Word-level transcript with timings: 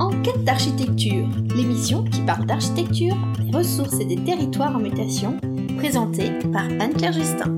Enquête 0.00 0.44
d'architecture, 0.44 1.26
l'émission 1.56 2.04
qui 2.04 2.20
parle 2.20 2.46
d'architecture, 2.46 3.16
des 3.40 3.56
ressources 3.56 3.98
et 3.98 4.04
des 4.04 4.16
territoires 4.16 4.76
en 4.76 4.78
mutation, 4.78 5.36
présentée 5.76 6.30
par 6.52 6.64
Anne-Claire 6.64 7.12
Justin. 7.12 7.56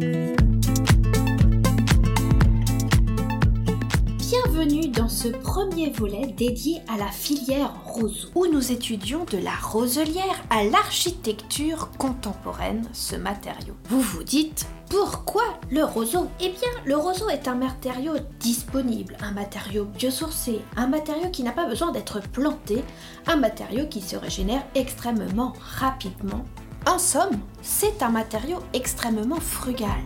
Bienvenue 4.61 4.89
dans 4.89 5.09
ce 5.09 5.29
premier 5.29 5.89
volet 5.89 6.27
dédié 6.37 6.83
à 6.87 6.99
la 6.99 7.07
filière 7.07 7.73
roseau, 7.83 8.29
où 8.35 8.47
nous 8.47 8.73
étudions 8.73 9.25
de 9.25 9.39
la 9.39 9.55
roselière 9.55 10.45
à 10.51 10.65
l'architecture 10.65 11.89
contemporaine, 11.97 12.87
ce 12.93 13.17
matériau. 13.17 13.73
Vous 13.89 14.03
vous 14.03 14.23
dites, 14.23 14.67
pourquoi 14.91 15.45
le 15.71 15.83
roseau? 15.83 16.29
Eh 16.41 16.51
bien, 16.51 16.69
le 16.85 16.95
roseau 16.95 17.31
est 17.31 17.49
un 17.49 17.55
matériau 17.55 18.13
disponible, 18.39 19.17
un 19.23 19.31
matériau 19.31 19.87
biosourcé, 19.87 20.61
un 20.77 20.89
matériau 20.89 21.31
qui 21.31 21.43
n'a 21.43 21.53
pas 21.53 21.67
besoin 21.67 21.91
d'être 21.91 22.21
planté, 22.21 22.85
un 23.27 23.37
matériau 23.37 23.87
qui 23.87 24.03
se 24.03 24.17
régénère 24.17 24.67
extrêmement 24.75 25.55
rapidement. 25.59 26.45
En 26.87 26.99
somme, 26.99 27.41
c'est 27.63 28.03
un 28.03 28.11
matériau 28.11 28.59
extrêmement 28.75 29.41
frugal. 29.41 30.03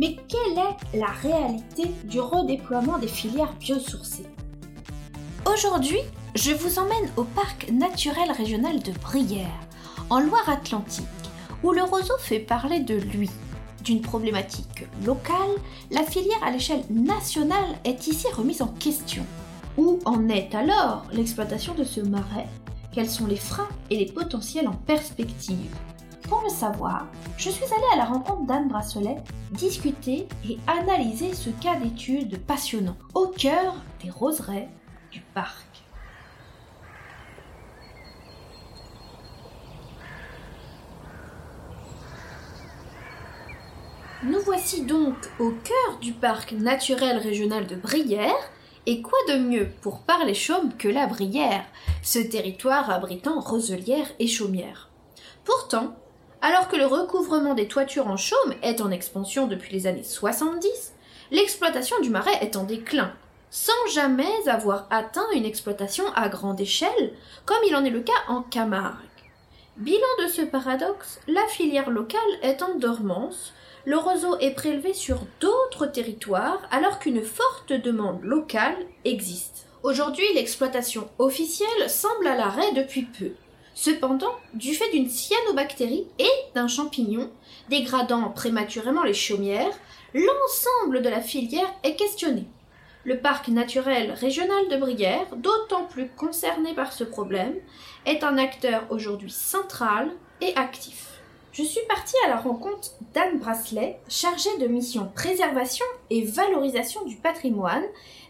Mais 0.00 0.16
quelle 0.28 0.56
est 0.56 0.98
la 0.98 1.08
réalité 1.08 1.90
du 2.04 2.20
redéploiement 2.20 2.96
des 2.96 3.06
filières 3.06 3.52
biosourcées? 3.60 4.24
Aujourd'hui, 5.44 5.98
je 6.34 6.52
vous 6.52 6.78
emmène 6.78 7.10
au 7.18 7.24
parc 7.24 7.70
naturel 7.70 8.32
régional 8.32 8.82
de 8.82 8.92
Brière, 8.92 9.60
en 10.08 10.20
Loire-Atlantique, 10.20 11.04
où 11.62 11.72
le 11.72 11.82
roseau 11.82 12.16
fait 12.18 12.38
parler 12.38 12.80
de 12.80 12.94
lui. 12.94 13.28
D'une 13.84 14.00
problématique 14.00 14.86
locale, 15.04 15.50
la 15.90 16.04
filière 16.04 16.42
à 16.42 16.50
l'échelle 16.50 16.84
nationale 16.88 17.76
est 17.84 18.06
ici 18.06 18.26
remise 18.34 18.62
en 18.62 18.68
question. 18.68 19.26
Où 19.76 19.98
en 20.06 20.30
est 20.30 20.54
alors 20.54 21.04
l'exploitation 21.12 21.74
de 21.74 21.84
ce 21.84 22.00
marais? 22.00 22.48
Quels 22.94 23.10
sont 23.10 23.26
les 23.26 23.36
freins 23.36 23.68
et 23.90 23.98
les 23.98 24.10
potentiels 24.10 24.66
en 24.66 24.72
perspective? 24.72 25.76
Pour 26.30 26.42
le 26.42 26.48
savoir, 26.48 27.08
je 27.36 27.50
suis 27.50 27.64
allée 27.64 27.92
à 27.92 27.96
la 27.96 28.04
rencontre 28.04 28.46
d'Anne 28.46 28.68
Brasselet, 28.68 29.16
discuter 29.50 30.28
et 30.48 30.58
analyser 30.68 31.34
ce 31.34 31.50
cas 31.50 31.74
d'étude 31.74 32.38
passionnant, 32.46 32.96
au 33.14 33.26
cœur 33.26 33.74
des 34.00 34.10
roseraies 34.10 34.68
du 35.10 35.20
parc. 35.34 35.66
Nous 44.22 44.40
voici 44.44 44.82
donc 44.82 45.16
au 45.40 45.50
cœur 45.50 45.98
du 46.00 46.12
parc 46.12 46.52
naturel 46.52 47.18
régional 47.18 47.66
de 47.66 47.74
Brière, 47.74 48.52
et 48.86 49.02
quoi 49.02 49.18
de 49.30 49.38
mieux 49.38 49.68
pour 49.82 50.02
parler 50.02 50.34
chaume 50.34 50.76
que 50.78 50.86
la 50.86 51.08
Brière, 51.08 51.64
ce 52.04 52.20
territoire 52.20 52.88
abritant 52.88 53.40
roselières 53.40 54.12
et 54.20 54.28
chaumières. 54.28 54.90
Pourtant, 55.44 55.96
alors 56.42 56.68
que 56.68 56.76
le 56.76 56.86
recouvrement 56.86 57.54
des 57.54 57.68
toitures 57.68 58.08
en 58.08 58.16
chaume 58.16 58.54
est 58.62 58.80
en 58.80 58.90
expansion 58.90 59.46
depuis 59.46 59.72
les 59.72 59.86
années 59.86 60.04
70, 60.04 60.94
l'exploitation 61.30 62.00
du 62.00 62.10
marais 62.10 62.38
est 62.40 62.56
en 62.56 62.64
déclin, 62.64 63.12
sans 63.50 63.72
jamais 63.92 64.48
avoir 64.48 64.86
atteint 64.90 65.30
une 65.34 65.44
exploitation 65.44 66.04
à 66.14 66.28
grande 66.28 66.60
échelle, 66.60 67.12
comme 67.44 67.58
il 67.68 67.76
en 67.76 67.84
est 67.84 67.90
le 67.90 68.00
cas 68.00 68.12
en 68.28 68.42
Camargue. 68.42 68.96
Bilan 69.76 70.00
de 70.22 70.28
ce 70.28 70.42
paradoxe, 70.42 71.20
la 71.28 71.46
filière 71.48 71.90
locale 71.90 72.20
est 72.42 72.62
en 72.62 72.74
dormance, 72.76 73.52
le 73.84 73.96
roseau 73.96 74.36
est 74.38 74.50
prélevé 74.50 74.92
sur 74.92 75.20
d'autres 75.40 75.86
territoires 75.86 76.60
alors 76.70 76.98
qu'une 76.98 77.22
forte 77.22 77.72
demande 77.72 78.22
locale 78.22 78.76
existe. 79.04 79.66
Aujourd'hui, 79.82 80.26
l'exploitation 80.34 81.08
officielle 81.18 81.88
semble 81.88 82.26
à 82.26 82.36
l'arrêt 82.36 82.72
depuis 82.72 83.04
peu. 83.04 83.30
Cependant, 83.74 84.34
du 84.54 84.74
fait 84.74 84.90
d'une 84.90 85.08
cyanobactérie 85.08 86.06
et 86.18 86.30
d'un 86.54 86.68
champignon 86.68 87.30
dégradant 87.68 88.30
prématurément 88.30 89.04
les 89.04 89.14
chaumières, 89.14 89.72
l'ensemble 90.12 91.02
de 91.02 91.08
la 91.08 91.20
filière 91.20 91.72
est 91.82 91.96
questionné. 91.96 92.44
Le 93.04 93.18
parc 93.18 93.48
naturel 93.48 94.10
régional 94.12 94.68
de 94.68 94.76
Brière, 94.76 95.34
d'autant 95.36 95.84
plus 95.84 96.08
concerné 96.08 96.74
par 96.74 96.92
ce 96.92 97.04
problème, 97.04 97.54
est 98.04 98.24
un 98.24 98.36
acteur 98.36 98.84
aujourd'hui 98.90 99.30
central 99.30 100.10
et 100.42 100.54
actif. 100.56 101.06
Je 101.52 101.62
suis 101.62 101.80
partie 101.88 102.16
à 102.26 102.28
la 102.28 102.36
rencontre 102.36 102.90
d'Anne 103.14 103.38
Bracelet, 103.38 103.98
chargée 104.08 104.56
de 104.60 104.66
mission 104.66 105.10
préservation 105.14 105.86
et 106.10 106.22
valorisation 106.22 107.04
du 107.04 107.16
patrimoine, 107.16 107.84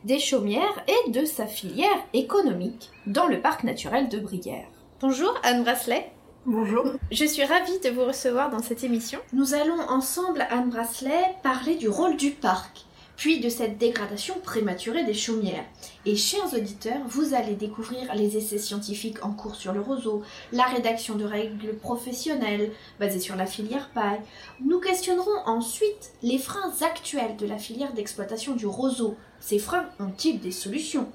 des 0.04 0.18
chaumières 0.18 0.84
et 0.86 1.10
de 1.10 1.24
sa 1.24 1.46
filière 1.46 2.06
économique 2.12 2.90
dans 3.06 3.26
le 3.26 3.40
parc 3.40 3.64
naturel 3.64 4.08
de 4.08 4.20
Brière. 4.20 4.68
Bonjour 5.00 5.32
Anne 5.44 5.62
Bracelet. 5.62 6.12
Bonjour. 6.44 6.84
Je 7.10 7.24
suis 7.24 7.42
ravie 7.42 7.80
de 7.82 7.88
vous 7.88 8.04
recevoir 8.04 8.50
dans 8.50 8.58
cette 8.58 8.84
émission. 8.84 9.18
Nous 9.32 9.54
allons 9.54 9.80
ensemble, 9.88 10.46
Anne 10.50 10.68
Bracelet, 10.68 11.36
parler 11.42 11.76
du 11.76 11.88
rôle 11.88 12.18
du 12.18 12.32
parc 12.32 12.84
puis 13.16 13.40
de 13.40 13.48
cette 13.48 13.78
dégradation 13.78 14.34
prématurée 14.42 15.04
des 15.04 15.14
chaumières. 15.14 15.64
Et 16.06 16.16
chers 16.16 16.52
auditeurs, 16.54 17.00
vous 17.06 17.32
allez 17.34 17.54
découvrir 17.54 18.14
les 18.14 18.36
essais 18.36 18.58
scientifiques 18.58 19.22
en 19.24 19.32
cours 19.32 19.56
sur 19.56 19.72
le 19.72 19.80
roseau, 19.80 20.22
la 20.52 20.64
rédaction 20.64 21.16
de 21.16 21.24
règles 21.24 21.76
professionnelles 21.76 22.70
basées 22.98 23.20
sur 23.20 23.36
la 23.36 23.44
filière 23.44 23.90
paille. 23.94 24.20
Nous 24.64 24.80
questionnerons 24.80 25.38
ensuite 25.46 26.12
les 26.22 26.38
freins 26.38 26.72
actuels 26.80 27.36
de 27.36 27.46
la 27.46 27.58
filière 27.58 27.92
d'exploitation 27.92 28.54
du 28.54 28.66
roseau. 28.66 29.16
Ces 29.38 29.58
freins 29.58 29.86
ont-ils 29.98 30.40
des 30.40 30.52
solutions? 30.52 31.08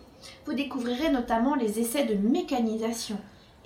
Vous 0.46 0.53
découvrirez 0.53 1.09
notamment 1.09 1.56
les 1.56 1.79
essais 1.79 2.06
de 2.06 2.16
mécanisation. 2.16 3.17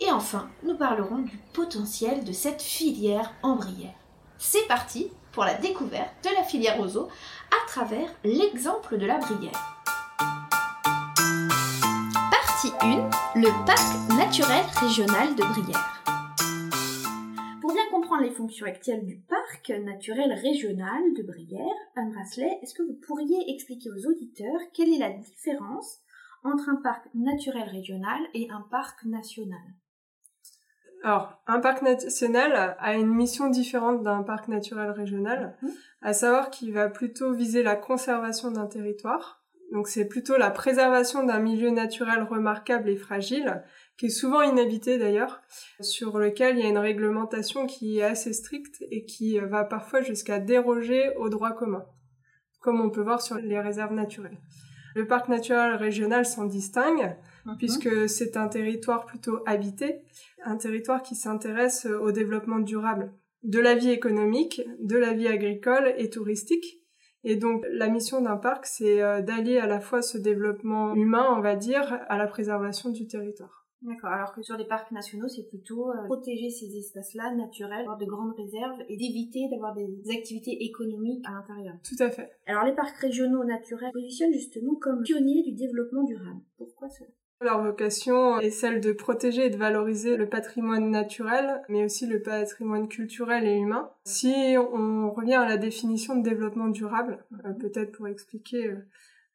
Et 0.01 0.11
enfin, 0.11 0.49
nous 0.63 0.75
parlerons 0.75 1.19
du 1.19 1.37
potentiel 1.53 2.23
de 2.23 2.31
cette 2.31 2.61
filière 2.61 3.33
embrière. 3.43 3.93
C'est 4.37 4.65
parti 4.67 5.11
pour 5.33 5.43
la 5.43 5.55
découverte 5.55 6.13
de 6.23 6.33
la 6.35 6.43
filière 6.43 6.77
roseau 6.77 7.09
à 7.51 7.67
travers 7.67 8.09
l'exemple 8.23 8.97
de 8.97 9.05
la 9.05 9.17
Brière. 9.17 9.85
Partie 12.31 12.71
1 12.81 13.09
Le 13.35 13.65
parc 13.65 14.17
naturel 14.17 14.63
régional 14.79 15.35
de 15.35 15.43
Brière. 15.43 16.03
Pour 17.59 17.73
bien 17.73 17.89
comprendre 17.91 18.23
les 18.23 18.31
fonctions 18.31 18.65
actuelles 18.65 19.05
du 19.05 19.17
parc 19.17 19.69
naturel 19.69 20.31
régional 20.31 21.01
de 21.17 21.23
Brière, 21.23 21.75
Anne 21.97 22.11
Bracelet, 22.13 22.57
est-ce 22.61 22.73
que 22.73 22.83
vous 22.83 22.97
pourriez 23.05 23.53
expliquer 23.53 23.89
aux 23.91 24.09
auditeurs 24.09 24.61
quelle 24.73 24.93
est 24.93 24.99
la 24.99 25.11
différence 25.11 25.99
entre 26.45 26.69
un 26.69 26.77
parc 26.77 27.05
naturel 27.13 27.67
régional 27.67 28.21
et 28.33 28.49
un 28.49 28.61
parc 28.71 29.03
national? 29.03 29.59
Alors, 31.03 31.41
un 31.47 31.59
parc 31.59 31.81
national 31.81 32.75
a 32.77 32.95
une 32.95 33.13
mission 33.13 33.49
différente 33.49 34.03
d'un 34.03 34.21
parc 34.23 34.47
naturel 34.49 34.91
régional, 34.91 35.57
mhm. 35.61 35.69
à 36.01 36.13
savoir 36.13 36.49
qu'il 36.49 36.73
va 36.73 36.89
plutôt 36.89 37.33
viser 37.33 37.63
la 37.63 37.75
conservation 37.75 38.51
d'un 38.51 38.67
territoire. 38.67 39.41
Donc 39.71 39.88
c'est 39.88 40.07
plutôt 40.07 40.35
la 40.35 40.49
préservation 40.49 41.23
d'un 41.23 41.39
milieu 41.39 41.69
naturel 41.69 42.23
remarquable 42.23 42.89
et 42.89 42.97
fragile, 42.97 43.63
qui 43.97 44.07
est 44.07 44.09
souvent 44.09 44.41
inhabité 44.41 44.97
d'ailleurs, 44.97 45.41
sur 45.79 46.17
lequel 46.17 46.57
il 46.57 46.63
y 46.63 46.65
a 46.65 46.69
une 46.69 46.77
réglementation 46.77 47.67
qui 47.67 47.99
est 47.99 48.03
assez 48.03 48.33
stricte 48.33 48.83
et 48.89 49.05
qui 49.05 49.38
va 49.39 49.63
parfois 49.63 50.01
jusqu'à 50.01 50.39
déroger 50.39 51.15
au 51.17 51.29
droit 51.29 51.51
commun, 51.51 51.85
comme 52.61 52.81
on 52.81 52.89
peut 52.89 53.03
voir 53.03 53.21
sur 53.21 53.35
les 53.35 53.59
réserves 53.59 53.93
naturelles. 53.93 54.39
Le 54.95 55.05
parc 55.05 55.29
naturel 55.29 55.75
régional 55.75 56.25
s'en 56.25 56.45
distingue, 56.45 57.15
puisque 57.57 58.09
c'est 58.09 58.37
un 58.37 58.47
territoire 58.47 59.05
plutôt 59.05 59.39
habité, 59.45 60.01
un 60.43 60.57
territoire 60.57 61.01
qui 61.01 61.15
s'intéresse 61.15 61.85
au 61.85 62.11
développement 62.11 62.59
durable 62.59 63.13
de 63.43 63.59
la 63.59 63.75
vie 63.75 63.91
économique, 63.91 64.61
de 64.79 64.97
la 64.97 65.13
vie 65.13 65.27
agricole 65.27 65.93
et 65.97 66.09
touristique. 66.09 66.81
Et 67.23 67.35
donc 67.35 67.65
la 67.71 67.89
mission 67.89 68.21
d'un 68.21 68.38
parc, 68.38 68.65
c'est 68.65 69.01
euh, 69.01 69.21
d'allier 69.21 69.57
à 69.57 69.68
la 69.68 69.81
fois 69.81 70.01
ce 70.01 70.18
développement 70.18 70.94
humain, 70.94 71.33
on 71.38 71.41
va 71.41 71.56
dire, 71.56 72.00
à 72.07 72.18
la 72.18 72.27
préservation 72.27 72.91
du 72.91 73.07
territoire. 73.07 73.68
D'accord, 73.81 74.09
alors 74.09 74.33
que 74.33 74.41
sur 74.41 74.57
les 74.57 74.65
parcs 74.65 74.91
nationaux, 74.91 75.29
c'est 75.29 75.47
plutôt 75.47 75.89
euh, 75.89 76.03
protéger 76.06 76.50
ces 76.50 76.77
espaces-là 76.77 77.33
naturels, 77.35 77.81
avoir 77.81 77.97
de 77.97 78.06
grandes 78.06 78.33
réserves 78.35 78.81
et 78.89 78.97
d'éviter 78.97 79.47
d'avoir 79.50 79.74
des 79.74 79.88
activités 80.12 80.63
économiques 80.63 81.24
à 81.25 81.31
l'intérieur. 81.31 81.75
Tout 81.83 82.03
à 82.03 82.09
fait. 82.09 82.29
Alors 82.45 82.65
les 82.65 82.75
parcs 82.75 82.97
régionaux 82.97 83.45
naturels 83.45 83.91
positionnent 83.94 84.33
justement 84.33 84.75
comme 84.75 85.01
pionniers 85.03 85.44
du 85.44 85.53
développement 85.53 86.03
durable. 86.03 86.41
Pourquoi 86.57 86.89
cela? 86.89 87.09
Leur 87.41 87.63
vocation 87.63 88.39
est 88.39 88.50
celle 88.50 88.81
de 88.81 88.91
protéger 88.91 89.45
et 89.45 89.50
de 89.50 89.57
valoriser 89.57 90.18
le 90.18 90.27
patrimoine 90.27 90.89
naturel, 90.89 91.62
mais 91.69 91.86
aussi 91.86 92.06
le 92.06 92.21
patrimoine 92.21 92.88
culturel 92.88 93.47
et 93.47 93.56
humain. 93.56 93.89
Si 94.03 94.56
on 94.57 95.12
revient 95.12 95.36
à 95.36 95.47
la 95.47 95.57
définition 95.57 96.15
de 96.15 96.24
développement 96.24 96.68
durable, 96.68 97.24
euh, 97.45 97.53
peut-être 97.53 97.94
pour 97.94 98.07
expliquer 98.07 98.68
euh, 98.68 98.75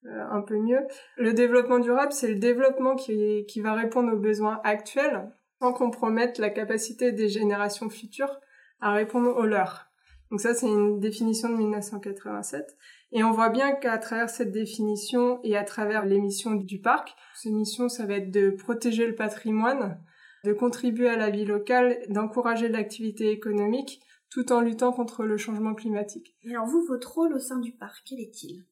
euh, 0.07 0.27
un 0.31 0.43
peu 0.43 0.59
mieux, 0.59 0.81
le 1.17 1.33
développement 1.33 1.79
durable, 1.79 2.13
c'est 2.13 2.29
le 2.29 2.35
développement 2.37 2.95
qui, 2.95 3.47
qui 3.47 3.61
va 3.61 3.73
répondre 3.73 4.13
aux 4.13 4.19
besoins 4.19 4.61
actuels 4.65 5.31
sans 5.61 5.73
compromettre 5.73 6.41
la 6.41 6.51
capacité 6.51 7.13
des 7.13 7.29
générations 7.29 7.89
futures 7.89 8.41
à 8.81 8.93
répondre 8.93 9.35
aux 9.35 9.47
leurs. 9.47 9.87
Donc 10.31 10.41
ça, 10.41 10.53
c'est 10.53 10.67
une 10.67 11.01
définition 11.01 11.49
de 11.49 11.57
1987. 11.57 12.77
Et 13.17 13.23
on 13.23 13.31
voit 13.31 13.49
bien 13.49 13.73
qu'à 13.77 13.97
travers 13.99 14.29
cette 14.29 14.51
définition 14.51 15.39
et 15.45 15.57
à 15.57 15.63
travers 15.63 16.05
les 16.05 16.19
missions 16.19 16.55
du 16.57 16.81
parc, 16.81 17.15
ces 17.37 17.53
missions, 17.53 17.89
ça 17.89 18.07
va 18.07 18.15
être 18.15 18.33
de 18.33 18.51
protéger 18.51 19.07
le 19.07 19.15
patrimoine, 19.15 20.01
de 20.45 20.53
contribuer 20.53 21.09
à 21.09 21.17
la 21.17 21.31
vie 21.31 21.45
locale, 21.45 22.01
d'encourager 22.09 22.69
l'activité 22.69 23.31
économique, 23.31 24.01
tout 24.31 24.51
en 24.51 24.61
luttant 24.61 24.93
contre 24.93 25.23
le 25.23 25.37
changement 25.37 25.75
climatique. 25.75 26.35
Et 26.43 26.51
alors 26.51 26.67
vous, 26.67 26.85
votre 26.89 27.15
rôle 27.15 27.35
au 27.35 27.39
sein 27.39 27.61
du 27.61 27.71
parc, 27.71 28.03
quel 28.05 28.19
est-il? 28.19 28.65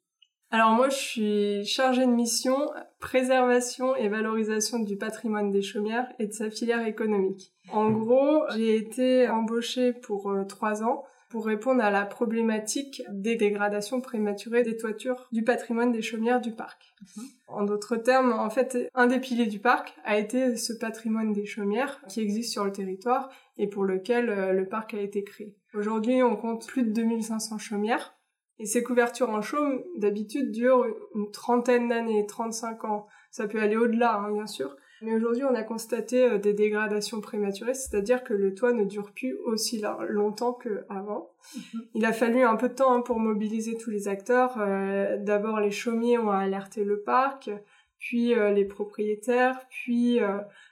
Alors 0.52 0.72
moi, 0.72 0.90
je 0.90 0.94
suis 0.94 1.64
chargée 1.64 2.04
de 2.04 2.12
mission 2.12 2.70
préservation 3.00 3.96
et 3.96 4.08
valorisation 4.08 4.81
du 4.81 4.99
patrimoine 4.99 5.50
des 5.50 5.62
chaumières 5.62 6.12
et 6.19 6.26
de 6.26 6.32
sa 6.32 6.50
filière 6.50 6.87
économique. 6.87 7.54
En 7.72 7.90
gros, 7.90 8.43
j'ai 8.54 8.76
été 8.76 9.31
embauchée 9.31 9.94
pour 9.94 10.31
euh, 10.31 10.44
trois 10.44 10.82
ans 10.82 11.04
pour 11.31 11.46
répondre 11.46 11.82
à 11.82 11.90
la 11.90 12.04
problématique 12.04 13.02
des 13.08 13.37
dégradations 13.37 14.02
prématurées 14.02 14.62
des 14.62 14.76
toitures 14.76 15.26
du 15.32 15.43
patrimoine 15.43 15.90
des 15.90 16.02
chaumières 16.02 16.43
du 16.43 16.52
parc. 16.52 16.94
Mhm. 17.16 17.25
En 17.48 17.62
d'autres 17.64 17.96
termes, 17.96 18.34
en 18.34 18.50
fait, 18.50 18.76
un 18.93 19.06
des 19.06 19.19
piliers 19.19 19.46
du 19.46 19.58
parc 19.58 19.94
a 20.05 20.19
été 20.19 20.58
ce 20.58 20.75
patrimoine 20.75 21.32
des 21.32 21.46
chaumières 21.46 22.02
qui 22.08 22.20
existe 22.20 22.52
sur 22.52 22.66
le 22.66 22.72
territoire 22.72 23.31
et 23.56 23.66
pour 23.66 23.84
lequel 23.84 24.28
euh, 24.28 24.52
le 24.52 24.69
parc 24.69 24.93
a 24.93 25.00
été 25.00 25.25
créé. 25.25 25.56
Aujourd'hui, 25.72 26.22
on 26.22 26.37
compte 26.37 26.66
plus 26.66 26.82
de 26.82 26.90
2500 26.90 27.56
chaumières 27.56 28.14
et 28.58 28.66
ces 28.66 28.82
couvertures 28.82 29.31
en 29.31 29.43
chaume, 29.43 29.82
d'habitude, 29.96 30.52
durent 30.52 30.87
une 31.14 31.31
trentaine 31.31 31.88
d'années, 31.88 32.26
35 32.26 32.84
ans. 32.84 33.06
Ça 33.31 33.49
peut 33.49 33.60
aller 33.60 33.76
au-delà, 33.76 34.16
hein, 34.16 34.32
bien 34.32 34.46
sûr. 34.46 34.76
Mais 35.02 35.14
aujourd'hui, 35.16 35.43
on 35.43 35.54
a 35.54 35.64
constaté 35.64 36.25
euh, 36.25 36.38
des 36.38 36.54
dégradations 36.54 37.20
prématurées, 37.20 37.75
c'est-à-dire 37.75 38.22
que 38.22 38.34
le 38.34 38.54
toit 38.54 38.72
ne 38.72 38.84
dure 38.84 39.10
plus 39.12 39.37
aussi 39.44 39.82
longtemps 40.08 40.52
qu'avant. 40.52 41.32
Mhm. 41.56 41.82
Il 41.94 42.04
a 42.04 42.12
fallu 42.12 42.43
un 42.43 42.54
peu 42.54 42.69
de 42.69 42.75
temps 42.75 42.94
hein, 42.94 43.00
pour 43.00 43.19
mobiliser 43.19 43.76
tous 43.76 43.90
les 43.90 44.06
acteurs. 44.06 44.60
Euh, 44.60 45.16
d'abord, 45.19 45.58
les 45.58 45.72
chaumiers 45.72 46.19
ont 46.19 46.31
alerté 46.31 46.84
le 46.84 47.00
parc, 47.00 47.50
puis 47.98 48.34
euh, 48.34 48.52
les 48.52 48.64
propriétaires, 48.64 49.60
puis 49.70 50.20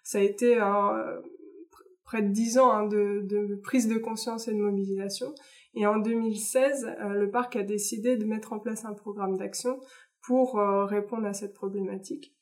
ça 0.04 0.18
a 0.18 0.22
été 0.22 0.58
près 2.04 2.22
de 2.22 2.28
dix 2.28 2.58
ans 2.58 2.70
hein, 2.70 2.86
de, 2.86 3.22
de, 3.24 3.56
prise 3.56 3.88
de 3.88 3.98
conscience 3.98 4.46
et 4.46 4.52
de 4.52 4.58
mobilisation. 4.58 5.34
Et 5.74 5.86
en 5.86 5.98
2016, 5.98 6.96
le 7.10 7.30
parc 7.30 7.56
a 7.56 7.62
décidé 7.62 8.16
de 8.16 8.24
mettre 8.24 8.52
en 8.52 8.58
place 8.58 8.84
un 8.84 8.94
programme 8.94 9.36
d'action 9.36 9.78
pour 10.22 10.58
répondre 10.88 11.26
à 11.26 11.32
cette 11.32 11.54
problématique. 11.54 12.34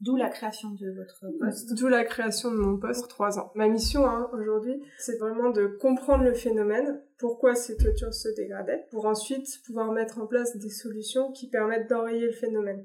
D'où 0.00 0.16
la 0.16 0.28
création 0.28 0.70
de 0.70 0.90
votre 0.90 1.24
poste. 1.38 1.72
D'où 1.74 1.88
la 1.88 2.04
création 2.04 2.50
de 2.50 2.56
mon 2.56 2.76
poste 2.76 3.00
pour 3.00 3.08
trois 3.08 3.38
ans. 3.38 3.52
Ma 3.54 3.68
mission 3.68 4.04
hein, 4.04 4.28
aujourd'hui, 4.34 4.82
c'est 4.98 5.16
vraiment 5.18 5.50
de 5.50 5.66
comprendre 5.66 6.24
le 6.24 6.34
phénomène, 6.34 7.00
pourquoi 7.18 7.54
ces 7.54 7.76
toitures 7.76 8.12
se 8.12 8.28
dégradaient, 8.34 8.84
pour 8.90 9.06
ensuite 9.06 9.46
pouvoir 9.64 9.92
mettre 9.92 10.18
en 10.20 10.26
place 10.26 10.56
des 10.58 10.68
solutions 10.68 11.32
qui 11.32 11.48
permettent 11.48 11.88
d'enrayer 11.88 12.26
le 12.26 12.32
phénomène. 12.32 12.84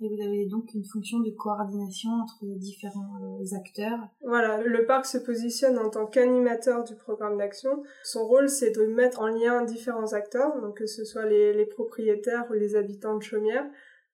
Et 0.00 0.08
vous 0.08 0.22
avez 0.22 0.46
donc 0.46 0.74
une 0.74 0.84
fonction 0.84 1.20
de 1.20 1.30
coordination 1.30 2.10
entre 2.10 2.38
les 2.42 2.56
différents 2.56 3.40
euh, 3.40 3.56
acteurs. 3.56 3.98
Voilà, 4.22 4.62
le 4.62 4.86
parc 4.86 5.06
se 5.06 5.18
positionne 5.18 5.78
en 5.78 5.90
tant 5.90 6.06
qu'animateur 6.06 6.84
du 6.84 6.94
programme 6.94 7.38
d'action. 7.38 7.82
Son 8.02 8.26
rôle, 8.26 8.48
c'est 8.48 8.70
de 8.70 8.86
mettre 8.86 9.20
en 9.20 9.28
lien 9.28 9.64
différents 9.64 10.12
acteurs, 10.12 10.60
donc 10.60 10.78
que 10.78 10.86
ce 10.86 11.04
soit 11.04 11.26
les, 11.26 11.52
les 11.52 11.66
propriétaires 11.66 12.46
ou 12.50 12.54
les 12.54 12.76
habitants 12.76 13.16
de 13.16 13.22
chaumières, 13.22 13.66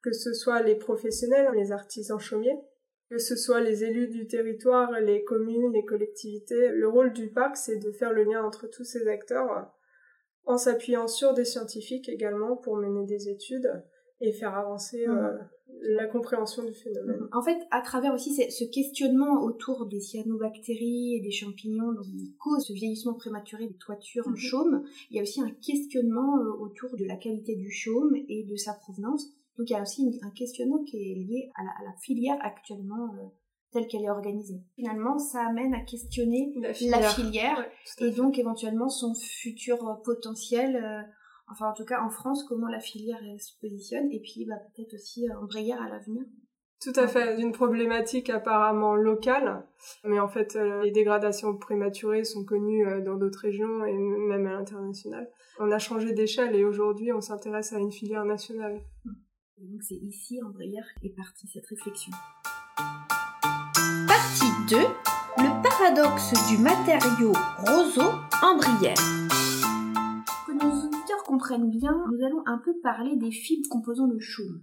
que 0.03 0.13
ce 0.13 0.33
soit 0.33 0.63
les 0.63 0.75
professionnels, 0.75 1.49
les 1.55 1.73
artisans 1.73 2.21
chaumiers, 2.21 2.59
que 3.11 3.19
ce 3.19 3.37
soit 3.37 3.61
les 3.61 3.85
élus 3.85 4.09
du 4.09 4.27
territoire, 4.27 4.91
les 5.01 5.25
communes, 5.25 5.73
les 5.73 5.85
collectivités. 5.85 6.71
Le 6.71 6.89
rôle 6.89 7.13
du 7.13 7.29
parc, 7.29 7.57
c'est 7.57 7.79
de 7.79 7.93
faire 7.93 8.13
le 8.13 8.25
lien 8.25 8.45
entre 8.45 8.67
tous 8.67 8.85
ces 8.85 9.07
acteurs 9.09 9.71
en 10.47 10.59
s'appuyant 10.59 11.09
sur 11.09 11.35
des 11.35 11.45
scientifiques 11.45 12.09
également 12.09 12.57
pour 12.57 12.77
mener 12.77 13.05
des 13.05 13.29
études 13.29 13.83
et 14.21 14.33
faire 14.33 14.57
avancer 14.57 15.07
euh, 15.07 15.13
mmh. 15.13 15.49
la 15.83 16.07
compréhension 16.07 16.65
du 16.65 16.73
phénomène. 16.73 17.29
En 17.33 17.43
fait, 17.43 17.59
à 17.71 17.81
travers 17.81 18.15
aussi 18.15 18.35
ce 18.35 18.65
questionnement 18.65 19.43
autour 19.43 19.87
des 19.87 20.01
cyanobactéries 20.01 21.17
et 21.17 21.21
des 21.21 21.31
champignons 21.31 21.95
qui 22.03 22.35
causent 22.39 22.67
ce 22.67 22.73
vieillissement 22.73 23.15
prématuré 23.15 23.67
des 23.67 23.77
toitures 23.77 24.27
en 24.27 24.33
mmh. 24.33 24.37
chaume, 24.37 24.85
il 25.11 25.17
y 25.17 25.21
a 25.21 25.23
aussi 25.23 25.41
un 25.41 25.51
questionnement 25.51 26.39
euh, 26.39 26.51
autour 26.61 26.97
de 26.97 27.05
la 27.05 27.17
qualité 27.17 27.57
du 27.57 27.71
chaume 27.71 28.15
et 28.29 28.45
de 28.45 28.57
sa 28.57 28.75
provenance 28.75 29.37
donc 29.59 29.71
il 29.71 29.73
y 29.73 29.77
a 29.77 29.83
aussi 29.83 30.21
un 30.23 30.31
questionnement 30.31 30.83
qui 30.85 30.97
est 30.97 31.15
lié 31.15 31.51
à 31.55 31.63
la, 31.85 31.93
filière 32.03 32.37
actuellement 32.43 33.15
euh, 33.15 33.27
telle 33.73 33.87
qu'elle 33.87 34.03
est 34.03 34.11
organisée. 34.11 34.61
Finalement, 34.75 35.19
ça 35.19 35.47
amène 35.47 35.75
à 35.75 35.81
questionner 35.81 36.53
la 36.57 36.75
filière, 36.75 37.67
et 38.01 38.11
donc 38.11 38.39
éventuellement 38.39 38.89
son 38.89 39.15
futur 39.15 40.01
potentiel. 40.05 41.07
Euh, 41.49 41.53
enfin, 41.53 41.71
en 41.71 41.75
tout 41.75 41.85
cas, 41.85 42.03
en 42.03 42.11
France, 42.11 42.45
comment 42.45 42.69
la 42.69 42.81
filière 42.81 43.21
se 43.39 43.59
positionne, 43.61 44.11
et 44.11 44.21
puis 44.21 44.45
bah, 44.47 44.57
peut-être 44.75 44.95
aussi 44.95 45.27
en 45.33 45.45
Brière 45.45 45.83
à 45.83 45.89
l'avenir. 45.89 46.25
Tout 46.83 46.93
à 46.97 47.09
fait, 47.09 47.37
d'une 47.37 47.53
problématique 47.53 48.29
apparemment 48.29 48.95
locale, 48.95 49.67
mais 50.05 50.21
en 50.21 50.29
fait 50.29 50.59
les 50.83 50.91
dégradations 50.91 51.57
prématurées 51.57 52.23
sont 52.23 52.45
connues 52.45 52.85
dans 53.03 53.17
d'autres 53.17 53.41
régions 53.41 53.87
et 53.87 53.97
même 53.97 54.47
à 54.47 54.53
l'international. 54.53 55.31
On 55.59 55.71
a 55.73 55.79
changé 55.79 56.13
d'échelle 56.13 56.55
et 56.55 56.65
aujourd'hui 56.65 57.13
on 57.13 57.23
s'intéresse 57.23 57.73
à 57.73 57.79
une 57.79 57.91
filière 57.91 58.27
nationale. 58.27 58.83
Et 59.59 59.67
donc 59.67 59.83
c'est 59.83 59.95
ici 59.95 60.39
en 60.43 60.51
Brière 60.51 60.87
est 61.03 61.17
partie 61.17 61.49
cette 61.49 61.67
réflexion. 61.67 62.13
Partie 64.07 64.53
2. 64.69 64.77
Le 65.39 65.63
paradoxe 65.63 66.33
du 66.51 66.59
matériau 66.59 67.33
roseau 67.67 68.11
en 68.43 68.57
Brière. 68.57 69.26
Comprennent 71.27 71.71
bien, 71.71 71.93
nous 72.13 72.25
allons 72.25 72.43
un 72.47 72.59
peu 72.59 72.73
parler 72.85 73.17
des 73.17 73.33
fibres 73.33 73.69
composant 73.69 74.07
le 74.07 74.21
chaume. 74.21 74.63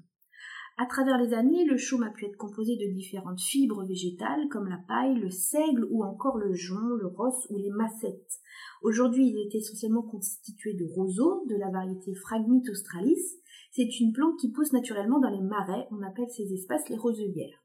À 0.77 0.86
travers 0.86 1.18
les 1.18 1.33
années, 1.33 1.65
le 1.65 1.75
chaume 1.75 2.04
a 2.04 2.10
pu 2.10 2.25
être 2.25 2.38
composé 2.38 2.77
de 2.77 2.94
différentes 2.94 3.42
fibres 3.42 3.86
végétales 3.86 4.48
comme 4.50 4.69
la 4.69 4.80
paille, 4.88 5.19
le 5.19 5.30
seigle 5.30 5.86
ou 5.92 6.06
encore 6.06 6.38
le 6.38 6.54
jonc, 6.54 6.95
le 6.95 7.07
rosse 7.07 7.45
ou 7.50 7.57
les 7.57 7.69
massettes. 7.69 8.39
Aujourd'hui, 8.81 9.27
il 9.27 9.38
est 9.39 9.54
essentiellement 9.54 10.04
constitué 10.04 10.74
de 10.74 10.86
roseaux 10.86 11.44
de 11.50 11.57
la 11.57 11.69
variété 11.69 12.15
Phragmit 12.15 12.63
australis, 12.71 13.42
c'est 13.71 14.00
une 14.00 14.13
plante 14.13 14.39
qui 14.39 14.50
pousse 14.50 14.71
naturellement 14.71 15.19
dans 15.19 15.31
les 15.31 15.42
marais. 15.42 15.86
On 15.92 16.01
appelle 16.01 16.30
ces 16.30 16.54
espaces 16.54 16.88
les 16.88 16.98
roselières. 16.98 17.62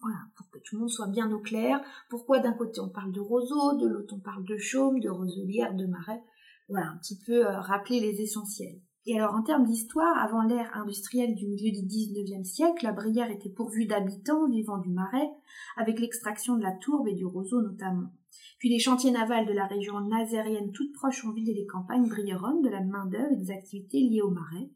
Voilà, 0.00 0.20
pour 0.36 0.48
que 0.48 0.60
tout 0.60 0.76
le 0.76 0.80
monde 0.80 0.90
soit 0.90 1.08
bien 1.08 1.30
au 1.30 1.40
clair. 1.40 1.78
Pourquoi 2.08 2.38
d'un 2.38 2.54
côté 2.54 2.80
on 2.80 2.88
parle 2.88 3.12
de 3.12 3.20
roseaux, 3.20 3.76
de 3.76 3.86
l'autre 3.86 4.14
on 4.16 4.20
parle 4.20 4.44
de 4.44 4.56
chaume, 4.56 4.98
de 5.00 5.10
roselières, 5.10 5.74
de 5.74 5.86
marais. 5.86 6.22
Voilà, 6.68 6.88
un 6.88 6.96
petit 6.98 7.18
peu 7.24 7.46
euh, 7.46 7.60
rappeler 7.60 8.00
les 8.00 8.20
essentiels. 8.20 8.80
Et 9.06 9.18
alors 9.18 9.34
en 9.34 9.42
termes 9.42 9.66
d'histoire, 9.66 10.16
avant 10.16 10.42
l'ère 10.42 10.74
industrielle 10.74 11.34
du 11.34 11.46
milieu 11.46 11.70
du 11.70 11.86
19e 11.86 12.44
siècle, 12.44 12.84
la 12.84 12.92
Brière 12.92 13.30
était 13.30 13.50
pourvue 13.50 13.86
d'habitants 13.86 14.48
vivant 14.48 14.78
du 14.78 14.90
marais, 14.90 15.28
avec 15.76 16.00
l'extraction 16.00 16.56
de 16.56 16.62
la 16.62 16.72
tourbe 16.72 17.08
et 17.08 17.14
du 17.14 17.26
roseau 17.26 17.60
notamment. 17.60 18.12
Puis 18.58 18.70
les 18.70 18.78
chantiers 18.78 19.10
navals 19.10 19.46
de 19.46 19.52
la 19.52 19.66
région 19.66 20.00
nazérienne 20.00 20.72
toute 20.72 20.92
proche 20.94 21.24
ont 21.26 21.32
vidé 21.32 21.52
les 21.52 21.66
campagnes 21.66 22.08
briéronnes 22.08 22.62
de 22.62 22.70
la 22.70 22.82
main-d'œuvre 22.82 23.32
et 23.32 23.36
des 23.36 23.50
activités 23.50 24.00
liées 24.00 24.22
au 24.22 24.30
marais 24.30 24.70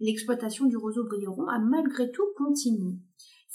l'exploitation 0.00 0.66
du 0.66 0.76
roseau 0.76 1.04
brilleron 1.04 1.46
a 1.48 1.58
malgré 1.58 2.10
tout 2.10 2.26
continué. 2.36 2.96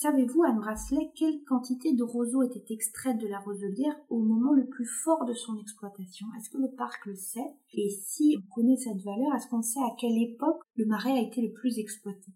Savez-vous, 0.01 0.41
Anne 0.43 0.57
Bracelet, 0.57 1.11
quelle 1.15 1.43
quantité 1.47 1.93
de 1.93 2.01
roseaux 2.01 2.41
était 2.41 2.73
extraite 2.73 3.19
de 3.19 3.27
la 3.27 3.37
roselière 3.37 3.93
au 4.09 4.17
moment 4.17 4.51
le 4.51 4.65
plus 4.65 4.87
fort 4.87 5.25
de 5.25 5.33
son 5.33 5.59
exploitation? 5.59 6.25
Est-ce 6.35 6.49
que 6.49 6.57
le 6.57 6.75
parc 6.75 7.05
le 7.05 7.13
sait? 7.13 7.53
Et 7.75 7.87
si 7.91 8.35
on 8.39 8.55
connaît 8.55 8.77
cette 8.77 9.03
valeur, 9.03 9.35
est-ce 9.35 9.47
qu'on 9.47 9.61
sait 9.61 9.79
à 9.79 9.93
quelle 9.99 10.19
époque 10.19 10.63
le 10.75 10.87
marais 10.87 11.11
a 11.11 11.21
été 11.21 11.43
le 11.43 11.51
plus 11.51 11.77
exploité? 11.77 12.31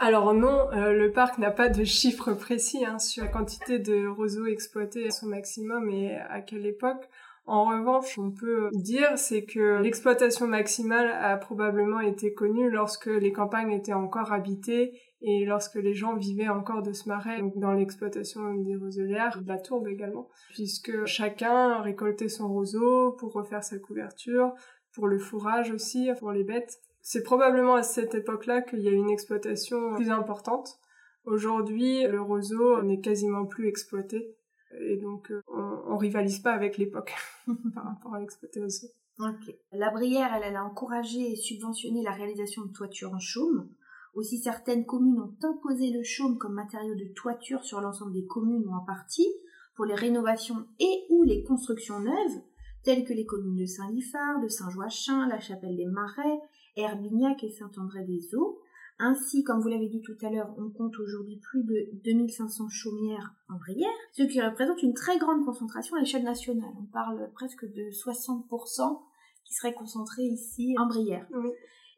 Alors 0.00 0.34
non, 0.34 0.70
euh, 0.74 0.92
le 0.92 1.10
parc 1.12 1.38
n'a 1.38 1.50
pas 1.50 1.70
de 1.70 1.82
chiffre 1.82 2.34
précis 2.34 2.84
hein, 2.84 2.98
sur 2.98 3.24
la 3.24 3.30
quantité 3.30 3.78
de 3.78 4.06
roseaux 4.06 4.44
exploités 4.44 5.06
à 5.06 5.10
son 5.12 5.28
maximum 5.28 5.88
et 5.88 6.14
à 6.14 6.42
quelle 6.42 6.66
époque. 6.66 7.08
En 7.46 7.64
revanche, 7.64 8.18
on 8.18 8.30
peut 8.30 8.68
dire 8.72 9.16
c'est 9.16 9.44
que 9.44 9.80
l'exploitation 9.80 10.46
maximale 10.46 11.10
a 11.10 11.38
probablement 11.38 12.00
été 12.00 12.34
connue 12.34 12.70
lorsque 12.70 13.06
les 13.06 13.32
campagnes 13.32 13.72
étaient 13.72 13.94
encore 13.94 14.32
habitées 14.32 14.92
et 15.24 15.44
lorsque 15.44 15.76
les 15.76 15.94
gens 15.94 16.16
vivaient 16.16 16.48
encore 16.48 16.82
de 16.82 16.92
ce 16.92 17.08
marais, 17.08 17.40
donc 17.40 17.56
dans 17.56 17.72
l'exploitation 17.72 18.54
des 18.54 18.74
roselières, 18.74 19.40
de 19.40 19.48
la 19.48 19.58
tourbe 19.58 19.86
également, 19.86 20.28
puisque 20.50 21.04
chacun 21.04 21.80
récoltait 21.80 22.28
son 22.28 22.48
roseau 22.48 23.12
pour 23.12 23.32
refaire 23.32 23.62
sa 23.62 23.78
couverture, 23.78 24.52
pour 24.92 25.06
le 25.06 25.18
fourrage 25.18 25.70
aussi, 25.70 26.10
pour 26.18 26.32
les 26.32 26.42
bêtes. 26.42 26.80
C'est 27.02 27.22
probablement 27.22 27.76
à 27.76 27.82
cette 27.82 28.14
époque-là 28.16 28.62
qu'il 28.62 28.80
y 28.80 28.88
a 28.88 28.92
une 28.92 29.10
exploitation 29.10 29.94
plus 29.94 30.10
importante. 30.10 30.80
Aujourd'hui, 31.24 32.04
le 32.04 32.20
roseau 32.20 32.82
n'est 32.82 33.00
quasiment 33.00 33.46
plus 33.46 33.68
exploité 33.68 34.36
et 34.80 34.96
donc 34.96 35.30
euh, 35.30 35.42
on, 35.48 35.82
on, 35.92 35.96
rivalise 35.96 36.38
pas 36.38 36.52
avec 36.52 36.78
l'époque 36.78 37.14
par 37.74 37.84
rapport 37.84 38.14
à 38.14 38.20
l'exploitation. 38.20 38.88
Ok. 39.18 39.54
La 39.72 39.90
Brière, 39.90 40.32
elle, 40.34 40.42
elle, 40.44 40.56
a 40.56 40.64
encouragé 40.64 41.32
et 41.32 41.36
subventionné 41.36 42.02
la 42.02 42.12
réalisation 42.12 42.64
de 42.64 42.72
toitures 42.72 43.12
en 43.12 43.18
chaume. 43.18 43.68
Aussi, 44.14 44.38
certaines 44.38 44.84
communes 44.84 45.20
ont 45.20 45.34
imposé 45.42 45.90
le 45.90 46.02
chaume 46.02 46.36
comme 46.38 46.54
matériau 46.54 46.94
de 46.94 47.12
toiture 47.14 47.64
sur 47.64 47.80
l'ensemble 47.80 48.12
des 48.12 48.26
communes 48.26 48.66
ou 48.66 48.74
en 48.74 48.84
partie 48.84 49.28
pour 49.74 49.86
les 49.86 49.94
rénovations 49.94 50.66
et 50.78 51.06
ou 51.08 51.22
les 51.22 51.42
constructions 51.42 52.00
neuves. 52.00 52.42
telles 52.84 53.04
que 53.04 53.12
les 53.12 53.24
communes 53.24 53.56
de 53.56 53.64
Saint-Liphard, 53.64 54.40
de 54.40 54.48
Saint-Joachin, 54.48 55.28
la 55.28 55.38
Chapelle 55.38 55.76
des 55.76 55.86
Marais, 55.86 56.40
Herbignac 56.76 57.44
et 57.44 57.50
Saint-André-des-Eaux. 57.50 58.58
Ainsi, 58.98 59.44
comme 59.44 59.60
vous 59.60 59.68
l'avez 59.68 59.88
dit 59.88 60.02
tout 60.02 60.16
à 60.20 60.30
l'heure, 60.30 60.52
on 60.58 60.68
compte 60.68 60.98
aujourd'hui 60.98 61.36
plus 61.36 61.64
de 61.64 61.90
2500 62.04 62.68
chaumières 62.68 63.34
en 63.48 63.56
Brière, 63.56 63.88
ce 64.12 64.24
qui 64.24 64.40
représente 64.40 64.82
une 64.82 64.94
très 64.94 65.18
grande 65.18 65.44
concentration 65.44 65.96
à 65.96 66.00
l'échelle 66.00 66.24
nationale. 66.24 66.72
On 66.78 66.86
parle 66.86 67.30
presque 67.34 67.64
de 67.64 67.90
60% 67.90 69.00
qui 69.44 69.54
seraient 69.54 69.74
concentrés 69.74 70.24
ici 70.24 70.74
en 70.78 70.86
Brière. 70.86 71.26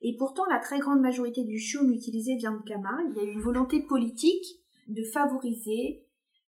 Et 0.07 0.15
pourtant, 0.19 0.45
la 0.51 0.59
très 0.59 0.79
grande 0.79 1.01
majorité 1.01 1.45
du 1.45 1.59
chaume 1.59 1.91
utilisé 1.91 2.37
vient 2.37 2.53
de 2.53 2.63
Camargue. 2.63 3.11
Il 3.11 3.17
y 3.17 3.21
a 3.21 3.25
eu 3.25 3.33
une 3.33 3.41
volonté 3.41 3.81
politique 3.81 4.61
de 4.87 5.03
favoriser 5.03 6.05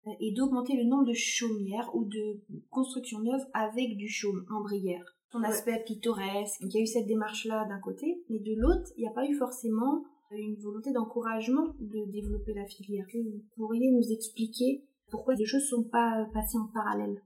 euh, 0.08 0.12
et 0.20 0.34
d'augmenter 0.34 0.76
le 0.76 0.84
nombre 0.84 1.06
de 1.06 1.14
chaumières 1.14 1.90
ou 1.96 2.04
de 2.04 2.42
constructions 2.70 3.20
neuves 3.20 3.46
avec 3.54 3.96
du 3.96 4.10
chaume 4.10 4.46
en 4.52 4.62
Brière. 4.62 5.16
Son 5.32 5.42
aspect 5.44 5.82
pittoresque. 5.86 6.60
Il 6.62 6.74
y 6.74 6.80
a 6.80 6.82
eu 6.82 6.88
cette 6.88 7.08
démarche-là 7.08 7.66
d'un 7.70 7.80
côté, 7.80 8.22
mais 8.30 8.40
de 8.40 8.60
l'autre, 8.60 8.92
il 8.98 9.02
n'y 9.02 9.08
a 9.08 9.14
pas 9.14 9.26
eu 9.26 9.36
forcément 9.36 10.04
une 10.32 10.56
volonté 10.58 10.92
d'encouragement 10.92 11.68
de 11.80 12.12
développer 12.12 12.54
la 12.54 12.66
filière. 12.66 13.06
Vous 13.14 13.42
pourriez 13.56 13.90
nous 13.90 14.12
expliquer 14.12 14.84
pourquoi 15.10 15.36
les 15.36 15.46
choses 15.46 15.62
ne 15.62 15.78
sont 15.78 15.84
pas 15.84 16.28
passées 16.34 16.58
en 16.58 16.68
parallèle? 16.74 17.22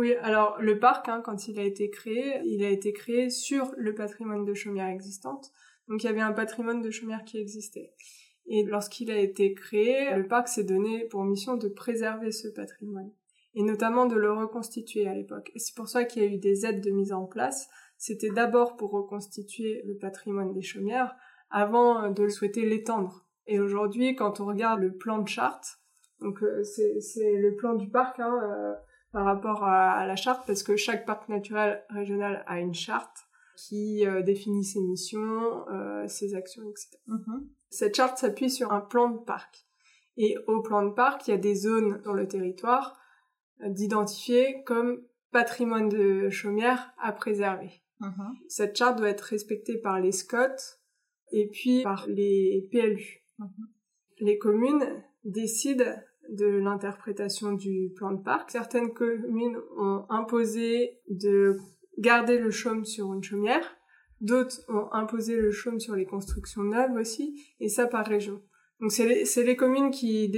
Oui, 0.00 0.14
alors 0.22 0.56
le 0.62 0.78
parc, 0.78 1.10
hein, 1.10 1.20
quand 1.22 1.46
il 1.46 1.58
a 1.58 1.62
été 1.62 1.90
créé, 1.90 2.40
il 2.46 2.64
a 2.64 2.70
été 2.70 2.94
créé 2.94 3.28
sur 3.28 3.70
le 3.76 3.94
patrimoine 3.94 4.46
de 4.46 4.54
chaumières 4.54 4.88
existantes. 4.88 5.52
Donc 5.88 6.02
il 6.02 6.06
y 6.06 6.08
avait 6.08 6.22
un 6.22 6.32
patrimoine 6.32 6.80
de 6.80 6.90
chaumières 6.90 7.24
qui 7.24 7.36
existait. 7.36 7.92
Et 8.46 8.64
lorsqu'il 8.64 9.10
a 9.10 9.18
été 9.18 9.52
créé, 9.52 10.16
le 10.16 10.26
parc 10.26 10.48
s'est 10.48 10.64
donné 10.64 11.04
pour 11.04 11.22
mission 11.24 11.58
de 11.58 11.68
préserver 11.68 12.32
ce 12.32 12.48
patrimoine 12.48 13.12
et 13.54 13.62
notamment 13.62 14.06
de 14.06 14.16
le 14.16 14.32
reconstituer 14.32 15.06
à 15.06 15.12
l'époque. 15.12 15.50
Et 15.54 15.58
c'est 15.58 15.76
pour 15.76 15.88
ça 15.88 16.04
qu'il 16.04 16.22
y 16.22 16.24
a 16.24 16.28
eu 16.28 16.38
des 16.38 16.64
aides 16.64 16.80
de 16.80 16.90
mise 16.90 17.12
en 17.12 17.26
place. 17.26 17.68
C'était 17.98 18.30
d'abord 18.30 18.76
pour 18.76 18.92
reconstituer 18.92 19.82
le 19.84 19.98
patrimoine 19.98 20.54
des 20.54 20.62
chaumières 20.62 21.14
avant 21.50 22.08
de 22.08 22.26
souhaiter 22.28 22.64
l'étendre. 22.64 23.26
Et 23.46 23.60
aujourd'hui, 23.60 24.14
quand 24.14 24.40
on 24.40 24.46
regarde 24.46 24.80
le 24.80 24.96
plan 24.96 25.18
de 25.18 25.28
charte, 25.28 25.80
donc 26.20 26.42
euh, 26.42 26.62
c'est 26.64 27.36
le 27.36 27.54
plan 27.56 27.74
du 27.74 27.90
parc, 27.90 28.18
hein, 28.20 28.38
euh, 28.42 28.72
par 29.12 29.24
rapport 29.24 29.64
à, 29.64 30.06
la 30.06 30.16
charte 30.16 30.46
parce 30.46 30.62
que 30.62 30.76
chaque 30.76 31.04
parc 31.04 31.28
naturel 31.28 31.84
régional 31.88 32.44
a 32.46 32.60
une 32.60 32.74
charte 32.74 33.26
qui 33.56 34.06
euh, 34.06 34.22
définit 34.22 34.64
ses 34.64 34.80
missions, 34.80 35.68
euh, 35.68 36.06
ses 36.06 36.34
actions, 36.34 36.62
etc. 36.70 36.96
Mm-hmm. 37.08 37.46
Cette 37.70 37.94
charte 37.94 38.18
s'appuie 38.18 38.50
sur 38.50 38.72
un 38.72 38.80
plan 38.80 39.10
de 39.10 39.18
parc. 39.18 39.66
Et 40.16 40.36
au 40.46 40.62
plan 40.62 40.84
de 40.84 40.90
parc, 40.90 41.28
il 41.28 41.32
y 41.32 41.34
a 41.34 41.38
des 41.38 41.54
zones 41.54 42.00
dans 42.02 42.12
le 42.12 42.26
territoire 42.26 42.98
euh, 43.62 43.68
d'identifier 43.68 44.62
comme 44.64 45.02
patrimoine 45.30 45.88
de 45.88 46.30
chaumière 46.30 46.92
à 46.98 47.12
préserver. 47.12 47.82
Mm-hmm. 48.00 48.32
Cette 48.48 48.76
charte 48.76 48.98
doit 48.98 49.10
être 49.10 49.22
respectée 49.22 49.78
par 49.78 50.00
les 50.00 50.12
SCOT 50.12 50.78
et 51.32 51.48
puis 51.48 51.82
par 51.82 52.06
les 52.08 52.68
PLU. 52.70 53.24
Mm-hmm. 53.38 53.66
Les 54.20 54.38
communes 54.38 55.04
décident 55.24 55.96
de 56.30 56.46
l'interprétation 56.46 57.52
du 57.52 57.92
plan 57.96 58.12
de 58.12 58.22
parc. 58.22 58.50
Certaines 58.50 58.92
communes 58.92 59.58
ont 59.78 60.04
imposé 60.08 61.00
de 61.08 61.56
garder 61.98 62.38
le 62.38 62.50
chaume 62.50 62.84
sur 62.84 63.12
une 63.12 63.22
chaumière, 63.22 63.64
d'autres 64.20 64.60
ont 64.68 64.92
imposé 64.92 65.36
le 65.36 65.50
chaume 65.50 65.80
sur 65.80 65.94
les 65.94 66.06
constructions 66.06 66.62
neuves 66.62 66.94
aussi, 66.96 67.42
et 67.60 67.68
ça 67.68 67.86
par 67.86 68.06
région. 68.06 68.42
Donc 68.80 68.92
c'est 68.92 69.06
les, 69.06 69.44
les, 69.44 69.56
communes 69.56 69.90
qui, 69.90 70.32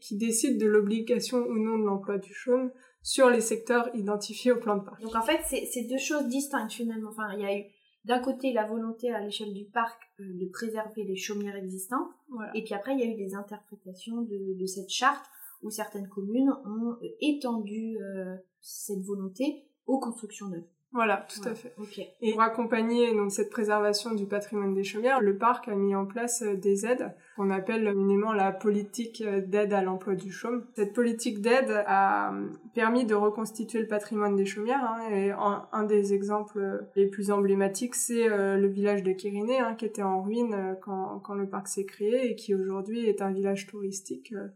qui 0.00 0.16
décident 0.16 0.58
de 0.58 0.70
l'obligation 0.70 1.38
ou 1.38 1.58
non 1.58 1.78
de 1.78 1.84
l'emploi 1.84 2.18
du 2.18 2.32
chaume 2.32 2.70
sur 3.02 3.28
les 3.28 3.40
secteurs 3.40 3.90
identifiés 3.94 4.52
au 4.52 4.60
plan 4.60 4.76
de 4.76 4.84
parc. 4.84 5.00
Donc 5.02 5.16
en 5.16 5.22
fait, 5.22 5.40
c'est 5.48 5.88
deux 5.88 5.98
choses 5.98 6.28
distinctes 6.28 6.72
finalement. 6.72 7.10
Enfin, 7.10 7.32
il 7.34 7.40
y 7.40 7.44
a 7.44 7.58
eu 7.58 7.64
d'un 8.04 8.20
côté 8.20 8.52
la 8.52 8.66
volonté 8.66 9.10
à 9.10 9.20
l'échelle 9.20 9.52
du 9.52 9.64
parc 9.64 10.00
euh, 10.20 10.24
de 10.24 10.46
préserver 10.50 11.04
les 11.04 11.16
chaumières 11.16 11.56
existantes, 11.56 12.08
et 12.54 12.62
puis 12.62 12.74
après 12.74 12.94
il 12.94 13.00
y 13.00 13.02
a 13.02 13.06
eu 13.06 13.16
des 13.16 13.34
interprétations 13.34 14.22
de, 14.22 14.58
de 14.58 14.66
cette 14.66 14.90
charte 14.90 15.24
où 15.62 15.70
certaines 15.70 16.08
communes 16.08 16.52
ont 16.64 16.96
étendu 17.20 17.98
euh, 18.00 18.36
cette 18.60 19.02
volonté 19.04 19.64
aux 19.86 19.98
constructions 19.98 20.48
neuves. 20.48 20.66
Voilà, 20.90 21.26
tout 21.28 21.46
à 21.46 21.54
fait. 21.54 21.74
Et 22.22 22.32
pour 22.32 22.40
accompagner 22.40 23.14
donc 23.14 23.30
cette 23.30 23.50
préservation 23.50 24.14
du 24.14 24.24
patrimoine 24.24 24.72
des 24.72 24.84
chaumières, 24.84 25.20
le 25.20 25.36
parc 25.36 25.68
a 25.68 25.74
mis 25.74 25.94
en 25.94 26.06
place 26.06 26.40
euh, 26.40 26.56
des 26.56 26.86
aides 26.86 27.14
qu'on 27.36 27.50
appelle 27.50 27.92
communément 27.92 28.32
la 28.32 28.52
politique 28.52 29.20
euh, 29.20 29.42
d'aide 29.42 29.74
à 29.74 29.82
l'emploi 29.82 30.14
du 30.14 30.32
chaume. 30.32 30.64
Cette 30.76 30.94
politique 30.94 31.42
d'aide 31.42 31.84
a 31.86 32.32
permis 32.74 33.04
de 33.04 33.14
reconstituer 33.14 33.80
le 33.80 33.86
patrimoine 33.86 34.34
des 34.34 34.46
chaumières. 34.46 34.82
Hein, 34.82 35.10
et 35.10 35.30
un, 35.30 35.84
des 35.84 36.14
exemples 36.14 36.88
les 36.96 37.06
plus 37.06 37.30
emblématiques, 37.30 37.94
c'est 37.94 38.28
le 38.28 38.66
village 38.66 39.02
de 39.02 39.12
Kiriné, 39.12 39.58
hein, 39.58 39.74
qui 39.74 39.84
était 39.84 40.02
en 40.02 40.22
ruine 40.22 40.76
quand, 40.82 41.20
quand 41.20 41.34
le 41.34 41.48
parc 41.48 41.68
s'est 41.68 41.84
créé 41.84 42.30
et 42.30 42.34
qui 42.34 42.54
aujourd'hui 42.54 43.06
est 43.06 43.22
un 43.22 43.30
village 43.30 43.66
touristique 43.66 44.32
euh, 44.32 44.48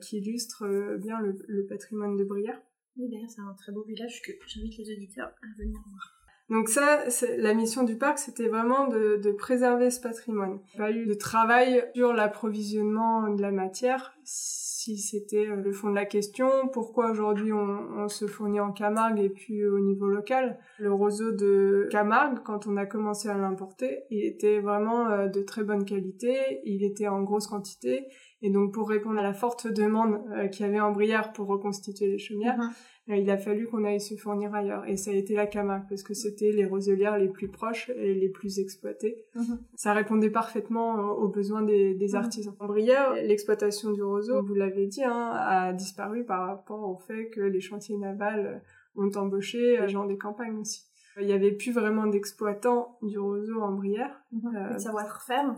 qui 0.00 0.18
illustre 0.18 0.64
euh, 0.64 0.98
bien 0.98 1.20
le, 1.20 1.66
patrimoine 1.66 2.16
de 2.16 2.24
Brière. 2.24 2.60
Oui, 2.96 3.08
d'ailleurs, 3.08 3.30
c'est 3.30 3.40
un 3.40 3.54
très 3.54 3.72
beau 3.72 3.82
village 3.84 4.20
que 4.22 4.32
j'invite 4.46 4.76
les 4.78 4.92
auditeurs 4.92 5.28
à 5.42 5.58
venir 5.58 5.80
voir. 5.90 6.19
Donc 6.50 6.68
ça, 6.68 7.04
la 7.38 7.54
mission 7.54 7.84
du 7.84 7.96
parc, 7.96 8.18
c'était 8.18 8.48
vraiment 8.48 8.88
de, 8.88 9.20
de, 9.22 9.30
préserver 9.30 9.90
ce 9.90 10.00
patrimoine. 10.00 10.58
Il 10.74 10.80
n'y 10.80 10.84
a 10.84 10.88
pas 10.88 10.92
eu 10.92 11.06
de 11.06 11.14
travail 11.14 11.84
sur 11.94 12.12
l'approvisionnement 12.12 13.28
de 13.32 13.40
la 13.40 13.52
matière, 13.52 14.12
si 14.24 14.98
c'était 14.98 15.46
euh, 15.46 15.56
le 15.56 15.72
fond 15.72 15.90
de 15.90 15.94
la 15.94 16.06
question. 16.06 16.48
Pourquoi 16.72 17.12
aujourd'hui 17.12 17.52
on, 17.52 17.78
on, 17.96 18.08
se 18.08 18.26
fournit 18.26 18.58
en 18.58 18.72
Camargue 18.72 19.20
et 19.20 19.30
puis 19.30 19.64
au 19.64 19.78
niveau 19.78 20.08
local 20.08 20.58
Le 20.80 20.92
roseau 20.92 21.30
de 21.30 21.86
Camargue, 21.92 22.40
quand 22.42 22.66
on 22.66 22.76
a 22.76 22.84
commencé 22.84 23.28
à 23.28 23.38
l'importer, 23.38 24.02
il 24.10 24.24
était 24.24 24.58
vraiment 24.58 25.28
de 25.28 25.42
très 25.42 25.62
bonne 25.62 25.84
qualité, 25.84 26.60
il 26.64 26.82
était 26.82 27.06
en 27.06 27.22
grosse 27.22 27.46
quantité 27.46 28.08
et 28.42 28.50
donc 28.50 28.72
pour 28.72 28.88
répondre 28.88 29.18
à 29.18 29.22
la 29.22 29.34
forte 29.34 29.66
demande 29.66 30.20
euh, 30.32 30.48
qu'il 30.48 30.64
y 30.64 30.68
avait 30.68 30.80
en 30.80 30.92
Brière 30.92 31.32
pour 31.32 31.46
reconstituer 31.46 32.06
les 32.06 32.18
chaumières, 32.18 32.56
mhm. 32.56 32.70
Euh, 33.10 33.16
il 33.16 33.30
a 33.30 33.36
fallu 33.36 33.66
qu'on 33.66 33.84
aille 33.84 34.00
se 34.00 34.14
fournir 34.14 34.54
ailleurs. 34.54 34.86
Et 34.86 34.96
ça 34.96 35.10
a 35.10 35.14
été 35.14 35.34
la 35.34 35.46
Camargue, 35.46 35.84
parce 35.88 36.02
que 36.02 36.14
c'était 36.14 36.52
les 36.52 36.64
roselières 36.64 37.18
les 37.18 37.28
plus 37.28 37.48
proches 37.48 37.90
et 37.90 38.14
les 38.14 38.28
plus 38.28 38.58
exploitées. 38.58 39.24
Mhm. 39.34 39.58
Ça 39.74 39.92
répondait 39.92 40.30
parfaitement 40.30 40.94
aux 41.12 41.28
besoins 41.28 41.62
des, 41.62 41.94
des 41.94 42.08
mhm. 42.08 42.14
artisans. 42.14 42.54
En 42.58 42.66
Brière, 42.66 43.12
l'exploitation 43.14 43.92
du 43.92 44.02
roseau, 44.02 44.42
vous 44.42 44.54
l'avez 44.54 44.86
dit, 44.86 45.04
hein, 45.04 45.30
a 45.34 45.72
disparu 45.72 46.24
par 46.24 46.46
rapport 46.46 46.88
au 46.88 46.98
fait 46.98 47.30
que 47.30 47.40
les 47.40 47.60
chantiers 47.60 47.96
navals 47.96 48.62
ont 48.96 49.10
embauché 49.16 49.78
les 49.80 49.88
gens 49.88 50.06
des 50.06 50.18
campagnes 50.18 50.58
aussi. 50.58 50.84
Il 51.20 51.26
n'y 51.26 51.32
avait 51.32 51.52
plus 51.52 51.72
vraiment 51.72 52.06
d'exploitants 52.06 52.98
du 53.02 53.18
roseau 53.18 53.60
en 53.60 53.72
Brière. 53.72 54.22
Euh, 54.32 54.78
savoir-faire 54.78 55.54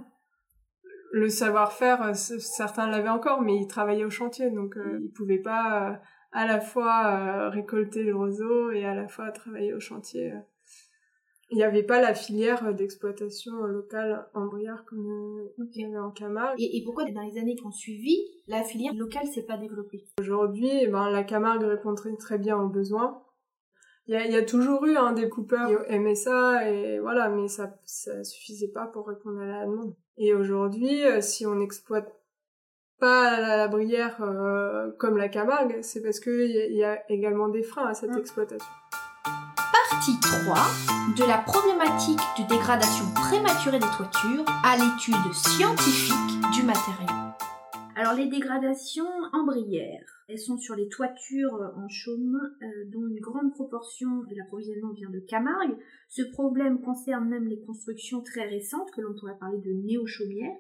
le 1.13 1.29
savoir-faire, 1.29 2.03
euh, 2.03 2.15
certains 2.15 2.91
l'avaient 2.91 3.11
encore, 3.11 3.43
mais 3.43 3.55
ils 3.57 3.67
travaillaient 3.67 4.05
au 4.05 4.11
chantier, 4.11 4.51
donc 4.51 4.77
euh, 4.77 4.99
ils 5.03 5.13
pouvaient 5.13 5.43
pas 5.43 5.91
euh, 5.91 5.95
à 6.33 6.47
la 6.47 6.61
fois 6.61 7.51
récolter 7.51 8.03
le 8.03 8.17
roseau 8.17 8.71
et 8.71 8.85
à 8.85 8.95
la 8.95 9.09
fois 9.09 9.31
travailler 9.31 9.75
au 9.75 9.81
chantier. 9.81 10.33
Il 11.53 11.57
n'y 11.57 11.65
avait 11.65 11.83
pas 11.83 12.01
la 12.01 12.15
filière 12.15 12.75
d'exploitation 12.75 13.53
locale 13.65 14.27
en 14.33 14.47
Briard 14.47 14.87
comme 14.87 15.51
il 15.59 15.83
y 15.83 15.85
avait 15.85 15.99
en 15.99 16.11
Camargue. 16.11 16.57
Et, 16.59 16.83
pourquoi 16.83 17.05
dans 17.11 17.21
les 17.21 17.39
années 17.39 17.57
qui 17.57 17.67
ont 17.67 17.71
suivi, 17.71 18.17
la 18.49 18.63
filière 18.63 18.95
locale 18.95 19.27
s'est 19.27 19.45
pas 19.45 19.59
développée? 19.59 20.07
Aujourd'hui, 20.19 20.71
eh 20.71 20.87
ben, 20.87 21.11
la 21.11 21.25
Camargue 21.25 21.65
répond 21.65 21.95
très, 21.95 22.39
bien 22.39 22.59
aux 22.59 22.71
besoins. 22.71 23.23
Il 24.07 24.15
y 24.15 24.37
a, 24.37 24.43
toujours 24.43 24.87
eu 24.87 24.97
hein, 24.97 25.13
des 25.13 25.29
coupeurs 25.29 25.69
qui 25.69 25.93
aimaient 25.93 26.15
ça, 26.15 26.67
et 26.71 26.99
voilà, 27.01 27.29
mais 27.29 27.49
ça, 27.49 27.79
ça 27.85 28.25
suffisait 28.25 28.73
pas 28.73 28.87
pour 28.87 29.07
répondre 29.07 29.41
à 29.43 29.47
la 29.47 29.67
demande. 29.67 29.95
Et 30.17 30.33
aujourd'hui, 30.33 31.05
euh, 31.05 31.21
si 31.21 31.45
on 31.45 31.57
n'exploite 31.57 32.22
pas 33.03 33.41
la, 33.41 33.67
Brière 33.67 34.17
euh, 34.23 34.93
comme 34.97 35.17
la 35.17 35.29
Camargue, 35.29 35.79
c'est 35.83 36.03
parce 36.03 36.21
qu'il 36.21 36.47
y, 36.47 36.77
y, 36.77 36.85
a 36.85 37.03
également 37.11 37.49
des 37.49 37.65
freins 37.65 37.89
à 37.89 37.95
cette 37.95 38.15
mm. 38.15 38.19
exploitation. 38.19 38.73
Partie 39.91 40.21
3 40.21 40.55
de 41.19 41.25
la 41.27 41.39
problématique 41.39 42.21
de 42.39 42.49
dégradation 42.49 43.07
prématurée 43.13 43.81
des 43.81 43.91
toitures 43.97 44.45
à 44.63 44.77
l'étude 44.77 45.33
scientifique 45.35 46.15
du 46.55 46.63
matériau. 46.63 47.11
Alors 47.97 48.15
les 48.15 48.29
dégradations 48.29 49.11
en 49.33 49.43
Brière, 49.47 50.25
elles 50.29 50.39
sont 50.39 50.57
sur 50.57 50.77
les 50.77 50.89
toitures 50.89 51.73
en 51.77 51.89
chaume, 51.89 52.41
euh, 52.63 52.67
dont 52.87 53.09
une 53.09 53.19
grande 53.19 53.53
proportion 53.53 54.23
de 54.31 54.37
l'approvisionnement 54.37 54.93
vient 54.93 55.11
de 55.11 55.19
Camargue. 55.19 55.77
Ce 56.09 56.23
problème 56.23 56.81
concerne 56.81 57.29
même 57.29 57.49
les 57.49 57.59
constructions 57.59 58.23
très 58.23 58.47
récentes, 58.47 58.93
que 58.93 59.01
l'on 59.01 59.15
pourrait 59.19 59.39
parler 59.41 59.59
de 59.59 59.73
néo-chaumières. 59.73 60.57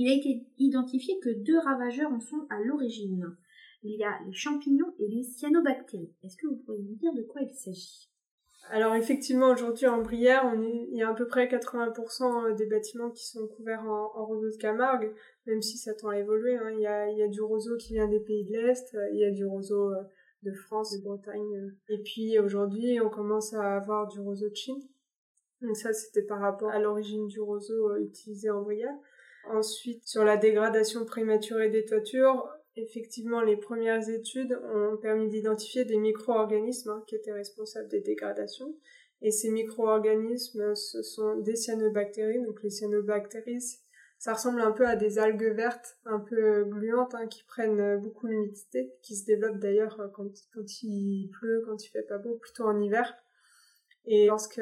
Il 0.00 0.08
a 0.08 0.14
été 0.14 0.46
identifié 0.58 1.18
que 1.18 1.30
deux 1.30 1.58
ravageurs 1.58 2.12
en 2.12 2.20
sont 2.20 2.46
à 2.50 2.60
l'origine. 2.60 3.36
Il 3.82 3.98
y 3.98 4.04
a 4.04 4.16
les 4.24 4.32
champignons 4.32 4.94
et 5.00 5.08
les 5.08 5.24
cyanobactéries. 5.24 6.14
Est-ce 6.22 6.36
que 6.36 6.46
vous 6.46 6.54
pourriez 6.54 6.84
nous 6.84 6.94
dire 6.94 7.12
de 7.12 7.22
quoi 7.22 7.42
il 7.42 7.52
s'agit? 7.52 8.08
Alors 8.70 8.94
effectivement, 8.94 9.50
aujourd'hui 9.50 9.88
en 9.88 10.00
Brière, 10.00 10.44
on 10.44 10.62
il 10.62 10.96
y 10.96 11.02
a 11.02 11.08
à 11.08 11.14
peu 11.14 11.26
près 11.26 11.48
80% 11.48 12.54
des 12.54 12.66
bâtiments 12.66 13.10
qui 13.10 13.26
sont 13.26 13.48
couverts 13.48 13.82
en, 13.82 14.12
en 14.14 14.24
roseau 14.24 14.48
de 14.48 14.56
Camargue, 14.56 15.12
même 15.46 15.62
si 15.62 15.78
ça 15.78 15.94
tend 15.94 16.10
à 16.10 16.18
évoluer. 16.18 16.56
Hein. 16.56 16.70
Il, 16.74 16.80
y 16.80 16.86
a, 16.86 17.10
il 17.10 17.18
y 17.18 17.22
a 17.24 17.28
du 17.28 17.40
roseau 17.40 17.76
qui 17.76 17.94
vient 17.94 18.06
des 18.06 18.20
pays 18.20 18.44
de 18.44 18.52
l'Est, 18.52 18.96
il 19.12 19.18
y 19.18 19.24
a 19.24 19.32
du 19.32 19.44
roseau 19.46 19.90
euh, 19.90 20.02
de 20.44 20.52
France, 20.52 20.96
de 20.96 21.02
Bretagne. 21.02 21.74
Et 21.88 21.98
puis 21.98 22.38
aujourd'hui, 22.38 23.00
on 23.00 23.10
commence 23.10 23.52
à 23.52 23.74
avoir 23.74 24.06
du 24.06 24.20
roseau 24.20 24.48
de 24.48 24.54
Chine. 24.54 24.80
Donc 25.60 25.76
ça, 25.76 25.92
c'était 25.92 26.22
par 26.22 26.38
rapport 26.38 26.70
à 26.70 26.78
l'origine 26.78 27.26
du 27.26 27.40
roseau 27.40 27.96
utilisé 27.96 28.48
en 28.48 28.62
bruyère. 28.62 28.94
Ensuite, 29.50 30.06
sur 30.06 30.24
la 30.24 30.36
dégradation 30.36 31.04
prématurée 31.04 31.70
des 31.70 31.84
toitures, 31.84 32.48
effectivement, 32.76 33.40
les 33.40 33.56
premières 33.56 34.08
études 34.08 34.58
ont 34.74 34.96
permis 34.96 35.28
d'identifier 35.28 35.84
des 35.84 35.96
micro-organismes 35.96 36.90
hein, 36.90 37.04
qui 37.06 37.14
étaient 37.14 37.32
responsables 37.32 37.88
des 37.88 38.00
dégradations. 38.00 38.74
Et 39.22 39.30
ces 39.30 39.50
micro-organismes, 39.50 40.74
ce 40.74 41.02
sont 41.02 41.36
des 41.36 41.56
cyanobactéries. 41.56 42.42
Donc 42.42 42.62
les 42.62 42.70
cyanobactéries, 42.70 43.80
ça 44.18 44.34
ressemble 44.34 44.60
un 44.60 44.72
peu 44.72 44.86
à 44.86 44.96
des 44.96 45.18
algues 45.18 45.54
vertes, 45.54 45.96
un 46.04 46.20
peu 46.20 46.64
gluantes, 46.64 47.14
hein, 47.14 47.26
qui 47.26 47.44
prennent 47.44 47.98
beaucoup 48.00 48.26
l'humidité, 48.26 48.92
qui 49.02 49.16
se 49.16 49.24
développent 49.24 49.58
d'ailleurs 49.58 50.10
quand, 50.14 50.30
quand 50.54 50.82
il 50.82 51.30
pleut, 51.30 51.62
quand 51.66 51.82
il 51.84 51.88
fait 51.88 52.02
pas 52.02 52.18
beau, 52.18 52.36
plutôt 52.36 52.64
en 52.64 52.80
hiver. 52.80 53.16
Et 54.04 54.26
lorsque 54.26 54.60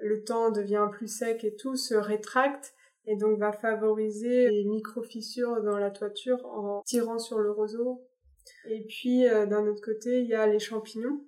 le 0.00 0.24
temps 0.24 0.50
devient 0.50 0.88
plus 0.92 1.08
sec 1.08 1.44
et 1.44 1.54
tout, 1.54 1.76
se 1.76 1.94
rétracte 1.94 2.74
et 3.08 3.16
donc 3.16 3.38
va 3.38 3.52
favoriser 3.52 4.50
les 4.50 4.64
micro-fissures 4.64 5.62
dans 5.62 5.78
la 5.78 5.90
toiture 5.90 6.44
en 6.46 6.82
tirant 6.82 7.18
sur 7.18 7.38
le 7.38 7.50
roseau. 7.50 8.04
Et 8.68 8.84
puis 8.86 9.26
euh, 9.26 9.46
d'un 9.46 9.66
autre 9.66 9.80
côté, 9.82 10.20
il 10.20 10.28
y 10.28 10.34
a 10.34 10.46
les 10.46 10.58
champignons. 10.58 11.24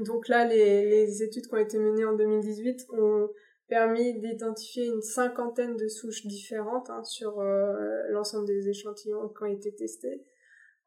Donc 0.00 0.28
là, 0.28 0.46
les, 0.46 0.84
les, 0.84 1.22
études 1.22 1.46
qui 1.46 1.54
ont 1.54 1.58
été 1.58 1.78
menées 1.78 2.04
en 2.04 2.12
2018 2.12 2.86
ont 2.90 3.30
permis 3.66 4.20
d'identifier 4.20 4.86
une 4.86 5.00
cinquantaine 5.00 5.76
de 5.76 5.88
souches 5.88 6.26
différentes 6.26 6.90
hein, 6.90 7.02
sur 7.02 7.40
euh, 7.40 8.02
l'ensemble 8.10 8.46
des 8.46 8.68
échantillons 8.68 9.28
qui 9.28 9.42
ont 9.42 9.46
été 9.46 9.74
testés, 9.74 10.22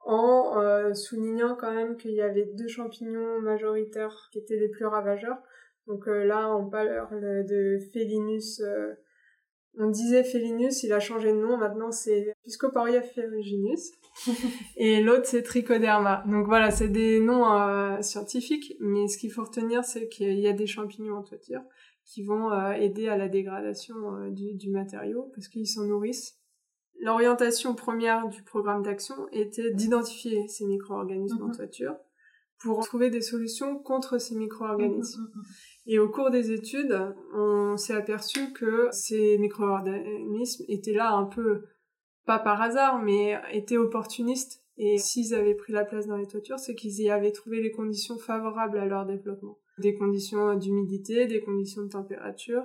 en 0.01 0.61
euh, 0.61 0.93
soulignant 0.93 1.55
quand 1.55 1.73
même 1.73 1.97
qu'il 1.97 2.11
y 2.11 2.21
avait 2.21 2.45
deux 2.53 2.67
champignons 2.67 3.41
majoritaires 3.41 4.29
qui 4.31 4.37
étaient 4.37 4.57
les 4.57 4.69
plus 4.69 4.85
ravageurs. 4.85 5.41
Donc 5.87 6.05
là, 6.05 6.55
on 6.55 6.69
parle 6.69 7.45
de 7.45 7.79
Felinus 7.91 8.61
on 9.77 9.89
disait 9.89 10.23
Felinus, 10.23 10.83
il 10.83 10.93
a 10.93 10.99
changé 10.99 11.31
de 11.31 11.37
nom, 11.37 11.57
maintenant 11.57 11.91
c'est 11.91 12.33
Piscoporia 12.43 13.01
ferruginus. 13.01 13.91
et 14.77 15.01
l'autre 15.01 15.25
c'est 15.25 15.41
Trichoderma. 15.41 16.23
Donc 16.27 16.45
voilà, 16.45 16.69
c'est 16.69 16.89
des 16.89 17.19
noms 17.19 17.51
euh, 17.51 18.01
scientifiques, 18.01 18.75
mais 18.79 19.07
ce 19.07 19.17
qu'il 19.17 19.31
faut 19.31 19.43
retenir 19.43 19.83
c'est 19.83 20.07
qu'il 20.07 20.39
y 20.39 20.47
a 20.47 20.53
des 20.53 20.67
champignons 20.67 21.17
en 21.17 21.23
toiture 21.23 21.61
qui 22.05 22.23
vont 22.23 22.51
euh, 22.51 22.71
aider 22.73 23.07
à 23.07 23.17
la 23.17 23.29
dégradation 23.29 23.95
euh, 24.15 24.29
du, 24.29 24.69
matériau 24.69 25.31
parce 25.35 25.47
qu'ils 25.47 25.67
s'en 25.67 25.85
nourrissent. 25.85 26.37
L'orientation 26.99 27.73
première 27.75 28.27
du 28.27 28.43
programme 28.43 28.83
d'action 28.83 29.15
était 29.31 29.71
d'identifier 29.71 30.47
ces 30.47 30.65
micro-organismes 30.65 31.41
en 31.41 31.47
mhm. 31.47 31.55
toiture 31.55 31.95
pour 32.63 32.85
trouver 32.85 33.09
des 33.09 33.21
solutions 33.21 33.77
contre 33.77 34.17
ces 34.17 34.35
micro-organismes. 34.35 35.21
Mhm, 35.21 35.31
mhm, 35.35 35.43
et 35.85 35.99
au 35.99 36.09
cours 36.09 36.31
des 36.31 36.51
études, 36.51 36.97
on 37.33 37.75
s'est 37.75 37.93
aperçu 37.93 38.53
que 38.53 38.87
ces 38.91 39.37
micro-organismes 39.37 40.63
étaient 40.69 40.93
là 40.93 41.11
un 41.11 41.25
peu, 41.25 41.65
pas 42.25 42.39
par 42.39 42.61
hasard, 42.61 43.03
mais 43.03 43.39
étaient 43.51 43.77
opportunistes. 43.77 44.61
Et 44.77 44.97
s'ils 44.97 45.35
avaient 45.35 45.53
pris 45.53 45.73
la 45.73 45.85
place 45.85 46.07
dans 46.07 46.15
les 46.15 46.25
toitures, 46.25 46.57
c'est 46.57 46.73
qu'ils 46.73 46.99
y 47.01 47.09
avaient 47.09 47.31
trouvé 47.31 47.61
les 47.61 47.69
conditions 47.69 48.17
favorables 48.17 48.77
à 48.77 48.85
leur 48.85 49.05
développement. 49.05 49.59
Des 49.77 49.93
conditions 49.93 50.55
d'humidité, 50.55 51.27
des 51.27 51.41
conditions 51.41 51.83
de 51.83 51.89
température, 51.89 52.63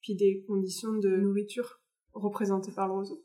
puis 0.00 0.14
des 0.14 0.44
conditions 0.46 0.92
de 0.92 1.10
nourriture 1.16 1.80
représentées 2.12 2.72
par 2.72 2.86
le 2.86 2.94
roseau. 2.94 3.24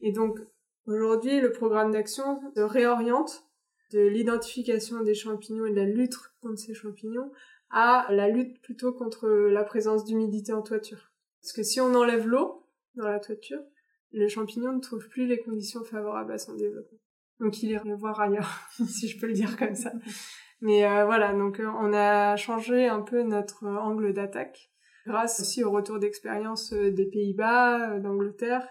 Et 0.00 0.12
donc, 0.12 0.38
aujourd'hui, 0.86 1.40
le 1.40 1.52
programme 1.52 1.92
d'action 1.92 2.40
se 2.54 2.60
réoriente 2.60 3.46
de 3.92 4.00
l'identification 4.00 5.02
des 5.02 5.14
champignons 5.14 5.66
et 5.66 5.70
de 5.70 5.76
la 5.76 5.84
lutte 5.84 6.16
contre 6.40 6.58
ces 6.58 6.74
champignons 6.74 7.30
à 7.70 8.06
la 8.10 8.28
lutte 8.28 8.60
plutôt 8.60 8.92
contre 8.92 9.28
la 9.28 9.64
présence 9.64 10.04
d'humidité 10.04 10.52
en 10.52 10.62
toiture. 10.62 11.12
Parce 11.40 11.52
que 11.52 11.62
si 11.62 11.80
on 11.80 11.94
enlève 11.94 12.26
l'eau 12.26 12.66
dans 12.94 13.08
la 13.08 13.18
toiture, 13.18 13.60
le 14.12 14.28
champignon 14.28 14.72
ne 14.72 14.80
trouve 14.80 15.08
plus 15.08 15.26
les 15.26 15.38
conditions 15.38 15.82
favorables 15.82 16.32
à 16.32 16.38
son 16.38 16.54
développement. 16.54 16.98
Donc 17.40 17.62
il 17.62 17.70
irait 17.70 17.94
voir 17.94 18.20
ailleurs, 18.20 18.60
si 18.86 19.08
je 19.08 19.18
peux 19.18 19.26
le 19.26 19.32
dire 19.32 19.56
comme 19.56 19.74
ça. 19.74 19.92
Mais 20.60 20.84
euh, 20.84 21.04
voilà, 21.04 21.32
donc 21.32 21.58
euh, 21.58 21.66
on 21.80 21.92
a 21.92 22.36
changé 22.36 22.86
un 22.86 23.00
peu 23.00 23.22
notre 23.22 23.66
angle 23.66 24.12
d'attaque 24.12 24.70
grâce 25.06 25.40
aussi 25.40 25.64
au 25.64 25.70
retour 25.72 25.98
d'expérience 25.98 26.72
euh, 26.72 26.92
des 26.92 27.06
Pays-Bas, 27.06 27.98
d'Angleterre, 27.98 28.64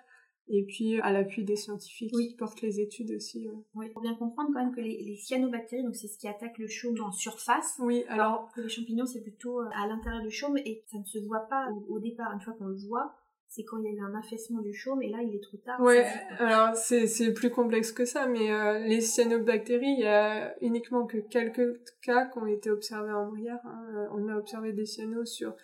et 0.51 0.63
puis 0.63 0.99
à 0.99 1.11
l'appui 1.11 1.43
des 1.45 1.55
scientifiques 1.55 2.11
qui 2.11 2.35
portent 2.35 2.61
les 2.61 2.81
études 2.81 3.11
aussi. 3.11 3.47
Euh. 3.47 3.51
Oui, 3.73 3.89
pour 3.89 4.01
bien 4.01 4.13
comprendre 4.15 4.49
quand 4.53 4.59
même 4.59 4.75
que 4.75 4.81
les, 4.81 5.15
cyanobactéries, 5.15 5.83
donc 5.83 5.95
c'est 5.95 6.07
ce 6.07 6.17
qui 6.17 6.27
attaque 6.27 6.57
le 6.57 6.67
chaume 6.67 6.99
en 7.01 7.11
surface. 7.11 7.77
Oui, 7.79 8.03
alors, 8.09 8.51
que 8.53 8.61
les 8.61 8.69
champignons 8.69 9.05
c'est 9.05 9.21
plutôt 9.21 9.61
euh, 9.61 9.69
à 9.73 9.87
l'intérieur 9.87 10.21
du 10.21 10.29
chaume 10.29 10.57
et 10.57 10.83
ça 10.91 10.97
ne 10.97 11.05
se 11.05 11.19
voit 11.19 11.47
pas 11.49 11.69
au, 11.87 11.99
départ. 11.99 12.33
Une 12.33 12.41
fois 12.41 12.53
qu'on 12.53 12.65
le 12.65 12.75
voit, 12.75 13.15
c'est 13.47 13.63
quand 13.63 13.77
il 13.77 13.85
y 13.85 13.87
a 13.87 13.91
eu 13.91 14.01
un 14.01 14.13
affaissement 14.13 14.59
du 14.61 14.73
chaume 14.73 15.01
et 15.01 15.09
là 15.09 15.19
il 15.21 15.33
est 15.33 15.43
trop 15.43 15.57
tard. 15.57 15.79
Ouais, 15.79 16.05
alors 16.39 16.75
c'est 16.75 17.33
plus 17.33 17.49
complexe 17.49 17.93
que 17.93 18.03
ça, 18.03 18.27
mais 18.27 18.51
euh, 18.51 18.79
les 18.79 18.99
cyanobactéries, 18.99 19.93
il 19.93 20.01
y 20.01 20.07
a 20.07 20.53
uniquement 20.61 21.05
que 21.05 21.17
quelques 21.17 21.79
cas 22.01 22.25
qui 22.25 22.37
ont 22.39 22.45
été 22.45 22.69
observés 22.69 23.13
en 23.13 23.27
bruyère. 23.27 23.59
Hein. 23.63 24.09
On 24.13 24.27
a 24.27 24.35
observé 24.35 24.73
des 24.73 24.85
cyanos 24.85 25.31
sur 25.31 25.55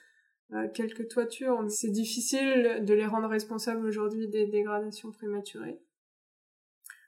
euh, 0.54 0.70
quelques 0.74 1.10
toitures. 1.10 1.62
C'est 1.70 1.90
difficile 1.90 2.86
de 2.86 2.94
les 2.94 3.06
rendre 3.06 3.28
responsables 3.28 3.86
aujourd'hui 3.86 4.30
des 4.30 4.48
dégradations 4.48 5.12
prématurées. 5.12 5.82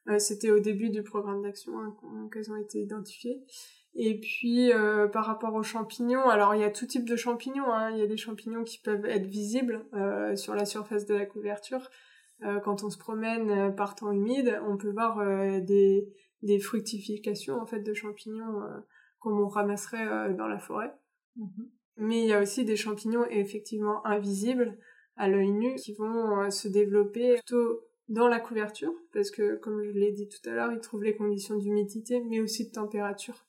Euh, 0.09 0.19
C'était 0.19 0.51
au 0.51 0.59
début 0.59 0.89
du 0.89 1.03
programme 1.03 1.41
d'action 1.41 1.79
hein, 1.79 1.95
qu'elles 2.33 2.51
ont 2.51 2.57
été 2.57 2.79
identifiées. 2.79 3.41
Et 3.95 4.19
puis 4.19 4.73
euh, 4.73 5.07
par 5.07 5.25
rapport 5.25 5.53
aux 5.55 5.63
champignons, 5.63 6.27
alors 6.27 6.53
il 6.53 6.61
y 6.61 6.65
a 6.65 6.69
tout 6.69 6.85
type 6.85 7.07
de 7.07 7.15
champignons. 7.15 7.71
Hein. 7.71 7.91
Il 7.91 7.99
y 7.99 8.01
a 8.01 8.07
des 8.07 8.17
champignons 8.17 8.65
qui 8.65 8.79
peuvent 8.81 9.05
être 9.05 9.25
visibles 9.25 9.85
sur 10.35 10.53
la 10.53 10.65
surface 10.65 11.05
de 11.05 11.15
la 11.15 11.25
couverture. 11.25 11.89
Quand 12.63 12.83
on 12.83 12.89
se 12.89 12.97
promène 12.97 13.75
par 13.75 13.95
temps 13.95 14.11
humide, 14.11 14.61
on 14.65 14.77
peut 14.77 14.91
voir 14.91 15.17
des, 15.61 16.59
fructifications 16.61 17.59
en 17.59 17.65
fait 17.65 17.81
de 17.81 17.93
champignons 17.93 18.61
comme 19.19 19.41
on 19.41 19.47
ramasserait 19.47 20.33
dans 20.35 20.47
la 20.47 20.59
forêt. 20.59 20.93
Mm-hmm. 21.37 21.78
Mais 21.99 22.21
il 22.21 22.27
y 22.27 22.33
a 22.33 22.41
aussi 22.41 22.65
des 22.65 22.75
champignons 22.75 23.25
effectivement 23.29 24.05
invisibles 24.05 24.77
à 25.17 25.27
l'œil 25.27 25.51
nu 25.51 25.75
qui 25.75 25.93
vont 25.93 26.41
euh, 26.41 26.49
se 26.49 26.67
développer 26.67 27.35
plutôt 27.35 27.81
dans 28.07 28.27
la 28.27 28.39
couverture 28.39 28.93
parce 29.13 29.29
que 29.31 29.57
comme 29.57 29.83
je 29.83 29.91
l'ai 29.91 30.11
dit 30.11 30.27
tout 30.27 30.49
à 30.49 30.53
l'heure, 30.53 30.71
ils 30.71 30.79
trouvent 30.79 31.03
les 31.03 31.15
conditions 31.15 31.57
d'humidité 31.57 32.23
mais 32.23 32.39
aussi 32.39 32.67
de 32.67 32.71
température 32.71 33.45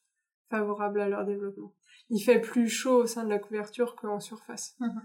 favorables 0.51 1.01
à 1.01 1.09
leur 1.09 1.25
développement. 1.25 1.73
Il 2.11 2.21
fait 2.21 2.41
plus 2.41 2.69
chaud 2.69 3.03
au 3.03 3.07
sein 3.07 3.25
de 3.25 3.31
la 3.31 3.39
couverture 3.39 3.95
qu'en 3.95 4.19
surface. 4.19 4.75
Mhm. 4.81 5.01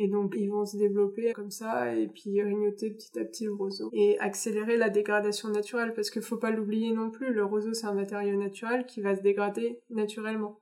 Et 0.00 0.08
donc 0.08 0.34
ils 0.36 0.48
vont 0.48 0.64
se 0.64 0.76
développer 0.76 1.32
comme 1.32 1.50
ça 1.50 1.94
et 1.94 2.08
puis 2.08 2.42
rignoter 2.42 2.90
petit 2.90 3.18
à 3.18 3.24
petit 3.24 3.44
le 3.44 3.54
roseau 3.54 3.90
et 3.92 4.18
accélérer 4.18 4.76
la 4.76 4.90
dégradation 4.90 5.48
naturelle 5.48 5.92
parce 5.94 6.10
qu'il 6.10 6.22
faut 6.22 6.36
pas 6.36 6.50
l'oublier 6.50 6.92
non 6.92 7.10
plus, 7.10 7.32
le 7.32 7.44
roseau 7.44 7.74
c'est 7.74 7.86
un 7.86 7.94
matériau 7.94 8.36
naturel 8.36 8.86
qui 8.86 9.00
va 9.00 9.16
se 9.16 9.22
dégrader 9.22 9.80
naturellement 9.90 10.60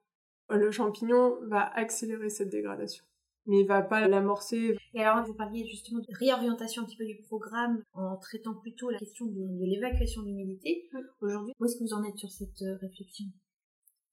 le 0.50 0.70
champignon 0.70 1.36
va 1.48 1.62
accélérer 1.62 2.30
cette 2.30 2.50
dégradation 2.50 3.04
mais 3.46 3.60
il 3.60 3.66
va 3.66 3.82
pas 3.82 4.06
l'amorcer. 4.08 4.76
Et 4.94 5.02
alors, 5.02 5.24
vous 5.24 5.34
parliez 5.34 5.66
justement 5.66 6.00
de 6.00 6.18
réorientation 6.18 6.82
un 6.82 6.86
petit 6.86 6.96
peu 6.96 7.06
du 7.06 7.16
programme 7.16 7.82
en 7.94 8.16
traitant 8.16 8.54
plutôt 8.54 8.90
la 8.90 8.98
question 8.98 9.26
de, 9.26 9.64
l'évacuation 9.64 10.22
de 10.22 10.28
l'humidité. 10.28 10.88
Aujourd'hui, 11.20 11.54
où 11.58 11.64
est-ce 11.64 11.76
que 11.76 11.84
vous 11.84 11.94
en 11.94 12.04
êtes 12.04 12.18
sur 12.18 12.30
cette 12.30 12.62
euh, 12.62 12.76
réflexion? 12.80 13.26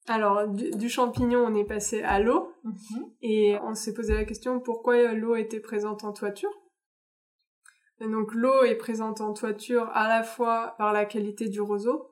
Alors, 0.06 0.48
du, 0.48 0.88
champignon, 0.88 1.44
on 1.46 1.54
est 1.54 1.64
passé 1.64 2.02
à 2.02 2.20
l'eau, 2.20 2.52
mhm. 2.62 3.10
et 3.22 3.56
on 3.62 3.74
s'est 3.74 3.94
posé 3.94 4.12
la 4.12 4.24
question 4.24 4.60
pourquoi 4.60 5.14
l'eau 5.14 5.34
était 5.34 5.60
présente 5.60 6.04
en 6.04 6.12
toiture? 6.12 6.50
donc, 8.00 8.34
l'eau 8.34 8.64
est 8.64 8.74
présente 8.74 9.22
en 9.22 9.32
toiture 9.32 9.88
à 9.94 10.08
la 10.08 10.22
fois 10.22 10.74
par 10.76 10.92
la 10.92 11.06
qualité 11.06 11.48
du 11.48 11.62
roseau, 11.62 12.10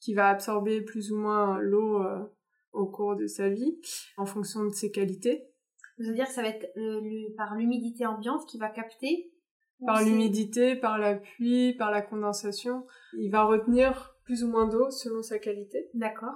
qui 0.00 0.14
va 0.14 0.28
absorber 0.28 0.80
plus 0.80 1.12
ou 1.12 1.18
moins 1.18 1.58
l'eau 1.58 2.02
euh, 2.02 2.24
au 2.74 2.86
cours 2.86 3.16
de 3.16 3.26
sa 3.26 3.48
vie 3.48 3.80
en 4.16 4.26
fonction 4.26 4.64
de 4.64 4.74
ses 4.74 4.90
qualités. 4.90 5.48
Vous 5.98 6.08
veut 6.08 6.14
dire 6.14 6.26
que 6.26 6.32
ça 6.32 6.42
va 6.42 6.48
être 6.48 6.66
par 7.36 7.54
l'humidité 7.54 8.04
ambiante 8.04 8.46
qui 8.48 8.58
va 8.58 8.68
capter 8.68 9.32
Par 9.86 10.02
l'humidité, 10.02 10.74
par 10.74 10.98
la 10.98 11.14
pluie, 11.14 11.74
par 11.74 11.90
la 11.90 12.02
condensation. 12.02 12.86
Il 13.16 13.30
va 13.30 13.44
retenir 13.44 14.16
plus 14.24 14.42
ou 14.42 14.48
moins 14.48 14.66
d'eau 14.66 14.90
selon 14.90 15.22
sa 15.22 15.38
qualité. 15.38 15.90
D'accord. 15.94 16.34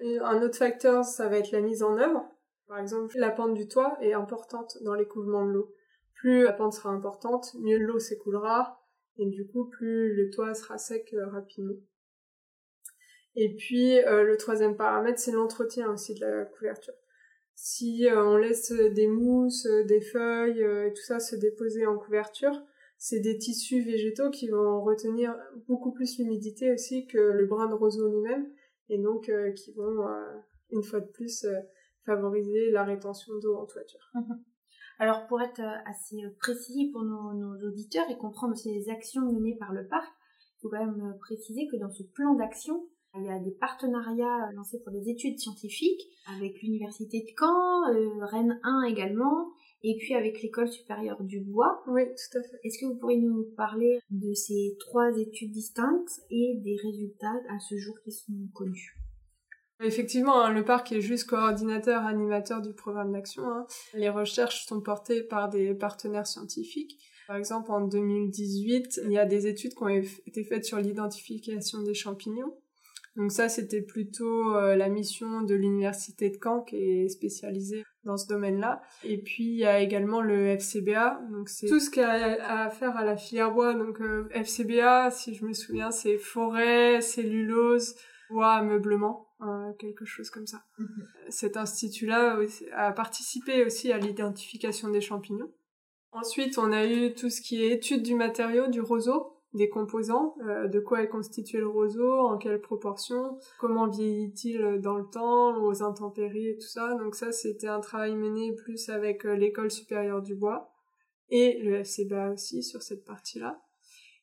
Un 0.00 0.42
autre 0.42 0.58
facteur, 0.58 1.04
ça 1.04 1.28
va 1.28 1.38
être 1.38 1.52
la 1.52 1.60
mise 1.60 1.82
en 1.82 1.96
œuvre. 1.98 2.24
Par 2.66 2.78
exemple, 2.78 3.16
la 3.18 3.30
pente 3.30 3.54
du 3.54 3.68
toit 3.68 3.96
est 4.00 4.14
importante 4.14 4.78
dans 4.82 4.94
l'écoulement 4.94 5.46
de 5.46 5.52
l'eau. 5.52 5.72
Plus 6.14 6.44
la 6.44 6.52
pente 6.52 6.72
sera 6.72 6.90
importante, 6.90 7.54
mieux 7.60 7.78
l'eau 7.78 7.98
s'écoulera, 7.98 8.80
et 9.18 9.26
du 9.26 9.46
coup, 9.46 9.66
plus 9.66 10.14
le 10.14 10.30
toit 10.30 10.54
sera 10.54 10.78
sec 10.78 11.12
euh, 11.14 11.28
rapidement. 11.28 11.74
Et 13.36 13.54
puis 13.54 13.98
euh, 13.98 14.22
le 14.22 14.36
troisième 14.36 14.76
paramètre, 14.76 15.18
c'est 15.18 15.32
l'entretien 15.32 15.90
aussi 15.90 16.14
de 16.14 16.24
la 16.24 16.44
couverture. 16.44 16.94
Si 17.56 18.08
euh, 18.08 18.24
on 18.24 18.36
laisse 18.36 18.72
des 18.72 19.06
mousses, 19.06 19.66
euh, 19.66 19.84
des 19.84 20.00
feuilles 20.00 20.60
et 20.60 20.92
tout 20.92 21.02
ça 21.02 21.18
se 21.20 21.36
déposer 21.36 21.86
en 21.86 21.98
couverture, 21.98 22.62
c'est 22.96 23.20
des 23.20 23.38
tissus 23.38 23.82
végétaux 23.82 24.30
qui 24.30 24.48
vont 24.48 24.82
retenir 24.82 25.36
beaucoup 25.66 25.92
plus 25.92 26.18
l'humidité 26.18 26.72
aussi 26.72 27.06
que 27.06 27.18
le 27.18 27.46
brin 27.46 27.68
de 27.68 27.74
roseau 27.74 28.08
lui-même 28.08 28.46
et 28.88 28.98
donc 28.98 29.30
qui 29.56 29.72
vont 29.72 30.06
une 30.70 30.82
fois 30.82 31.00
de 31.00 31.08
plus 31.08 31.44
favoriser 32.06 32.70
la 32.70 32.84
rétention 32.84 33.34
d'eau 33.42 33.56
en 33.56 33.66
toiture. 33.66 34.10
Mhm. 34.14 34.42
Alors 35.00 35.26
pour 35.26 35.42
être 35.42 35.60
assez 35.86 36.16
précis 36.38 36.90
pour 36.92 37.02
nos, 37.02 37.34
nos, 37.34 37.68
auditeurs 37.68 38.08
et 38.10 38.16
comprendre 38.16 38.52
aussi 38.52 38.72
les 38.72 38.88
actions 38.88 39.22
menées 39.32 39.56
par 39.58 39.72
le 39.72 39.86
parc, 39.86 40.08
il 40.38 40.60
faut 40.62 40.68
quand 40.70 40.86
même 40.86 41.18
préciser 41.20 41.66
que 41.66 41.76
dans 41.76 41.90
ce 41.90 42.04
plan 42.04 42.34
d'action, 42.34 42.88
il 43.16 43.24
y 43.24 43.30
a 43.30 43.38
des 43.38 43.52
partenariats 43.52 44.50
lancés 44.54 44.80
pour 44.82 44.92
des 44.92 45.08
études 45.08 45.38
scientifiques 45.38 46.02
avec 46.36 46.60
l'université 46.62 47.20
de 47.20 47.32
Caen, 47.38 47.92
euh, 47.92 48.24
Rennes 48.24 48.58
1 48.62 48.82
également, 48.84 49.52
et 49.82 49.96
puis 49.98 50.14
avec 50.14 50.42
l'école 50.42 50.68
supérieure 50.68 51.22
du 51.22 51.40
bois. 51.40 51.82
Oui, 51.86 52.02
tout 52.04 52.38
à 52.38 52.42
fait. 52.42 52.58
Est-ce 52.64 52.78
que 52.78 52.86
vous 52.86 52.96
pourriez 52.96 53.20
nous 53.20 53.44
parler 53.56 54.00
de 54.10 54.32
ces 54.32 54.76
trois 54.80 55.16
études 55.16 55.52
distinctes 55.52 56.22
et 56.30 56.54
des 56.56 56.76
résultats 56.82 57.34
à 57.50 57.58
ce 57.60 57.76
jour 57.76 57.94
qui 58.02 58.10
sont 58.10 58.32
connus? 58.54 58.96
Effectivement, 59.80 60.40
hein, 60.40 60.52
le 60.52 60.64
parc 60.64 60.92
est 60.92 61.00
juste 61.00 61.28
coordinateur, 61.28 62.02
animateur 62.02 62.62
du 62.62 62.72
programme 62.72 63.12
d'action. 63.12 63.44
Hein. 63.44 63.66
Les 63.92 64.08
recherches 64.08 64.66
sont 64.66 64.80
portées 64.80 65.22
par 65.22 65.50
des 65.50 65.74
partenaires 65.74 66.26
scientifiques. 66.26 66.98
Par 67.26 67.36
exemple, 67.36 67.70
en 67.72 67.80
2018, 67.86 69.00
il 69.04 69.12
y 69.12 69.18
a 69.18 69.26
des 69.26 69.46
études 69.46 69.74
qui 69.74 69.82
ont 69.82 69.88
été 69.88 70.44
faites 70.44 70.64
sur 70.64 70.78
l'identification 70.78 71.82
des 71.82 71.94
champignons. 71.94 72.54
Donc 73.16 73.30
ça, 73.30 73.48
c'était 73.48 73.82
plutôt 73.82 74.56
euh, 74.56 74.74
la 74.74 74.88
mission 74.88 75.42
de 75.42 75.54
l'université 75.54 76.30
de 76.30 76.38
Caen 76.42 76.62
qui 76.62 76.76
est 76.76 77.08
spécialisée 77.08 77.84
dans 78.02 78.16
ce 78.16 78.26
domaine-là. 78.26 78.82
Et 79.04 79.18
puis 79.18 79.44
il 79.44 79.58
y 79.58 79.64
a 79.64 79.80
également 79.80 80.20
le 80.20 80.56
FCBA, 80.58 81.20
donc 81.30 81.48
c'est 81.48 81.68
tout 81.68 81.80
ce 81.80 81.90
qui 81.90 82.00
a 82.00 82.64
à 82.64 82.70
faire 82.70 82.96
à 82.96 83.04
la 83.04 83.16
filière 83.16 83.52
bois. 83.52 83.74
Donc 83.74 84.00
euh, 84.00 84.28
FCBA, 84.32 85.10
si 85.10 85.34
je 85.34 85.44
me 85.44 85.52
souviens, 85.52 85.90
c'est 85.90 86.18
forêt, 86.18 87.00
cellulose, 87.00 87.94
bois, 88.30 88.54
ameublement, 88.54 89.28
euh, 89.42 89.72
quelque 89.78 90.04
chose 90.04 90.30
comme 90.30 90.46
ça. 90.46 90.64
Mhm. 90.78 91.06
Cet 91.28 91.56
institut-là 91.56 92.38
a 92.72 92.92
participé 92.92 93.64
aussi 93.64 93.92
à 93.92 93.98
l'identification 93.98 94.88
des 94.88 95.00
champignons. 95.00 95.52
Ensuite, 96.10 96.58
on 96.58 96.72
a 96.72 96.86
eu 96.86 97.14
tout 97.14 97.30
ce 97.30 97.40
qui 97.40 97.64
est 97.64 97.70
étude 97.70 98.02
du 98.02 98.14
matériau, 98.14 98.68
du 98.68 98.80
roseau, 98.80 99.33
des 99.54 99.68
composants, 99.68 100.34
euh, 100.46 100.66
de 100.66 100.80
quoi 100.80 101.02
est 101.02 101.08
constitué 101.08 101.58
le 101.58 101.68
roseau, 101.68 102.12
en 102.12 102.38
quelle 102.38 102.60
proportion, 102.60 103.38
comment 103.58 103.88
vieillit-il 103.88 104.80
dans 104.80 104.96
le 104.96 105.06
temps, 105.06 105.62
aux 105.62 105.82
intempéries 105.82 106.48
et 106.48 106.56
tout 106.56 106.66
ça. 106.66 106.94
Donc 106.94 107.14
ça, 107.14 107.30
c'était 107.32 107.68
un 107.68 107.80
travail 107.80 108.16
mené 108.16 108.52
plus 108.52 108.88
avec 108.88 109.24
euh, 109.24 109.36
l'école 109.36 109.70
supérieure 109.70 110.22
du 110.22 110.34
bois 110.34 110.72
et 111.30 111.60
le 111.62 111.84
FCBA 111.84 112.32
aussi 112.32 112.62
sur 112.62 112.82
cette 112.82 113.04
partie-là. 113.04 113.60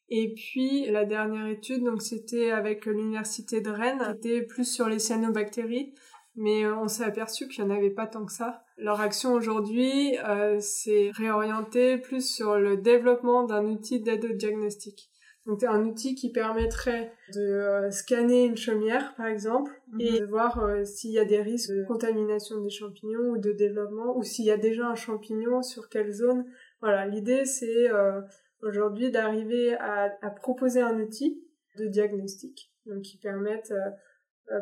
Et 0.10 0.34
puis 0.34 0.86
la 0.92 1.06
dernière 1.06 1.48
étude, 1.48 1.84
donc 1.86 2.02
c'était 2.02 2.52
avec 2.52 2.86
l'université 2.86 3.62
de 3.62 3.70
Rennes, 3.70 4.18
qui 4.22 4.28
était 4.28 4.46
plus 4.46 4.66
sur 4.66 4.90
les 4.90 5.00
cyanobactéries, 5.00 5.94
mais 6.36 6.66
euh, 6.66 6.76
on 6.76 6.90
s'est 6.90 7.06
aperçu 7.06 7.48
qu'il 7.48 7.64
n'y 7.64 7.72
en 7.72 7.76
avait 7.76 7.90
pas 7.90 8.08
tant 8.08 8.26
que 8.26 8.34
ça. 8.34 8.64
Leur 8.78 9.00
action 9.00 9.34
aujourd'hui, 9.34 10.18
euh, 10.26 10.58
c'est 10.60 11.12
réorienté 11.14 11.98
plus 11.98 12.28
sur 12.28 12.58
le 12.58 12.76
développement 12.76 13.46
d'un 13.46 13.66
outil 13.66 14.02
d'aide 14.02 14.26
au 14.26 14.34
diagnostic. 14.34 15.11
Donc 15.48 15.64
un 15.64 15.84
outil 15.86 16.14
qui 16.14 16.32
permettrait 16.32 17.12
de 17.34 17.42
euh, 17.42 17.90
scanner 17.90 18.46
une 18.46 18.58
chaumière 18.58 19.16
par 19.16 19.26
exemple 19.26 19.72
et 20.00 20.12
mhm. 20.12 20.20
de 20.20 20.26
voir 20.26 20.60
euh, 20.60 20.84
s'il 20.84 21.12
y 21.12 21.20
a 21.20 21.26
des 21.26 21.42
risques 21.42 21.72
de 21.72 21.84
contamination 21.84 22.62
des 22.62 22.70
champignons 22.70 23.32
ou 23.32 23.38
de 23.40 23.52
développement 23.52 24.16
ou 24.16 24.24
s'il 24.24 24.46
y 24.46 24.52
a 24.52 24.58
déjà 24.58 24.88
un 24.88 24.96
champignon 24.96 25.64
sur 25.64 25.90
quelle 25.90 26.12
zone. 26.12 26.46
Voilà, 26.80 27.08
l'idée 27.08 27.46
c'est 27.46 27.90
euh, 27.90 28.22
aujourd'hui 28.62 29.10
d'arriver 29.10 29.74
à, 29.76 30.16
à, 30.22 30.30
proposer 30.30 30.82
un 30.82 31.00
outil 31.00 31.44
de 31.78 31.88
diagnostic 31.88 32.72
donc 32.86 33.02
qui 33.02 33.18
permette 33.18 33.74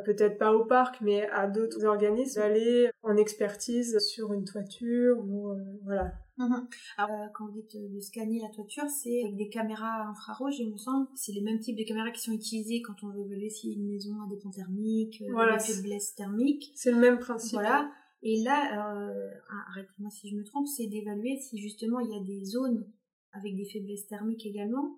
peut-être 0.06 0.38
pas 0.38 0.54
au 0.54 0.66
parc 0.66 1.02
mais 1.02 1.28
à 1.30 1.48
d'autres 1.48 1.84
organismes 1.86 2.42
d'aller 2.42 2.90
en 3.02 3.18
expertise 3.18 3.98
sur 4.00 4.34
une 4.34 4.46
toiture 4.46 5.18
ou 5.20 5.56
voilà 5.84 6.14
Mhm. 6.40 6.68
Alors, 6.98 7.22
euh, 7.22 7.28
quand 7.34 7.48
vous 7.48 7.52
dites 7.52 7.76
euh, 7.76 7.90
de 7.90 8.00
scanner 8.00 8.40
la 8.40 8.48
toiture, 8.48 8.88
c'est 8.90 9.24
avec 9.24 9.36
des 9.36 9.50
caméras 9.50 10.08
infrarouges, 10.08 10.58
il 10.60 10.72
me 10.72 10.78
semble. 10.78 11.08
C'est 11.14 11.34
les 11.34 11.42
mêmes 11.42 11.60
types 11.60 11.78
de 11.78 11.84
caméras 11.84 12.12
qui 12.12 12.22
sont 12.22 12.32
utilisées 12.32 12.82
quand 12.82 13.04
on 13.04 13.10
veut 13.10 13.26
évaluer 13.26 13.50
si 13.50 13.74
une 13.74 13.86
maison 13.86 14.16
a 14.26 14.30
des 14.30 14.38
ponts 14.38 14.50
thermiques, 14.50 15.22
euh, 15.22 15.32
voilà, 15.32 15.58
des 15.58 15.64
faiblesses 15.64 16.16
thermiques. 16.16 16.72
C'est 16.76 16.92
le 16.92 16.98
même 16.98 17.20
principe. 17.20 17.60
Voilà. 17.60 17.92
Et 18.24 18.42
là, 18.42 19.04
euh, 19.10 19.30
arrêtez-moi 19.70 20.10
si 20.10 20.30
je 20.30 20.36
me 20.36 20.44
trompe, 20.44 20.68
c'est 20.68 20.88
d'évaluer 20.88 21.38
si 21.42 21.58
justement 21.58 22.00
il 22.00 22.10
y 22.10 22.16
a 22.16 22.24
des 22.24 22.46
zones 22.46 22.86
avec 23.34 23.56
des 23.56 23.66
faiblesses 23.66 24.08
thermiques 24.08 24.46
également. 24.46 24.98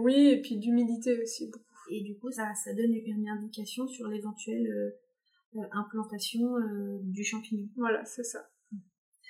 Oui, 0.00 0.28
et 0.28 0.40
puis 0.42 0.58
d'humidité 0.58 1.18
aussi 1.22 1.46
beaucoup. 1.46 1.64
Et 1.92 2.02
du 2.02 2.16
coup, 2.16 2.30
ça, 2.30 2.54
ça 2.54 2.72
donne 2.72 2.94
une 2.94 3.28
indication 3.28 3.86
sur 3.86 4.08
l'éventuelle 4.08 4.94
implantation 5.72 6.54
du 7.02 7.24
champignon. 7.24 7.68
Voilà, 7.76 8.04
c'est 8.04 8.24
ça 8.24 8.48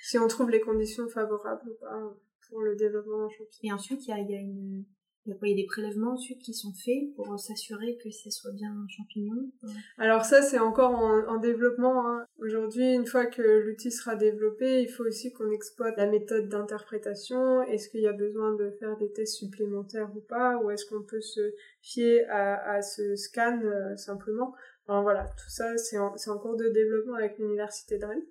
si 0.01 0.17
on 0.17 0.27
trouve 0.27 0.49
les 0.49 0.61
conditions 0.61 1.07
favorables 1.07 1.69
ou 1.69 1.75
pas 1.79 2.17
pour 2.49 2.61
le 2.61 2.75
développement 2.75 3.19
d'un 3.19 3.29
champignon. 3.29 3.59
Et 3.63 3.71
ensuite, 3.71 4.05
il 4.07 4.09
y 4.09 4.13
a, 4.13 4.19
y 4.19 4.35
a 4.35 4.39
une... 4.39 4.83
Il 5.27 5.37
y, 5.49 5.51
a 5.51 5.55
des 5.55 5.65
prélèvements 5.65 6.13
ensuite 6.13 6.41
qui 6.41 6.53
sont 6.53 6.73
faits 6.73 7.13
pour 7.15 7.39
s'assurer 7.39 7.95
que 7.97 8.09
ce 8.09 8.31
soit 8.31 8.51
bien 8.53 8.71
un 8.71 8.87
champignon 8.87 9.51
Alors 9.99 10.25
ça, 10.25 10.41
c'est 10.41 10.57
encore 10.57 10.95
en, 10.95 11.37
développement. 11.37 12.07
Hein. 12.07 12.25
Aujourd'hui, 12.39 12.91
une 12.95 13.05
fois 13.05 13.27
que 13.27 13.43
l'outil 13.43 13.91
sera 13.91 14.15
développé, 14.15 14.81
il 14.81 14.89
faut 14.89 15.03
aussi 15.03 15.31
qu'on 15.31 15.51
exploite 15.51 15.95
la 15.97 16.07
méthode 16.07 16.49
d'interprétation. 16.49 17.61
Est-ce 17.63 17.89
qu'il 17.89 18.01
y 18.01 18.07
a 18.07 18.13
besoin 18.13 18.55
de 18.55 18.71
faire 18.79 18.97
des 18.97 19.11
tests 19.11 19.35
supplémentaires 19.35 20.09
ou 20.15 20.21
pas? 20.21 20.57
Ou 20.57 20.71
est-ce 20.71 20.87
qu'on 20.87 21.03
peut 21.03 21.21
se 21.21 21.53
fier 21.81 22.25
à, 22.29 22.81
ce 22.81 23.15
scan 23.15 23.61
euh, 23.63 23.95
simplement? 23.97 24.55
Enfin, 24.87 25.03
Voilà, 25.03 25.25
tout 25.25 25.49
ça, 25.49 25.77
c'est 25.77 25.99
en, 25.99 26.15
en 26.15 26.37
cours 26.39 26.57
de 26.57 26.67
développement 26.69 27.13
avec 27.13 27.37
l'Université 27.37 27.99
de 27.99 28.05
Rennes. 28.05 28.25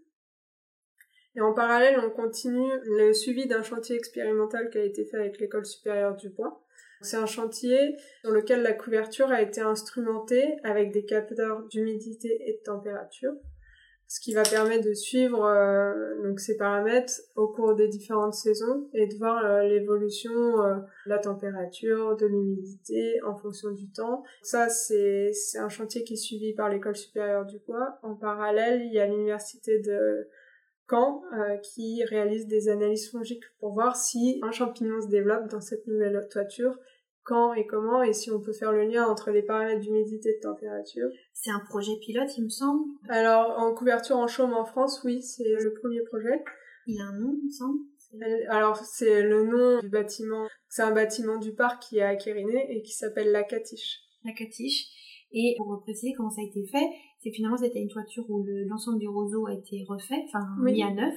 Et 1.37 1.41
en 1.41 1.53
parallèle, 1.53 2.01
on 2.01 2.11
continue 2.11 2.73
le 2.83 3.13
suivi 3.13 3.47
d'un 3.47 3.63
chantier 3.63 3.95
expérimental 3.95 4.69
qui 4.71 4.79
a 4.79 4.83
été 4.83 5.05
fait 5.05 5.19
avec 5.19 5.39
l'école 5.39 5.65
supérieure 5.65 6.17
du 6.17 6.31
bois. 6.31 6.65
C'est 7.03 7.17
un 7.17 7.27
chantier 7.27 7.97
sur 8.23 8.31
lequel 8.31 8.63
la 8.63 8.73
couverture 8.73 9.31
a 9.31 9.41
été 9.41 9.61
instrumentée 9.61 10.57
avec 10.65 10.93
des 10.93 11.05
capteurs 11.05 11.67
d'humidité 11.69 12.29
et 12.47 12.53
de 12.53 12.63
température, 12.63 13.33
ce 14.07 14.21
qui 14.21 14.35
va 14.35 14.43
permettre 14.43 14.85
de 14.85 14.93
suivre 14.93 15.45
euh, 15.45 16.23
donc 16.23 16.41
ces 16.41 16.57
paramètres 16.57 17.15
au 17.37 17.49
cours 17.49 17.75
des 17.75 17.89
différentes 17.89 18.35
saisons 18.35 18.91
et 18.93 19.07
de 19.07 19.15
voir 19.17 19.45
euh, 19.45 19.63
l'évolution 19.63 20.33
euh, 20.33 20.75
de 21.07 21.11
la 21.11 21.19
température, 21.19 22.17
de 22.17 22.27
l'humidité 22.27 23.23
en 23.23 23.37
fonction 23.37 23.71
du 23.71 23.91
temps. 23.91 24.23
Ça, 24.43 24.69
c'est 24.69 25.33
un 25.57 25.69
chantier 25.71 26.05
qui 26.05 26.15
est 26.15 26.17
suivi 26.17 26.53
par 26.53 26.69
l'école 26.69 26.97
supérieure 26.97 27.47
du 27.47 27.61
bois. 27.61 27.99
En 28.03 28.15
parallèle, 28.15 28.83
il 28.83 28.93
y 28.93 28.99
a 28.99 29.07
l'université 29.07 29.79
de 29.79 30.29
euh, 30.93 31.57
qui 31.59 32.03
réalise 32.05 32.49
des 32.49 32.69
analyses 32.69 33.11
fongiques 33.11 33.45
pour 33.61 33.73
voir 33.73 33.95
si 33.95 34.41
un 34.43 34.51
champignon 34.51 35.01
se 35.01 35.07
développe 35.07 35.49
dans 35.49 35.61
cette 35.61 35.87
nouvelle 35.87 36.27
toiture, 36.29 36.77
quand 37.25 37.55
et 37.55 37.67
comment, 37.67 38.03
et 38.03 38.13
si 38.13 38.31
on 38.31 38.41
peut 38.41 38.53
faire 38.53 38.73
le 38.73 38.85
lien 38.85 39.07
entre 39.07 39.31
les 39.31 39.43
paramètres 39.43 39.81
d'humidité 39.81 40.31
et 40.31 40.37
de 40.37 40.41
température. 40.41 41.09
C'est 41.33 41.51
un 41.51 41.61
projet 41.61 41.93
pilote, 42.01 42.37
il 42.37 42.45
me 42.45 42.49
semble. 42.49 42.85
Alors, 43.09 43.59
en 43.59 43.75
couverture 43.75 44.17
en 44.17 44.27
chaume 44.27 44.53
en 44.53 44.65
France, 44.65 45.03
oui, 45.05 45.23
c'est 45.23 45.49
le 45.49 45.73
premier 45.75 46.03
projet. 46.03 46.43
Il 46.87 47.01
a 47.01 47.05
un 47.05 47.19
nom, 47.19 47.37
il 47.41 47.47
me 47.47 47.51
semble. 47.51 47.79
Alors, 48.49 48.77
c'est 48.77 49.23
le 49.23 49.45
nom 49.45 49.81
du 49.81 49.89
bâtiment. 49.89 50.47
C'est 50.69 50.83
un 50.83 50.93
bâtiment 50.93 51.39
du 51.39 51.53
parc 51.53 51.83
qui 51.83 51.99
est 51.99 52.03
à 52.03 52.17
Quériné 52.17 52.67
et 52.77 52.83
qui 52.83 52.93
s'appelle 52.93 53.31
La 53.31 53.45
Catiche. 53.45 54.01
La 54.25 54.33
Catiche. 54.33 54.87
Et 55.33 55.55
pour 55.59 55.81
préciser 55.83 56.13
comment 56.17 56.31
ça 56.31 56.41
a 56.41 56.45
été 56.45 56.67
fait, 56.67 56.89
c'est 57.23 57.31
finalement 57.31 57.57
c'était 57.57 57.81
une 57.81 57.89
toiture 57.89 58.25
où 58.29 58.45
l'ensemble 58.67 58.99
du 58.99 59.07
roseau 59.07 59.47
a 59.47 59.55
été 59.55 59.85
refait, 59.89 60.25
enfin 60.27 60.45
mis 60.59 60.83
à 60.83 60.91
neuf, 60.91 61.15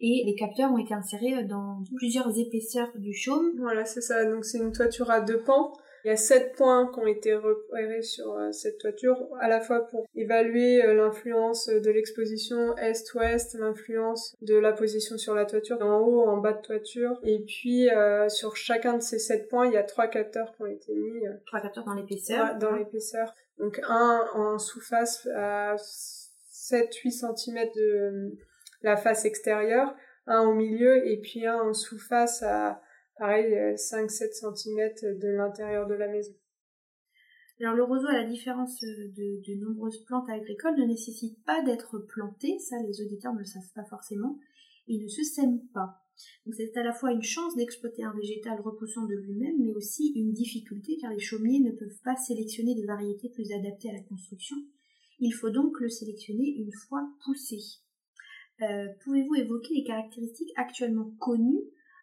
et 0.00 0.22
les 0.26 0.34
capteurs 0.34 0.72
ont 0.72 0.78
été 0.78 0.94
insérés 0.94 1.44
dans 1.44 1.82
plusieurs 1.96 2.38
épaisseurs 2.38 2.90
du 2.96 3.14
chaume. 3.14 3.52
Voilà, 3.58 3.84
c'est 3.84 4.00
ça. 4.00 4.24
Donc 4.24 4.44
c'est 4.44 4.58
une 4.58 4.72
toiture 4.72 5.10
à 5.10 5.20
deux 5.20 5.40
pans 5.40 5.72
il 6.06 6.10
y 6.10 6.12
a 6.12 6.16
sept 6.16 6.54
points 6.54 6.88
qui 6.92 7.00
ont 7.00 7.06
été 7.08 7.34
repérés 7.34 8.00
sur 8.00 8.32
euh, 8.34 8.52
cette 8.52 8.78
toiture, 8.78 9.26
à 9.40 9.48
la 9.48 9.60
fois 9.60 9.88
pour 9.88 10.06
évaluer 10.14 10.84
euh, 10.84 10.94
l'influence 10.94 11.66
de 11.66 11.90
l'exposition 11.90 12.76
est-ouest, 12.76 13.58
l'influence 13.58 14.36
de 14.40 14.54
la 14.54 14.72
position 14.72 15.18
sur 15.18 15.34
la 15.34 15.46
toiture, 15.46 15.82
en 15.82 15.98
haut, 15.98 16.22
en 16.28 16.36
bas 16.36 16.52
de 16.52 16.62
toiture, 16.62 17.18
et 17.24 17.40
puis 17.40 17.90
euh, 17.90 18.28
sur 18.28 18.54
chacun 18.54 18.98
de 18.98 19.02
ces 19.02 19.18
sept 19.18 19.48
points, 19.48 19.66
il 19.66 19.72
y 19.72 19.76
a 19.76 19.82
trois 19.82 20.06
capteurs 20.06 20.54
qui 20.54 20.62
ont 20.62 20.66
été 20.66 20.94
mis. 20.94 21.24
trois 21.44 21.60
capteurs 21.60 21.84
dans 21.84 21.94
l'épaisseur. 21.94 22.54
dans 22.54 22.76
l'épaisseur. 22.76 23.34
Donc 23.58 23.80
un 23.88 24.24
en 24.32 24.60
sous-face 24.60 25.26
à 25.34 25.74
7-8 25.74 27.34
cm 27.34 27.68
de 27.74 28.30
la 28.82 28.96
face 28.96 29.24
extérieure, 29.24 29.94
un 30.26 30.40
au 30.40 30.54
milieu 30.54 31.06
et 31.06 31.20
puis 31.20 31.46
un 31.46 31.60
en 31.60 31.72
sous-face 31.72 32.42
à 32.42 32.80
pareil 33.18 33.52
5-7 33.76 34.24
euh, 34.24 34.54
cm 34.54 35.18
de 35.18 35.28
l'intérieur 35.28 35.86
de 35.86 35.94
la 35.94 36.08
maison. 36.08 36.32
Alors 37.60 37.74
le 37.74 37.84
roseau, 37.84 38.08
à 38.08 38.12
la 38.12 38.24
différence 38.24 38.82
euh, 38.82 39.08
de, 39.16 39.54
nombreuses 39.54 40.04
plantes 40.04 40.28
agricoles, 40.28 40.76
ne 40.76 40.84
nécessite 40.84 41.42
pas 41.44 41.62
d'être 41.62 41.98
planté, 41.98 42.58
ça 42.58 42.76
les 42.82 43.00
auditeurs 43.00 43.32
ne 43.32 43.38
le 43.38 43.44
savent 43.46 43.72
pas 43.74 43.84
forcément, 43.84 44.38
il 44.86 45.02
ne 45.02 45.08
se 45.08 45.22
sème 45.22 45.60
pas. 45.72 46.02
Donc 46.44 46.54
c'est 46.54 46.76
à 46.76 46.82
la 46.82 46.92
fois 46.92 47.12
une 47.12 47.22
chance 47.22 47.56
d'exploiter 47.56 48.04
un 48.04 48.14
végétal 48.14 48.60
repoussant 48.60 49.06
de 49.06 49.14
lui-même, 49.14 49.56
mais 49.58 49.74
aussi 49.74 50.12
une 50.16 50.32
difficulté 50.32 50.98
car 51.00 51.12
les 51.12 51.18
chaumiers 51.18 51.60
ne 51.60 51.72
peuvent 51.72 52.00
pas 52.04 52.16
sélectionner 52.16 52.74
des 52.74 52.86
variétés 52.86 53.30
plus 53.30 53.50
adaptées 53.52 53.90
à 53.90 53.94
la 53.94 54.02
construction. 54.02 54.56
Il 55.18 55.32
faut 55.32 55.50
donc 55.50 55.80
le 55.80 55.88
sélectionner 55.88 56.56
une 56.58 56.72
fois 56.72 57.08
poussé. 57.24 57.58
Euh, 58.62 58.88
pouvez-vous 59.04 59.34
évoquer 59.34 59.74
les 59.74 59.84
caractéristiques 59.84 60.52
actuellement 60.56 61.10
connues 61.18 61.62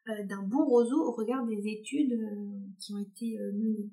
euh, 0.10 0.24
d'un 0.24 0.44
bon 0.44 0.66
roseau 0.66 1.02
au 1.02 1.12
regard 1.12 1.46
des 1.46 1.68
études 1.68 2.14
euh, 2.14 2.60
qui 2.80 2.94
ont 2.94 3.00
été 3.00 3.40
menées? 3.54 3.90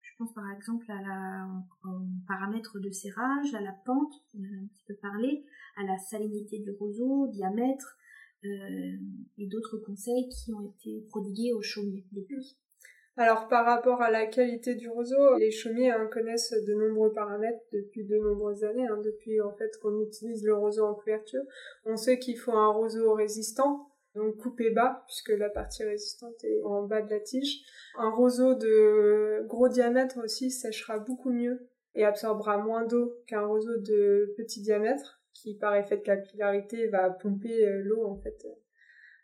Je 0.00 0.10
pense 0.16 0.32
par 0.32 0.50
exemple 0.52 0.90
à 0.90 1.00
la 1.00 1.48
paramètre 2.26 2.78
de 2.78 2.90
serrage, 2.90 3.54
à 3.54 3.60
la 3.60 3.72
pente, 3.84 4.12
on 4.34 4.42
a 4.42 4.62
un 4.62 4.66
petit 4.66 4.84
peu 4.86 4.94
parlé, 4.96 5.44
à 5.76 5.84
la 5.84 5.98
salinité 5.98 6.58
du 6.58 6.70
roseau, 6.72 7.28
diamètre, 7.28 7.96
et 8.42 9.46
d'autres 9.46 9.78
conseils 9.78 10.28
qui 10.28 10.52
ont 10.52 10.62
été 10.62 11.06
prodigués 11.08 11.52
aux 11.52 11.62
chaumiers 11.62 12.06
depuis. 12.12 12.58
Alors 13.20 13.48
par 13.48 13.66
rapport 13.66 14.00
à 14.00 14.10
la 14.10 14.24
qualité 14.24 14.74
du 14.74 14.88
roseau, 14.88 15.36
les 15.36 15.50
chaumiers 15.50 15.90
hein, 15.90 16.08
connaissent 16.10 16.54
de 16.54 16.72
nombreux 16.72 17.12
paramètres 17.12 17.60
depuis 17.70 18.02
de 18.02 18.16
nombreuses 18.16 18.64
années, 18.64 18.86
hein, 18.86 18.96
depuis 19.04 19.42
en 19.42 19.52
fait 19.52 19.70
qu'on 19.82 20.00
utilise 20.00 20.42
le 20.42 20.54
roseau 20.54 20.86
en 20.86 20.94
couverture. 20.94 21.42
On 21.84 21.96
sait 21.96 22.18
qu'il 22.18 22.38
faut 22.38 22.54
un 22.54 22.72
roseau 22.72 23.12
résistant, 23.12 23.90
donc 24.14 24.38
coupé 24.38 24.70
bas, 24.70 25.04
puisque 25.06 25.38
la 25.38 25.50
partie 25.50 25.84
résistante 25.84 26.42
est 26.44 26.62
en 26.62 26.84
bas 26.84 27.02
de 27.02 27.10
la 27.10 27.20
tige. 27.20 27.60
Un 27.98 28.08
roseau 28.08 28.54
de 28.54 29.44
gros 29.48 29.68
diamètre 29.68 30.18
aussi 30.24 30.50
séchera 30.50 30.98
beaucoup 30.98 31.30
mieux 31.30 31.68
et 31.94 32.06
absorbera 32.06 32.56
moins 32.56 32.86
d'eau 32.86 33.18
qu'un 33.26 33.44
roseau 33.44 33.76
de 33.76 34.32
petit 34.38 34.62
diamètre, 34.62 35.20
qui 35.34 35.58
par 35.58 35.76
effet 35.76 35.98
de 35.98 36.02
capillarité 36.02 36.88
va 36.88 37.10
pomper 37.10 37.66
euh, 37.66 37.82
l'eau 37.82 38.02
en 38.06 38.16
fait 38.16 38.46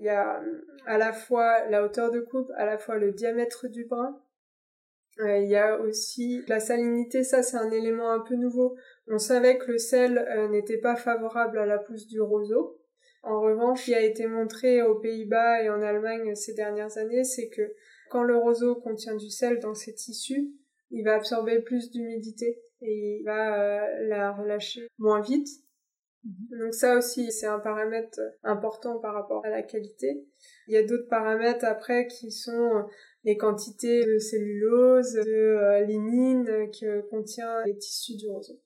il 0.00 0.06
y 0.06 0.08
a 0.08 0.40
euh, 0.40 0.60
à 0.86 0.98
la 0.98 1.12
fois 1.12 1.66
la 1.68 1.84
hauteur 1.84 2.10
de 2.10 2.20
coupe, 2.20 2.50
à 2.56 2.66
la 2.66 2.78
fois 2.78 2.96
le 2.96 3.12
diamètre 3.12 3.68
du 3.68 3.84
brin. 3.84 4.20
Euh, 5.20 5.38
il 5.38 5.48
y 5.48 5.56
a 5.56 5.80
aussi 5.80 6.42
la 6.46 6.60
salinité, 6.60 7.24
ça 7.24 7.42
c'est 7.42 7.56
un 7.56 7.70
élément 7.70 8.10
un 8.10 8.20
peu 8.20 8.34
nouveau. 8.34 8.76
On 9.08 9.18
savait 9.18 9.56
que 9.56 9.72
le 9.72 9.78
sel 9.78 10.18
euh, 10.18 10.48
n'était 10.48 10.78
pas 10.78 10.96
favorable 10.96 11.58
à 11.58 11.66
la 11.66 11.78
pousse 11.78 12.06
du 12.06 12.20
roseau. 12.20 12.78
En 13.22 13.40
revanche, 13.40 13.80
ce 13.80 13.84
qui 13.86 13.94
a 13.94 14.02
été 14.02 14.26
montré 14.26 14.82
aux 14.82 14.96
Pays-Bas 14.96 15.62
et 15.62 15.70
en 15.70 15.82
Allemagne 15.82 16.34
ces 16.34 16.54
dernières 16.54 16.96
années, 16.98 17.24
c'est 17.24 17.48
que 17.48 17.72
quand 18.10 18.22
le 18.22 18.36
roseau 18.36 18.76
contient 18.76 19.16
du 19.16 19.30
sel 19.30 19.58
dans 19.58 19.74
ses 19.74 19.94
tissus, 19.94 20.52
il 20.90 21.02
va 21.04 21.14
absorber 21.14 21.60
plus 21.60 21.90
d'humidité 21.90 22.60
et 22.82 23.18
il 23.18 23.24
va 23.24 24.00
la 24.02 24.32
relâcher 24.32 24.86
moins 24.98 25.20
vite. 25.22 25.48
Donc 26.50 26.74
ça 26.74 26.96
aussi, 26.96 27.30
c'est 27.30 27.46
un 27.46 27.60
paramètre 27.60 28.18
important 28.42 28.98
par 28.98 29.14
rapport 29.14 29.44
à 29.44 29.50
la 29.50 29.62
qualité. 29.62 30.24
Il 30.66 30.74
y 30.74 30.76
a 30.76 30.82
d'autres 30.82 31.08
paramètres 31.08 31.64
après 31.64 32.08
qui 32.08 32.30
sont 32.30 32.84
les 33.24 33.36
quantités 33.36 34.04
de 34.04 34.18
cellulose, 34.18 35.12
de 35.12 35.30
euh, 35.30 35.84
lignine 35.84 36.44
que 36.80 37.08
contient 37.10 37.64
les 37.64 37.76
tissus 37.76 38.16
du 38.16 38.28
roseau. 38.28 38.60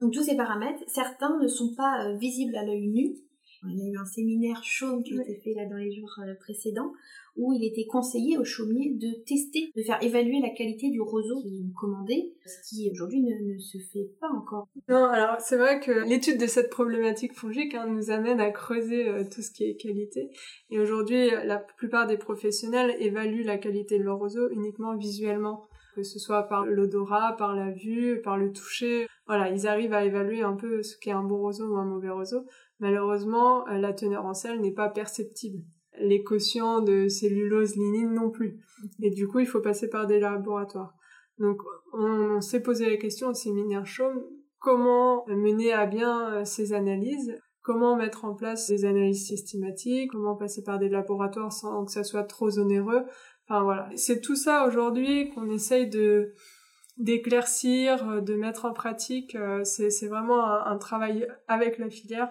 Donc 0.00 0.12
tous 0.12 0.22
ces 0.22 0.36
paramètres, 0.36 0.82
certains 0.86 1.38
ne 1.38 1.48
sont 1.48 1.74
pas 1.74 2.06
euh, 2.06 2.16
visibles 2.16 2.56
à 2.56 2.64
l'œil 2.64 2.88
nu. 2.88 3.16
Il 3.64 3.78
y 3.78 3.88
a 3.88 3.92
eu 3.92 3.96
un 3.98 4.04
séminaire 4.04 4.62
chaume 4.62 5.02
qui 5.02 5.18
a 5.18 5.22
été 5.22 5.40
fait 5.42 5.54
là 5.54 5.66
dans 5.66 5.76
les 5.76 5.92
jours 5.92 6.14
euh, 6.20 6.34
précédents 6.38 6.92
où 7.38 7.52
il 7.52 7.64
était 7.64 7.86
conseillé 7.86 8.36
aux 8.36 8.44
chaumiers 8.44 8.94
de 8.94 9.24
tester, 9.24 9.70
de 9.76 9.82
faire 9.82 10.02
évaluer 10.02 10.40
la 10.40 10.50
qualité 10.50 10.90
du 10.90 11.00
roseau 11.00 11.40
qu'ils 11.42 11.72
commandaient, 11.74 12.32
ce 12.44 12.68
qui 12.68 12.90
aujourd'hui 12.90 13.22
ne, 13.22 13.58
se 13.58 13.78
fait 13.78 14.10
pas 14.20 14.28
encore. 14.28 14.68
Non, 14.88 15.04
alors 15.04 15.36
c'est 15.40 15.56
vrai 15.56 15.80
que 15.80 16.06
l'étude 16.06 16.40
de 16.40 16.46
cette 16.46 16.70
problématique 16.70 17.34
fongique 17.34 17.74
hein, 17.74 17.86
nous 17.86 18.10
amène 18.10 18.40
à 18.40 18.50
creuser 18.50 19.08
euh, 19.08 19.24
tout 19.24 19.40
ce 19.40 19.52
qui 19.52 19.64
est 19.64 19.76
qualité. 19.76 20.30
Et 20.70 20.80
aujourd'hui, 20.80 21.30
la 21.30 21.58
plupart 21.58 22.06
des 22.06 22.18
professionnels 22.18 22.96
évaluent 22.98 23.44
la 23.44 23.58
qualité 23.58 23.98
de 23.98 24.04
leur 24.04 24.18
roseau 24.18 24.50
uniquement 24.50 24.96
visuellement 24.96 25.68
que 25.94 26.04
ce 26.04 26.20
soit 26.20 26.44
par 26.44 26.64
l'odorat, 26.64 27.34
par 27.36 27.56
la 27.56 27.72
vue, 27.72 28.20
par 28.22 28.36
le 28.36 28.52
toucher. 28.52 29.08
Voilà, 29.26 29.50
ils 29.50 29.66
arrivent 29.66 29.94
à 29.94 30.04
évaluer 30.04 30.42
un 30.42 30.54
peu 30.54 30.80
ce 30.84 30.96
qu'est 30.96 31.10
un 31.10 31.24
bon 31.24 31.38
roseau 31.38 31.74
ou 31.74 31.76
un 31.76 31.84
mauvais 31.84 32.10
roseau. 32.10 32.46
Malheureusement, 32.78 33.66
euh, 33.66 33.78
la 33.78 33.92
teneur 33.92 34.24
en 34.24 34.32
sel 34.32 34.60
n'est 34.60 34.72
pas 34.72 34.88
perceptible 34.88 35.64
les 36.00 36.22
quotients 36.22 36.80
de 36.80 37.08
cellulose 37.08 37.76
lignine 37.76 38.12
non 38.12 38.30
plus. 38.30 38.60
Et 39.02 39.10
du 39.10 39.26
coup, 39.26 39.40
il 39.40 39.46
faut 39.46 39.60
passer 39.60 39.88
par 39.88 40.06
des 40.06 40.20
laboratoires. 40.20 40.94
Donc, 41.38 41.60
on, 41.92 42.40
s'est 42.40 42.62
posé 42.62 42.90
la 42.90 42.96
question 42.96 43.28
au 43.28 43.34
séminaire 43.34 43.86
Chaume, 43.86 44.22
comment 44.58 45.24
mener 45.28 45.72
à 45.72 45.86
bien 45.86 46.32
euh, 46.32 46.44
ces 46.44 46.72
analyses, 46.72 47.38
comment 47.62 47.96
mettre 47.96 48.24
en 48.24 48.34
place 48.34 48.68
des 48.68 48.84
analyses 48.84 49.26
systématiques, 49.26 50.10
comment 50.12 50.36
passer 50.36 50.62
par 50.62 50.78
des 50.78 50.88
laboratoires 50.88 51.52
sans 51.52 51.84
que 51.84 51.92
ça 51.92 52.02
soit 52.02 52.24
trop 52.24 52.58
onéreux? 52.58 53.04
Enfin 53.46 53.62
voilà, 53.62 53.88
c'est 53.94 54.20
tout 54.20 54.36
ça 54.36 54.66
aujourd'hui 54.66 55.30
qu'on 55.30 55.48
essaye 55.48 55.88
de 55.88 56.34
d'éclaircir, 56.98 58.22
de 58.22 58.34
mettre 58.34 58.64
en 58.64 58.72
pratique. 58.72 59.36
Euh, 59.36 59.62
c'est 59.62 60.08
vraiment 60.08 60.44
un, 60.44 60.76
travail 60.78 61.28
avec 61.46 61.78
la 61.78 61.88
filière 61.88 62.30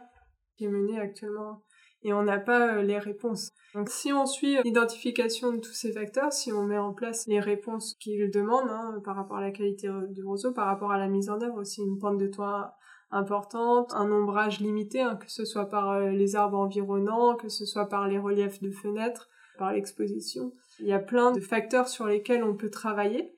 qui 0.58 0.66
est 0.66 0.70
mené 0.70 1.00
actuellement 1.00 1.64
et 2.08 2.14
on 2.14 2.24
n'a 2.24 2.40
pas 2.40 2.78
euh, 2.78 2.82
les 2.82 2.98
réponses. 2.98 3.52
Donc 3.74 3.90
si 3.90 4.14
on 4.14 4.26
suit 4.26 4.58
l'identification 4.64 5.52
de 5.52 5.60
tous 5.60 5.74
ces 5.74 5.92
facteurs, 5.92 6.32
si 6.32 6.54
on 6.54 6.64
met 6.64 6.78
en 6.78 6.94
place 6.94 7.28
les 7.28 7.42
réponses 7.42 7.96
qu'ils 8.00 8.32
demandent 8.32 8.70
hein, 8.70 9.02
par 9.04 9.18
rapport 9.18 9.38
à 9.38 9.42
la 9.42 9.52
qualité 9.52 9.90
du 10.10 10.24
roseau, 10.24 10.54
par 10.54 10.68
rapport 10.68 10.92
à 10.92 10.98
la 10.98 11.08
mise 11.08 11.30
en 11.30 11.42
œuvre 11.42 11.60
aussi, 11.60 11.82
une 11.82 12.00
pente 12.00 12.18
de 12.18 12.28
toit 12.28 12.74
importante, 13.12 13.94
un 13.94 14.10
ombrage 14.10 14.62
limité, 14.62 15.02
hein, 15.02 15.18
que 15.18 15.30
ce 15.30 15.44
soit 15.44 15.70
par 15.70 15.92
euh, 15.92 16.12
les 16.12 16.38
arbres 16.38 16.58
environnants, 16.58 17.36
que 17.36 17.50
ce 17.50 17.66
soit 17.66 17.90
par 17.90 18.08
les 18.08 18.18
reliefs 18.20 18.62
de 18.62 18.72
fenêtres, 18.72 19.28
par 19.58 19.74
l'exposition. 19.74 20.54
Il 20.80 20.88
y 20.88 20.94
a 20.94 21.00
plein 21.00 21.34
de 21.34 21.42
facteurs 21.42 21.90
sur 21.90 22.06
lesquels 22.06 22.44
on 22.44 22.56
peut 22.56 22.70
travailler. 22.70 23.34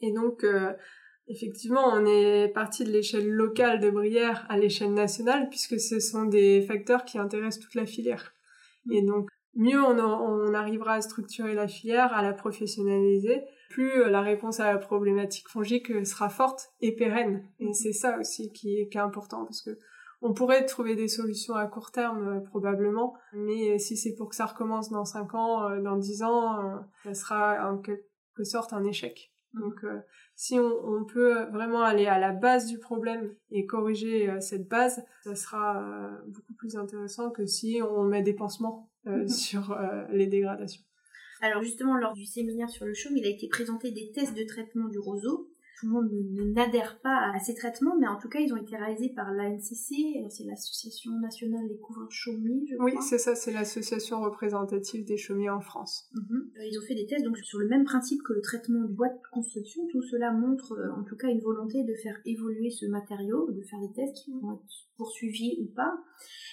Et 0.00 0.12
donc, 0.12 0.44
euh, 0.44 0.72
Effectivement, 1.26 1.86
on 1.92 2.04
est 2.04 2.48
parti 2.48 2.84
de 2.84 2.90
l'échelle 2.90 3.28
locale 3.28 3.80
de 3.80 3.90
Brière 3.90 4.44
à 4.50 4.58
l'échelle 4.58 4.92
nationale 4.92 5.48
puisque 5.48 5.80
ce 5.80 5.98
sont 5.98 6.24
des 6.26 6.60
facteurs 6.62 7.04
qui 7.04 7.18
intéressent 7.18 7.64
toute 7.64 7.74
la 7.74 7.86
filière. 7.86 8.34
Et 8.90 9.02
donc, 9.02 9.28
mieux 9.54 9.82
on, 9.82 10.52
arrivera 10.54 10.94
à 10.94 11.00
structurer 11.00 11.54
la 11.54 11.66
filière, 11.66 12.12
à 12.12 12.22
la 12.22 12.32
professionnaliser, 12.32 13.42
plus 13.70 14.02
euh, 14.02 14.10
la 14.10 14.20
réponse 14.20 14.60
à 14.60 14.72
la 14.72 14.78
problématique 14.78 15.48
fongique 15.48 15.90
euh, 15.90 16.04
sera 16.04 16.28
forte 16.28 16.70
et 16.80 16.94
pérenne. 16.94 17.48
Et 17.58 17.72
c'est 17.72 17.92
ça 17.92 18.18
aussi 18.18 18.52
qui 18.52 18.76
est, 18.78 18.96
important 18.96 19.44
parce 19.44 19.62
que 19.62 19.78
on 20.20 20.32
pourrait 20.32 20.64
trouver 20.64 20.94
des 20.94 21.08
solutions 21.08 21.54
à 21.54 21.66
court 21.66 21.90
terme 21.90 22.28
euh, 22.28 22.40
probablement, 22.40 23.14
mais 23.32 23.78
si 23.78 23.96
c'est 23.96 24.14
pour 24.14 24.28
que 24.28 24.36
ça 24.36 24.46
recommence 24.46 24.90
dans 24.90 25.04
5 25.04 25.34
ans, 25.34 25.80
dans 25.80 25.96
10 25.96 26.22
ans, 26.22 26.84
ça 27.02 27.14
sera 27.14 27.70
en 27.70 27.78
quelque 27.78 28.44
sorte 28.44 28.72
un 28.72 28.84
échec. 28.84 29.33
Donc 29.54 29.84
si 30.36 30.58
on, 30.58 31.04
peut 31.04 31.44
vraiment 31.52 31.82
aller 31.82 32.06
à 32.06 32.18
la 32.18 32.32
base 32.32 32.66
du 32.66 32.78
problème 32.78 33.34
et 33.50 33.66
corriger 33.66 34.28
euh, 34.28 34.40
cette 34.40 34.68
base, 34.68 35.04
ça 35.22 35.34
sera 35.36 35.80
euh, 35.80 36.10
beaucoup 36.26 36.54
plus 36.54 36.76
intéressant 36.76 37.30
que 37.30 37.46
si 37.46 37.80
on 37.82 38.02
met 38.02 38.22
des 38.22 38.34
pansements 38.34 38.90
euh, 39.06 39.26
sur 39.28 39.78
les 40.10 40.26
dégradations. 40.26 40.82
Alors 41.40 41.62
justement, 41.62 41.96
lors 41.96 42.14
du 42.14 42.24
séminaire 42.24 42.70
sur 42.70 42.86
le 42.86 42.94
chaume, 42.94 43.16
il 43.16 43.26
a 43.26 43.28
été 43.28 43.48
présenté 43.48 43.92
des 43.92 44.10
tests 44.12 44.36
de 44.36 44.44
traitement 44.44 44.88
du 44.88 44.98
roseau 44.98 45.50
tout 45.78 45.86
le 45.86 45.92
monde 45.92 46.10
n'adhère 46.54 47.00
pas 47.00 47.32
à 47.34 47.38
ces 47.38 47.54
traitements, 47.54 47.96
mais 47.98 48.06
en 48.06 48.18
tout 48.18 48.28
cas, 48.28 48.38
ils 48.38 48.52
ont 48.52 48.56
été 48.56 48.76
réalisés 48.76 49.12
par 49.14 49.32
l'ANCC, 49.32 50.30
c'est 50.30 50.44
l'Association 50.44 51.12
nationale 51.20 51.68
des 51.68 51.78
couvreurs 51.78 52.10
chaumiers, 52.10 52.64
je 52.66 52.76
Oui, 52.78 52.92
c'est 53.00 53.18
ça, 53.18 53.34
c'est 53.34 53.52
l'association 53.52 54.20
représentative 54.20 55.04
des 55.04 55.16
chaumiers 55.16 55.50
en 55.50 55.60
France. 55.60 56.08
Mhm. 56.14 56.50
Euh, 56.56 56.66
ils 56.70 56.78
ont 56.78 56.86
fait 56.86 56.94
des 56.94 57.06
tests 57.06 57.24
donc 57.24 57.36
sur 57.38 57.58
le 57.58 57.68
même 57.68 57.84
principe 57.84 58.22
que 58.22 58.32
le 58.32 58.40
traitement 58.40 58.84
du 58.84 58.94
bois 58.94 59.08
de 59.08 59.18
construction. 59.32 59.86
Tout 59.90 60.02
cela 60.02 60.32
montre 60.32 60.72
euh, 60.72 60.92
en 60.92 61.04
tout 61.04 61.16
cas 61.16 61.28
une 61.28 61.40
volonté 61.40 61.82
de 61.82 61.94
faire 61.94 62.20
évoluer 62.24 62.70
ce 62.70 62.86
matériau, 62.86 63.50
de 63.50 63.62
faire 63.62 63.80
des 63.80 63.92
tests 63.92 64.24
qui 64.24 64.32
vont 64.32 64.54
être 64.54 64.64
poursuivis 64.96 65.58
ou 65.60 65.66
pas. 65.74 65.94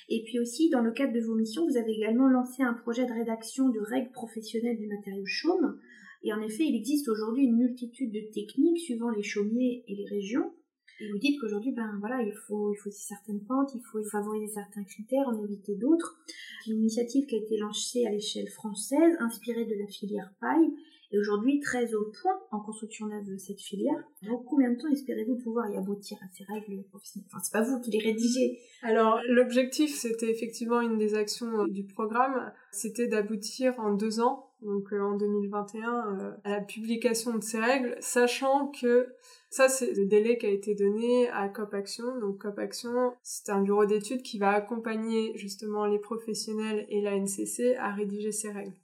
Et 0.09 0.23
puis 0.25 0.39
aussi, 0.39 0.69
dans 0.69 0.81
le 0.81 0.91
cadre 0.91 1.13
de 1.13 1.21
vos 1.21 1.35
missions, 1.35 1.65
vous 1.65 1.77
avez 1.77 1.91
également 1.91 2.27
lancé 2.27 2.63
un 2.63 2.73
projet 2.73 3.05
de 3.05 3.13
rédaction 3.13 3.69
de 3.69 3.79
règles 3.79 4.11
professionnelles 4.11 4.77
du 4.77 4.87
matériau 4.87 5.25
chaume. 5.25 5.79
Et 6.23 6.33
en 6.33 6.41
effet, 6.41 6.65
il 6.65 6.75
existe 6.75 7.07
aujourd'hui 7.09 7.45
une 7.45 7.57
multitude 7.57 8.11
de 8.11 8.31
techniques 8.31 8.79
suivant 8.79 9.09
les 9.09 9.23
chaumiers 9.23 9.83
et 9.87 9.95
les 9.95 10.05
régions. 10.05 10.53
Et 10.99 11.11
vous 11.11 11.17
dites 11.17 11.39
qu'aujourd'hui, 11.41 11.71
ben 11.71 11.97
voilà, 11.99 12.21
il 12.21 12.33
faut, 12.47 12.71
il 12.71 12.77
faut 12.77 12.91
certaines 12.91 13.43
pentes, 13.43 13.71
il 13.73 13.81
faut 13.91 14.03
favoriser 14.03 14.53
certains 14.53 14.83
critères, 14.83 15.27
en 15.27 15.43
éviter 15.43 15.75
d'autres. 15.75 16.21
C'est 16.63 16.71
une 16.71 16.77
initiative 16.77 17.25
qui 17.25 17.35
a 17.35 17.39
été 17.39 17.57
lancée 17.57 18.05
à 18.05 18.11
l'échelle 18.11 18.49
française, 18.49 19.15
inspirée 19.19 19.65
de 19.65 19.73
la 19.79 19.87
filière 19.87 20.31
paille, 20.39 20.71
et 21.11 21.19
aujourd'hui 21.19 21.59
très 21.59 21.93
au 21.95 22.11
point 22.21 22.39
en 22.51 22.59
construction 22.59 23.07
de 23.07 23.37
cette 23.37 23.59
filière. 23.59 23.97
Donc 24.21 24.45
combien 24.45 24.71
de 24.71 24.77
temps 24.77 24.89
espérez-vous 24.89 25.37
pouvoir 25.37 25.69
y 25.71 25.77
aboutir 25.77 26.17
à 26.21 26.27
ces 26.31 26.43
règles 26.43 26.83
professionnelles 26.83 27.27
Enfin, 27.31 27.41
c'est 27.43 27.51
pas 27.51 27.63
vous 27.63 27.81
qui 27.81 27.91
les 27.91 27.99
rédigez. 27.99 28.59
Alors 28.83 29.19
l'objectif, 29.27 29.93
c'était 29.93 30.29
effectivement 30.29 30.81
une 30.81 30.97
des 30.97 31.15
actions 31.15 31.65
du 31.67 31.83
programme, 31.83 32.53
c'était 32.71 33.07
d'aboutir 33.07 33.73
en 33.79 33.93
deux 33.93 34.19
ans, 34.19 34.50
donc 34.61 34.93
euh, 34.93 35.01
en 35.01 35.17
2021, 35.17 36.19
euh, 36.19 36.31
à 36.43 36.51
la 36.51 36.61
publication 36.61 37.35
de 37.35 37.43
ces 37.43 37.59
règles, 37.59 37.97
sachant 37.99 38.67
que 38.67 39.07
Ça, 39.49 39.67
c'est 39.67 39.91
le 39.91 40.05
délai 40.05 40.37
qui 40.37 40.45
a 40.45 40.49
été 40.49 40.75
donné 40.75 41.29
à 41.29 41.49
COP 41.49 41.73
Action. 41.73 42.17
Donc 42.21 42.37
COP 42.41 42.57
Action, 42.57 43.13
c'est 43.21 43.51
un 43.51 43.61
bureau 43.61 43.85
d'études 43.85 44.21
qui 44.21 44.39
va 44.39 44.51
accompagner 44.51 45.33
justement 45.35 45.85
les 45.85 45.99
professionnels 45.99 46.85
et 46.87 47.01
la 47.01 47.17
NCC 47.17 47.75
à 47.75 47.91
rédiger 47.91 48.31
ces 48.31 48.49
règles. 48.49 48.77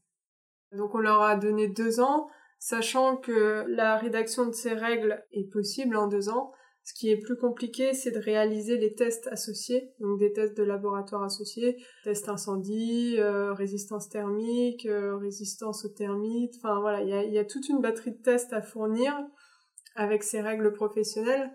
Donc 0.73 0.93
on 0.93 0.99
leur 0.99 1.21
a 1.21 1.37
donné 1.37 1.69
deux 1.69 2.01
ans, 2.01 2.27
sachant 2.59 3.15
que 3.15 3.63
la 3.69 3.95
rédaction 3.95 4.45
de 4.45 4.51
ces 4.51 4.73
règles 4.73 5.23
est 5.31 5.49
possible 5.49 5.95
en 5.95 6.07
deux 6.07 6.27
ans. 6.27 6.51
Ce 6.87 6.93
qui 6.93 7.09
est 7.09 7.17
plus 7.17 7.35
compliqué, 7.35 7.93
c'est 7.93 8.11
de 8.11 8.17
réaliser 8.19 8.77
les 8.77 8.93
tests 8.93 9.27
associés, 9.27 9.91
donc 9.99 10.19
des 10.19 10.31
tests 10.31 10.55
de 10.55 10.63
laboratoire 10.63 11.21
associés, 11.21 11.75
tests 12.05 12.29
incendie, 12.29 13.17
euh, 13.19 13.51
résistance 13.51 14.07
thermique, 14.07 14.85
euh, 14.85 15.17
résistance 15.17 15.83
aux 15.83 15.89
termites, 15.89 16.53
enfin 16.55 16.79
voilà, 16.79 17.01
il 17.01 17.33
y 17.33 17.37
a, 17.37 17.43
toute 17.43 17.67
une 17.67 17.81
batterie 17.81 18.13
de 18.13 18.21
tests 18.21 18.53
à 18.53 18.61
fournir 18.61 19.13
avec 19.97 20.23
ces 20.23 20.39
règles 20.39 20.71
professionnelles, 20.71 21.51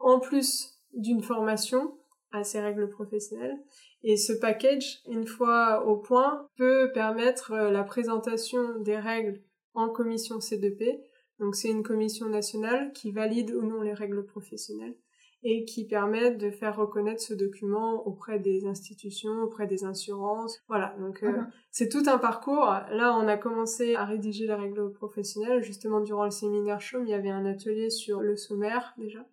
en 0.00 0.18
plus 0.18 0.82
d'une 0.94 1.22
formation 1.22 1.96
à 2.32 2.42
ces 2.42 2.58
règles 2.58 2.88
professionnelles. 2.88 3.62
Et 4.02 4.16
ce 4.16 4.32
package, 4.32 4.98
une 5.06 5.28
fois 5.28 5.86
au 5.86 5.98
point, 5.98 6.48
peut 6.56 6.90
permettre 6.92 7.52
euh, 7.52 7.70
la 7.70 7.84
présentation 7.84 8.80
des 8.80 8.96
règles 8.96 9.44
en 9.74 9.90
commission 9.90 10.38
C2P. 10.38 10.98
Donc 11.42 11.56
c'est 11.56 11.70
une 11.70 11.82
commission 11.82 12.28
nationale 12.28 12.92
qui 12.92 13.10
valide 13.10 13.50
ou 13.50 13.62
non 13.62 13.82
les 13.82 13.94
règles 13.94 14.24
professionnelles 14.24 14.94
et 15.42 15.64
qui 15.64 15.84
permet 15.84 16.30
de 16.30 16.52
faire 16.52 16.76
reconnaître 16.76 17.20
ce 17.20 17.34
document 17.34 18.06
auprès 18.06 18.38
des 18.38 18.64
institutions, 18.64 19.42
auprès 19.42 19.66
des 19.66 19.84
assurances. 19.84 20.62
Voilà, 20.68 20.94
donc 21.00 21.24
euh, 21.24 21.42
c'est 21.72 21.88
tout 21.88 22.04
un 22.06 22.18
parcours. 22.18 22.66
Là, 22.92 23.18
on 23.20 23.26
a 23.26 23.36
commencé 23.36 23.96
à 23.96 24.04
rédiger 24.04 24.46
les 24.46 24.54
règles 24.54 24.92
professionnelles. 24.92 25.64
Justement, 25.64 26.00
durant 26.00 26.24
le 26.24 26.30
séminaire 26.30 26.80
CHOM, 26.80 27.04
il 27.04 27.10
y 27.10 27.14
avait 27.14 27.30
un 27.30 27.44
atelier 27.44 27.90
sur 27.90 28.20
le 28.20 28.36
sommaire 28.36 28.94
déjà. 28.96 29.26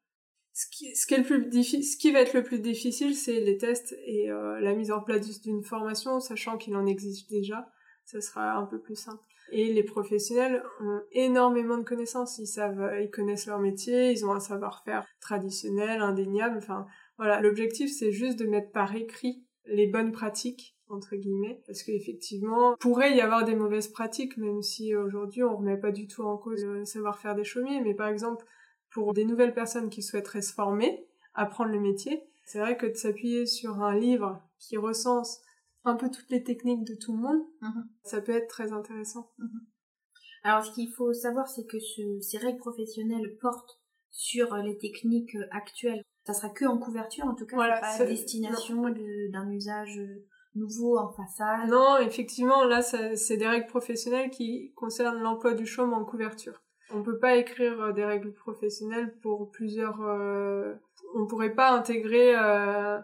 Ce 0.52 0.66
qui, 0.68 0.96
ce 0.96 1.06
qui, 1.06 1.14
est 1.14 1.20
le 1.20 1.24
plus 1.24 1.46
difficile, 1.46 1.84
ce 1.84 1.96
qui 1.96 2.12
va 2.12 2.22
être 2.22 2.34
le 2.34 2.42
plus 2.42 2.60
difficile, 2.60 3.14
c'est 3.16 3.40
les 3.40 3.60
tests 3.60 3.96
et 4.08 4.32
euh, 4.32 4.60
la 4.62 4.74
mise 4.74 4.92
en 4.92 5.02
place 5.02 5.42
d'une 5.42 5.62
formation, 5.62 6.20
sachant 6.20 6.58
qu'il 6.58 6.76
en 6.76 6.88
existe 6.88 7.30
déjà. 7.30 7.72
Ça 8.06 8.20
sera 8.20 8.54
un 8.54 8.66
peu 8.66 8.80
plus 8.80 8.96
simple. 8.96 9.29
Et 9.52 9.74
les 9.74 9.84
professionnels 9.84 10.64
ont 10.82 11.02
énormément 11.12 11.78
de 11.78 11.84
connaissances. 11.84 12.38
Ils 12.40 12.48
savent, 12.48 12.94
ils 13.02 13.10
connaissent 13.10 13.48
leur 13.48 13.60
métier, 13.60 14.12
ils 14.12 14.26
ont 14.26 14.32
un 14.32 14.40
savoir-faire 14.40 15.06
traditionnel, 15.20 16.02
indéniable. 16.02 16.58
Enfin, 16.58 16.86
voilà. 17.18 17.42
L'objectif, 17.42 17.92
c'est 17.92 18.12
juste 18.12 18.40
de 18.40 18.46
mettre 18.46 18.72
par 18.72 18.96
écrit 18.96 19.44
les 19.66 19.88
bonnes 19.88 20.12
pratiques 20.12 20.76
entre 20.90 21.16
guillemets 21.16 21.62
parce 21.68 21.84
qu'effectivement 21.84 22.76
pourrait 22.80 23.16
y 23.16 23.22
avoir 23.22 23.46
des 23.46 23.56
mauvaises 23.56 23.88
pratiques 23.88 24.38
même 24.38 24.62
si 24.62 24.96
aujourd'hui 24.96 25.44
on 25.44 25.56
remet 25.56 25.78
pas 25.78 25.92
du 25.92 26.08
tout 26.08 26.24
en 26.24 26.38
cause 26.38 26.66
le 26.66 26.86
savoir-faire 26.86 27.36
des 27.36 27.44
chaumiers 27.44 27.82
mais 27.82 27.94
par 27.94 28.08
exemple 28.08 28.46
pour 28.90 29.14
des 29.14 29.26
nouvelles 29.26 29.54
personnes 29.54 29.90
qui 29.90 30.02
souhaiteraient 30.02 30.42
se 30.42 30.54
former 30.54 31.06
apprendre 31.36 31.72
le 31.72 31.80
métier 31.80 32.24
c'est 32.44 32.60
vrai 32.60 32.78
que 32.78 32.88
de 32.88 32.96
s'appuyer 32.96 33.46
sur 33.46 33.84
un 33.84 33.96
livre 33.96 34.42
qui 34.58 34.78
recense 34.78 35.42
un 35.84 35.96
peu 35.96 36.10
toutes 36.10 36.30
les 36.30 36.44
techniques 36.44 36.86
de 36.86 36.96
tout 36.96 37.14
le 37.14 37.20
monde, 37.20 37.42
mhm. 37.62 37.90
ça 38.04 38.22
peut 38.22 38.34
être 38.34 38.48
très 38.48 38.72
intéressant. 38.72 39.32
Mhm. 39.38 39.68
Alors, 40.44 40.64
ce 40.64 40.72
qu'il 40.72 40.92
faut 40.92 41.14
savoir, 41.14 41.48
c'est 41.48 41.66
que 41.66 41.78
ces 42.22 42.38
règles 42.38 42.60
professionnelles 42.60 43.38
portent 43.42 43.82
sur 44.12 44.56
les 44.58 44.78
techniques 44.78 45.36
actuelles. 45.52 46.02
Ça 46.26 46.34
sera 46.34 46.50
que 46.50 46.66
en 46.66 46.78
couverture, 46.78 47.26
en 47.26 47.36
tout 47.36 47.46
cas, 47.46 47.56
voilà, 47.56 47.80
pas 47.80 48.02
à 48.02 48.06
destination 48.06 48.84
d'un 49.32 49.50
usage 49.52 50.00
nouveau 50.56 50.98
en 50.98 51.12
façade. 51.12 51.70
Non, 51.70 51.98
effectivement, 51.98 52.64
là, 52.64 52.82
c'est 52.82 53.38
des 53.38 53.48
règles 53.48 53.68
professionnelles 53.68 54.30
qui 54.30 54.72
concernent 54.76 55.20
l'emploi 55.20 55.54
du 55.54 55.66
chaume 55.66 55.94
en 55.94 56.06
couverture. 56.06 56.62
On 56.92 57.04
peut 57.04 57.20
pas 57.20 57.36
écrire 57.36 57.80
euh, 57.82 57.92
des 57.92 58.04
règles 58.04 58.34
professionnelles 58.34 59.16
pour 59.22 59.52
plusieurs. 59.52 60.02
Euh... 60.02 60.74
On 61.16 61.28
pourrait 61.28 61.54
pas 61.54 61.72
intégrer 61.72 62.36
euh 62.36 63.00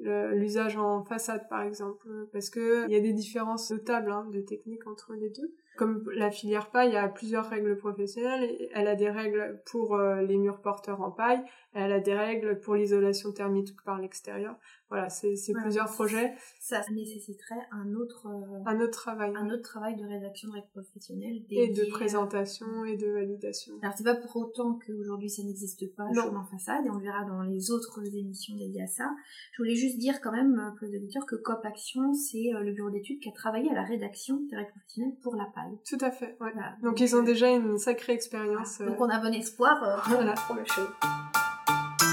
l'usage 0.00 0.76
en 0.76 1.04
façade 1.04 1.48
par 1.48 1.62
exemple 1.62 2.08
parce 2.32 2.50
que 2.50 2.84
il 2.86 2.92
y 2.92 2.96
a 2.96 3.00
des 3.00 3.12
différences 3.12 3.70
notables 3.70 4.10
hein, 4.10 4.26
de 4.32 4.40
technique 4.40 4.86
entre 4.86 5.14
les 5.14 5.30
deux 5.30 5.54
comme 5.76 6.08
la 6.14 6.30
filière 6.30 6.70
paille, 6.70 6.96
a 6.96 7.08
plusieurs 7.08 7.48
règles 7.48 7.76
professionnelles. 7.76 8.68
Elle 8.74 8.86
a 8.86 8.94
des 8.94 9.10
règles 9.10 9.60
pour 9.66 9.96
euh, 9.96 10.22
les 10.22 10.36
murs 10.36 10.60
porteurs 10.60 11.00
en 11.00 11.10
paille, 11.10 11.42
elle 11.72 11.92
a 11.92 12.00
des 12.00 12.14
règles 12.14 12.60
pour 12.60 12.76
l'isolation 12.76 13.32
thermique 13.32 13.74
par 13.84 13.98
l'extérieur. 13.98 14.56
Voilà, 14.90 15.08
c'est 15.08 15.34
plusieurs 15.62 15.90
projets. 15.90 16.34
Ça 16.60 16.80
nécessiterait 16.92 17.66
un 17.72 17.94
autre 17.94 18.26
euh, 18.26 18.62
un 18.66 18.80
autre 18.80 18.92
travail, 18.92 19.32
un 19.36 19.50
autre 19.50 19.62
travail 19.62 19.96
de 19.96 20.04
rédaction 20.04 20.48
de 20.48 20.54
règles 20.54 20.68
professionnelles 20.72 21.42
et 21.50 21.68
de 21.68 21.90
présentation 21.90 22.84
et 22.84 22.96
de 22.96 23.10
validation. 23.10 23.74
Alors 23.82 23.94
c'est 23.96 24.04
pas 24.04 24.14
pour 24.14 24.36
autant 24.36 24.78
qu'aujourd'hui 24.86 25.30
ça 25.30 25.42
n'existe 25.42 25.94
pas 25.96 26.04
non. 26.12 26.36
en 26.36 26.44
façade 26.44 26.86
et 26.86 26.90
on 26.90 26.98
verra 26.98 27.24
dans 27.24 27.42
les 27.42 27.70
autres 27.70 28.00
émissions 28.14 28.56
dédiées 28.56 28.82
à 28.82 28.86
ça. 28.86 29.10
Je 29.52 29.62
voulais 29.62 29.74
juste 29.74 29.98
dire 29.98 30.20
quand 30.20 30.32
même 30.32 30.58
euh, 30.58 30.78
pour 30.78 30.86
les 30.86 30.96
auditeurs 30.96 31.26
que 31.26 31.36
COP 31.36 31.64
Action 31.64 32.12
c'est 32.12 32.50
le 32.52 32.72
bureau 32.72 32.90
d'études 32.90 33.20
qui 33.20 33.28
a 33.28 33.32
travaillé 33.32 33.70
à 33.70 33.74
la 33.74 33.84
rédaction 33.84 34.40
des 34.50 34.56
règles 34.56 34.70
professionnelles 34.70 35.16
pour 35.22 35.34
la 35.34 35.46
paille. 35.54 35.78
Tout 35.88 35.98
à 36.00 36.10
fait, 36.10 36.36
ouais. 36.40 36.52
Donc, 36.82 37.00
ils 37.00 37.16
ont 37.16 37.22
déjà 37.22 37.50
une 37.50 37.78
sacrée 37.78 38.12
expérience. 38.12 38.78
Donc 38.80 39.00
on 39.00 39.08
a 39.08 39.18
bon 39.18 39.32
espoir 39.32 39.82
euh, 39.82 40.34
pour 40.46 40.56
le 40.56 40.64
show. 40.64 40.82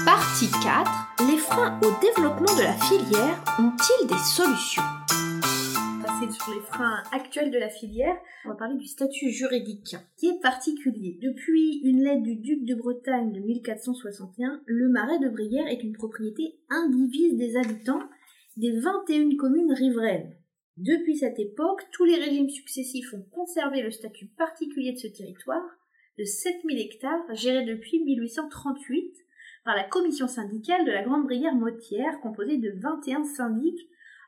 Partie 0.04 0.50
4. 0.50 1.30
Les 1.30 1.36
freins 1.36 1.78
au 1.80 1.90
développement 2.00 2.56
de 2.56 2.62
la 2.62 2.72
filière 2.72 3.44
ont-ils 3.58 4.06
des 4.08 4.18
solutions? 4.18 4.82
Sur 6.30 6.54
les 6.54 6.60
freins 6.60 7.02
actuels 7.12 7.50
de 7.50 7.58
la 7.58 7.68
filière, 7.68 8.16
on 8.44 8.50
va 8.50 8.54
parler 8.54 8.76
du 8.76 8.86
statut 8.86 9.30
juridique, 9.30 9.96
qui 10.16 10.28
est 10.28 10.40
particulier. 10.40 11.18
Depuis 11.20 11.80
une 11.84 12.02
lettre 12.02 12.22
du 12.22 12.36
duc 12.36 12.64
de 12.64 12.74
Bretagne 12.74 13.32
de 13.32 13.40
1461, 13.40 14.62
le 14.66 14.88
marais 14.88 15.18
de 15.18 15.28
Brière 15.28 15.66
est 15.68 15.82
une 15.82 15.92
propriété 15.92 16.58
indivise 16.70 17.36
des 17.36 17.56
habitants 17.56 18.02
des 18.56 18.72
21 18.72 19.36
communes 19.36 19.72
riveraines. 19.72 20.34
Depuis 20.78 21.18
cette 21.18 21.38
époque, 21.38 21.86
tous 21.92 22.04
les 22.04 22.16
régimes 22.16 22.50
successifs 22.50 23.12
ont 23.14 23.26
conservé 23.30 23.82
le 23.82 23.90
statut 23.90 24.26
particulier 24.26 24.92
de 24.92 24.98
ce 24.98 25.08
territoire 25.08 25.64
de 26.18 26.24
7000 26.24 26.78
hectares 26.78 27.34
géré 27.34 27.64
depuis 27.64 28.02
1838 28.04 29.21
par 29.64 29.76
la 29.76 29.84
commission 29.84 30.26
syndicale 30.26 30.84
de 30.84 30.90
la 30.90 31.02
Grande 31.02 31.24
Brière 31.24 31.54
Motière 31.54 32.20
composée 32.20 32.58
de 32.58 32.72
21 32.80 33.24
syndics, 33.24 33.80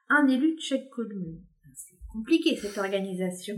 un 0.09 0.27
élu 0.29 0.55
de 0.55 0.61
chaque 0.61 0.88
commune. 0.90 1.40
C'est 1.73 1.97
compliqué 2.12 2.57
cette 2.57 2.79
organisation. 2.79 3.57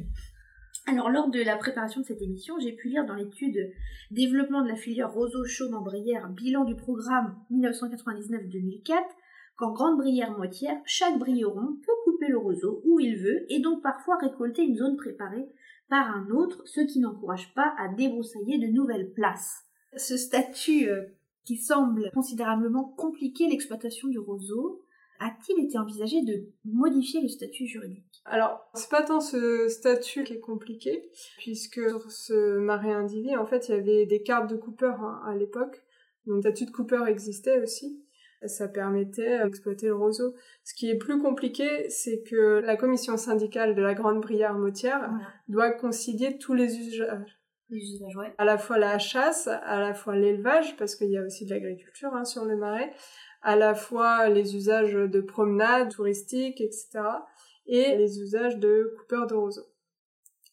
Alors 0.87 1.11
lors 1.11 1.29
de 1.29 1.43
la 1.43 1.57
préparation 1.57 2.01
de 2.01 2.07
cette 2.07 2.23
émission, 2.23 2.59
j'ai 2.61 2.73
pu 2.73 2.89
lire 2.89 3.05
dans 3.05 3.15
l'étude 3.15 3.73
Développement 4.11 4.63
de 4.63 4.69
la 4.69 4.77
filière 4.77 5.13
roseau-chaume 5.13 5.75
en 5.75 5.83
Brière, 5.83 6.29
bilan 6.29 6.65
du 6.65 6.77
programme 6.77 7.37
1999-2004 7.51 8.95
qu'en 9.57 9.73
grande 9.73 9.99
brière 9.99 10.37
moitière, 10.37 10.79
chaque 10.85 11.19
brilleron 11.19 11.77
peut 11.85 11.93
couper 12.05 12.29
le 12.29 12.39
roseau 12.39 12.83
où 12.85 13.01
il 13.01 13.17
veut 13.17 13.51
et 13.51 13.61
donc 13.61 13.83
parfois 13.83 14.19
récolter 14.19 14.63
une 14.63 14.77
zone 14.77 14.97
préparée 14.97 15.49
par 15.89 16.15
un 16.15 16.29
autre, 16.31 16.63
ce 16.67 16.81
qui 16.81 17.01
n'encourage 17.01 17.53
pas 17.55 17.75
à 17.79 17.89
débroussailler 17.89 18.59
de 18.59 18.73
nouvelles 18.73 19.13
places. 19.13 19.65
Ce 19.97 20.17
statut 20.17 20.89
euh, 20.89 21.05
qui 21.47 21.57
semble 21.57 22.11
considérablement 22.13 22.85
compliquer 22.97 23.49
l'exploitation 23.49 24.09
du 24.09 24.19
roseau, 24.19 24.83
a-t-il 25.21 25.65
été 25.65 25.79
envisagé 25.79 26.21
de 26.23 26.51
modifier 26.67 27.23
le 27.23 27.29
statut 27.29 27.67
juridique? 27.67 28.21
Alors, 28.27 28.69
c'est 28.75 28.91
pas 28.91 29.03
tant 29.03 29.21
ce 29.21 29.69
statut 29.69 30.25
qui 30.25 30.35
est 30.35 30.41
compliqué, 30.41 31.09
puisque 31.39 31.81
sur 31.89 32.11
ce 32.11 32.59
marais 32.59 32.93
individu, 32.93 33.35
en 33.37 33.47
fait, 33.47 33.69
il 33.69 33.77
y 33.77 33.79
avait 33.79 34.05
des 34.05 34.23
cartes 34.23 34.51
de 34.51 34.57
coupeur 34.57 35.01
hein, 35.01 35.23
à 35.27 35.35
l'époque. 35.35 35.83
Donc, 36.27 36.37
le 36.37 36.41
statut 36.43 36.67
de 36.67 36.73
coupeur 36.73 37.07
existait 37.07 37.63
aussi 37.63 38.03
ça 38.45 38.69
permettait 38.69 39.43
d'exploiter 39.43 39.87
le 39.87 39.95
roseau. 39.95 40.35
Ce 40.65 40.75
qui 40.75 40.91
est 40.91 40.97
plus 40.97 41.21
compliqué, 41.21 41.89
c'est 41.89 42.23
que 42.23 42.61
la 42.65 42.77
commission 42.77 43.17
syndicale 43.17 43.75
de 43.75 43.83
la 43.83 43.95
Grande 43.95 44.21
Brière 44.21 44.55
Motière 44.55 45.11
doit 45.49 45.71
concilier 45.71 46.39
tous 46.39 46.55
les 46.55 46.77
usages. 46.77 47.39
Ouais. 47.71 48.33
À 48.39 48.45
la 48.45 48.59
fois 48.59 48.79
la 48.79 48.99
chasse, 48.99 49.49
à 49.49 49.81
la 49.81 49.93
fois 49.93 50.15
l'élevage, 50.15 50.77
parce 50.77 50.95
qu'il 50.95 51.11
y 51.11 51.19
a 51.19 51.23
aussi 51.23 51.47
de 51.47 51.51
l'agriculture 51.51 52.15
hein, 52.15 52.25
sur 52.25 52.45
le 52.45 52.57
marais, 52.57 52.93
à 53.43 53.57
la 53.57 53.75
fois 53.75 54.29
les 54.29 54.55
usages 54.55 54.95
de 54.95 55.21
promenade, 55.21 55.91
touristiques, 55.91 56.61
etc. 56.61 57.01
et 57.67 57.97
les 57.97 58.21
usages 58.21 58.59
de 58.59 58.95
coupeurs 58.99 59.27
de 59.27 59.35
roseaux. 59.35 59.67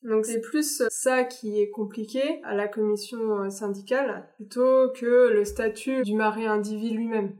Donc 0.04 0.26
c'est 0.26 0.42
plus 0.42 0.84
ça 0.90 1.24
qui 1.24 1.62
est 1.62 1.70
compliqué 1.70 2.42
à 2.44 2.56
la 2.56 2.68
commission 2.68 3.50
syndicale 3.50 4.28
plutôt 4.36 4.92
que 4.92 5.30
le 5.32 5.46
statut 5.46 6.04
du 6.04 6.16
marais 6.16 6.46
individu 6.46 6.98
lui-même. 6.98 7.38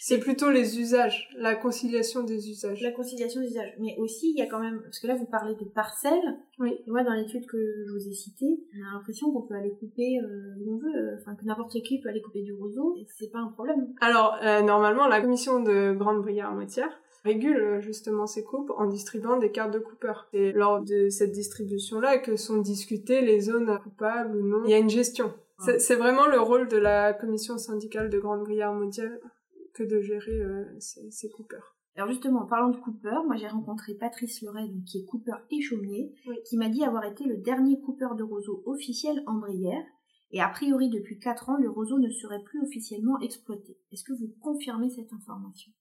C'est 0.00 0.18
plutôt 0.18 0.50
les 0.50 0.78
usages, 0.78 1.28
la 1.36 1.54
conciliation 1.54 2.22
des 2.22 2.48
usages. 2.48 2.80
La 2.82 2.92
conciliation 2.92 3.40
des 3.40 3.48
usages. 3.48 3.74
Mais 3.78 3.96
aussi, 3.98 4.30
il 4.30 4.38
y 4.38 4.42
a 4.42 4.46
quand 4.46 4.60
même, 4.60 4.80
parce 4.82 4.98
que 4.98 5.06
là, 5.06 5.14
vous 5.14 5.26
parlez 5.26 5.54
de 5.54 5.64
parcelles. 5.64 6.38
Oui. 6.58 6.78
Moi, 6.86 7.02
dans 7.02 7.12
l'étude 7.12 7.46
que 7.46 7.58
je 7.86 7.92
vous 7.92 8.08
ai 8.08 8.12
citée, 8.12 8.60
on 8.74 8.88
a 8.88 8.94
l'impression 8.94 9.32
qu'on 9.32 9.42
peut 9.42 9.54
aller 9.54 9.72
couper 9.78 10.18
euh, 10.22 10.54
où 10.60 10.74
on 10.74 10.78
veut, 10.78 10.96
euh, 10.96 11.16
enfin, 11.20 11.34
que 11.34 11.44
n'importe 11.44 11.80
qui 11.82 12.00
peut 12.00 12.08
aller 12.08 12.22
couper 12.22 12.42
du 12.42 12.52
roseau, 12.52 12.96
et 12.98 13.06
c'est 13.18 13.30
pas 13.30 13.40
un 13.40 13.48
problème. 13.48 13.94
Alors, 14.00 14.36
euh, 14.42 14.62
normalement, 14.62 15.08
la 15.08 15.20
commission 15.20 15.60
de 15.60 15.92
Grande 15.92 16.22
Brière 16.22 16.52
Moitière 16.52 17.00
régule 17.24 17.80
justement 17.80 18.26
ces 18.26 18.44
coupes 18.44 18.70
en 18.76 18.86
distribuant 18.86 19.36
des 19.36 19.50
cartes 19.50 19.72
de 19.72 19.80
coupeur. 19.80 20.28
Et 20.32 20.52
lors 20.52 20.80
de 20.80 21.08
cette 21.08 21.32
distribution-là 21.32 22.18
que 22.18 22.36
sont 22.36 22.58
discutées 22.58 23.20
les 23.20 23.40
zones 23.40 23.78
coupables 23.82 24.36
ou 24.36 24.46
non. 24.46 24.62
Il 24.64 24.70
y 24.70 24.74
a 24.74 24.78
une 24.78 24.90
gestion 24.90 25.34
C'est 25.78 25.96
vraiment 25.96 26.26
le 26.26 26.40
rôle 26.40 26.68
de 26.68 26.76
la 26.76 27.12
commission 27.12 27.58
syndicale 27.58 28.10
de 28.10 28.18
Grande 28.20 28.44
Brière 28.44 28.72
mondiale 28.72 29.20
que 29.76 29.82
de 29.82 30.00
gérer 30.00 30.40
euh, 30.40 30.64
ces, 30.78 31.10
ces 31.10 31.28
coupeurs. 31.28 31.76
Alors 31.96 32.10
justement, 32.10 32.42
en 32.42 32.46
parlant 32.46 32.68
de 32.68 32.76
Cooper, 32.76 33.20
moi 33.26 33.36
j'ai 33.36 33.48
rencontré 33.48 33.94
Patrice 33.94 34.42
Leray, 34.42 34.70
qui 34.86 34.98
est 34.98 35.04
Cooper 35.06 35.36
et 35.50 35.62
chaumier, 35.62 36.12
qui 36.46 36.56
m'a 36.56 36.68
dit 36.68 36.84
avoir 36.84 37.04
été 37.04 37.24
le 37.24 37.38
dernier 37.38 37.80
Cooper 37.80 38.08
de 38.18 38.22
roseau 38.22 38.62
officiel 38.66 39.22
en 39.26 39.34
Brière, 39.34 39.84
et 40.30 40.40
a 40.40 40.48
priori 40.48 40.90
depuis 40.90 41.18
4 41.18 41.50
ans, 41.50 41.56
le 41.56 41.70
roseau 41.70 41.98
ne 41.98 42.10
serait 42.10 42.42
plus 42.42 42.60
officiellement 42.62 43.18
exploité. 43.20 43.78
Est-ce 43.92 44.04
que 44.04 44.12
vous 44.12 44.34
confirmez 44.40 44.90
cette 44.90 45.12
information? 45.12 45.72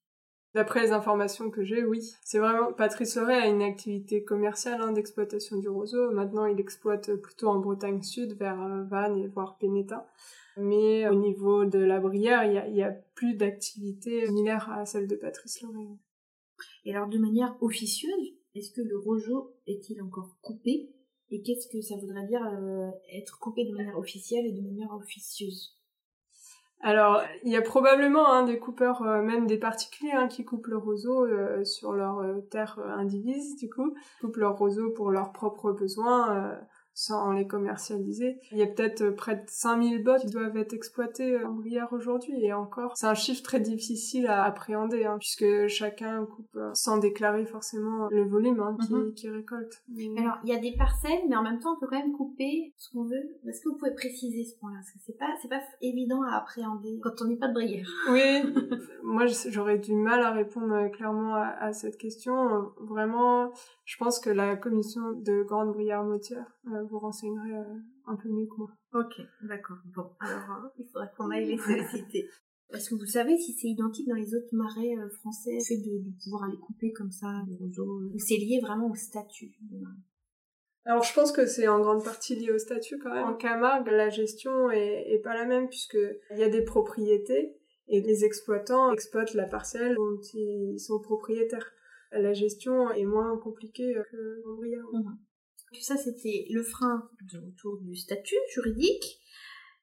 D'après 0.53 0.83
les 0.83 0.93
informations 0.93 1.49
que 1.49 1.65
j'ai, 1.65 1.83
oui. 1.83 1.99
C'est 2.23 2.39
vraiment, 2.39 2.71
Patrice 2.71 3.17
Leray 3.17 3.41
a 3.41 3.47
une 3.47 3.61
activité 3.61 4.23
commerciale 4.23 4.79
hein, 4.81 4.93
d'exploitation 4.93 5.57
du 5.57 5.67
roseau. 5.67 6.11
Maintenant, 6.11 6.45
il 6.45 6.61
exploite 6.61 7.13
plutôt 7.15 7.49
en 7.49 7.59
Bretagne 7.59 8.01
Sud, 8.01 8.37
vers 8.37 8.61
euh, 8.61 8.83
Vannes 8.83 9.17
et 9.17 9.27
voire 9.27 9.57
Pénétin. 9.57 10.05
Mais 10.57 11.07
au 11.09 11.15
niveau 11.15 11.65
de 11.65 11.79
la 11.79 11.99
Brière, 11.99 12.45
il 12.45 12.73
n'y 12.73 12.81
a, 12.81 12.87
a, 12.87 12.91
plus 13.13 13.35
d'activité 13.35 14.25
similaire 14.25 14.71
à 14.71 14.85
celle 14.85 15.07
de 15.07 15.15
Patrice 15.15 15.61
Leray. 15.61 15.87
Et 16.85 16.95
alors, 16.95 17.07
de 17.07 17.17
manière 17.17 17.55
officieuse, 17.61 18.35
est-ce 18.55 18.71
que 18.71 18.81
le 18.81 18.97
roseau 18.97 19.53
est-il 19.67 20.01
encore 20.01 20.37
coupé? 20.41 20.89
Et 21.31 21.41
qu'est-ce 21.41 21.67
que 21.67 21.81
ça 21.81 21.95
voudrait 21.97 22.25
dire 22.25 22.45
euh, 22.45 22.89
être 23.11 23.39
coupé 23.39 23.65
de 23.65 23.75
manière 23.75 23.97
officielle 23.97 24.45
et 24.45 24.51
de 24.51 24.61
manière 24.61 24.93
officieuse? 24.93 25.75
Alors, 26.81 27.21
il 27.43 27.51
y 27.51 27.57
a 27.57 27.61
probablement 27.61 28.31
hein, 28.31 28.43
des 28.43 28.59
coupeurs, 28.59 29.01
euh, 29.01 29.21
même 29.21 29.47
des 29.47 29.57
particuliers, 29.57 30.11
hein, 30.11 30.27
qui 30.27 30.45
coupent 30.45 30.67
le 30.67 30.77
roseau 30.77 31.25
euh, 31.25 31.65
sur 31.65 31.93
leur 31.93 32.23
terre 32.49 32.79
indivise, 32.79 33.57
du 33.57 33.69
coup, 33.69 33.95
coupent 34.21 34.37
leur 34.37 34.57
roseau 34.57 34.91
pour 34.91 35.09
leurs 35.09 35.33
propres 35.33 35.71
besoins, 35.71 36.59
sans 36.95 37.33
les 37.33 37.45
commercialiser. 37.45 38.39
Il 38.53 38.57
y 38.57 38.63
a 38.63 38.67
peut-être 38.67 39.01
euh, 39.01 39.11
près 39.11 39.35
de 39.35 39.43
5000 39.47 40.01
bottes 40.01 40.21
qui 40.21 40.27
doivent 40.27 40.55
être 40.55 40.73
exploitées 40.73 41.35
euh, 41.35 41.47
en 41.47 41.51
Brière 41.51 41.91
aujourd'hui 41.91 42.43
et 42.43 42.53
encore. 42.53 42.93
C'est 42.95 43.05
un 43.05 43.13
chiffre 43.13 43.43
très 43.43 43.59
difficile 43.59 44.27
à 44.27 44.45
appréhender 44.45 45.03
hein, 45.03 45.17
puisque 45.19 45.67
chacun 45.67 46.25
coupe 46.25 46.55
euh, 46.55 46.71
sans 46.73 46.97
déclarer 46.97 47.45
forcément 47.45 48.07
le 48.09 48.23
volume 48.23 48.61
hein, 48.61 48.77
mhm. 48.89 49.13
qui, 49.13 49.29
récolte. 49.29 49.83
Alors 50.17 50.37
il 50.45 50.49
y 50.49 50.55
a 50.55 50.59
des 50.59 50.71
parcelles 50.77 51.19
mais 51.27 51.35
en 51.35 51.43
même 51.43 51.59
temps 51.59 51.75
on 51.75 51.79
peut 51.79 51.87
quand 51.87 51.99
même 51.99 52.13
couper 52.13 52.73
ce 52.77 52.89
qu'on 52.91 53.03
veut. 53.03 53.35
Est-ce 53.45 53.61
que 53.61 53.69
vous 53.69 53.75
pouvez 53.75 53.93
préciser 53.93 54.45
ce 54.45 54.57
point-là? 54.59 54.77
Parce 54.77 54.91
que 54.91 54.99
c'est 55.05 55.17
pas, 55.17 55.35
c'est 55.41 55.49
pas 55.49 55.61
évident 55.81 56.21
à 56.23 56.37
appréhender 56.37 57.01
quand 57.03 57.21
on 57.21 57.25
n'est 57.25 57.35
pas 57.35 57.49
de 57.49 57.53
Brière. 57.53 57.87
Oui, 58.09 58.43
moi 59.03 59.25
j'aurais 59.25 59.79
du 59.79 59.93
mal 59.93 60.21
à 60.21 60.31
répondre 60.31 60.89
clairement 60.91 61.35
à, 61.35 61.47
à, 61.59 61.73
cette 61.73 61.97
question. 61.97 62.71
Vraiment, 62.79 63.51
je 63.83 63.97
pense 63.97 64.19
que 64.19 64.29
la 64.29 64.55
commission 64.55 65.11
de 65.11 65.43
Grande 65.43 65.73
Brière-Motière 65.73 66.54
vous 66.89 66.99
renseignerez 66.99 67.57
euh, 67.57 67.79
un 68.05 68.15
peu 68.15 68.29
mieux 68.29 68.45
que 68.45 68.57
moi. 68.57 68.71
Ok, 68.93 69.21
d'accord. 69.43 69.77
Bon, 69.95 70.09
alors 70.19 70.49
hein, 70.49 70.71
il 70.77 70.85
faudrait 70.85 71.09
qu'on 71.17 71.29
aille 71.31 71.47
les 71.47 71.57
solliciter. 71.57 72.29
Est-ce 72.73 72.89
que 72.89 72.95
vous 72.95 73.05
savez 73.05 73.37
si 73.37 73.53
c'est 73.53 73.67
identique 73.67 74.07
dans 74.07 74.15
les 74.15 74.33
autres 74.33 74.53
marais 74.53 74.97
euh, 74.97 75.09
français, 75.09 75.55
le 75.55 75.63
fait 75.63 75.77
de, 75.77 76.23
pouvoir 76.23 76.45
aller 76.45 76.57
couper 76.57 76.91
comme 76.91 77.11
ça 77.11 77.27
les 77.47 77.55
roseaux, 77.55 78.01
ou 78.13 78.17
c'est 78.17 78.37
lié 78.37 78.59
vraiment 78.61 78.89
au 78.89 78.95
statut 78.95 79.51
alors 80.87 81.01
je 81.01 81.15
pense 81.15 81.31
que 81.31 81.47
c'est 81.47 81.67
en 81.67 81.79
grande 81.79 82.03
partie 82.03 82.35
lié 82.35 82.51
au 82.51 82.59
statut 82.59 82.99
quand 82.99 83.11
même. 83.11 83.25
En 83.25 83.33
Camargue, 83.33 83.87
la 83.87 84.09
gestion 84.09 84.69
est, 84.69 85.13
est 85.13 85.19
pas 85.19 85.33
la 85.33 85.45
même 85.45 85.67
puisque 85.67 85.97
il 86.29 86.37
y 86.37 86.43
a 86.43 86.49
des 86.49 86.61
propriétés 86.61 87.55
et 87.87 88.01
les 88.01 88.23
exploitants 88.23 88.91
exploitent 88.91 89.33
la 89.33 89.47
parcelle 89.47 89.95
dont 89.95 90.21
ils 90.35 90.79
sont 90.79 90.99
propriétaires. 90.99 91.71
La 92.11 92.33
gestion 92.33 92.91
est 92.91 93.05
moins 93.05 93.35
compliquée 93.37 93.95
que 94.11 94.47
en 94.47 94.55
Brière. 94.57 94.85
Ça, 95.81 95.97
c'était 95.97 96.47
le 96.49 96.63
frein 96.63 97.09
autour 97.47 97.77
du 97.79 97.95
statut 97.95 98.35
juridique. 98.53 99.19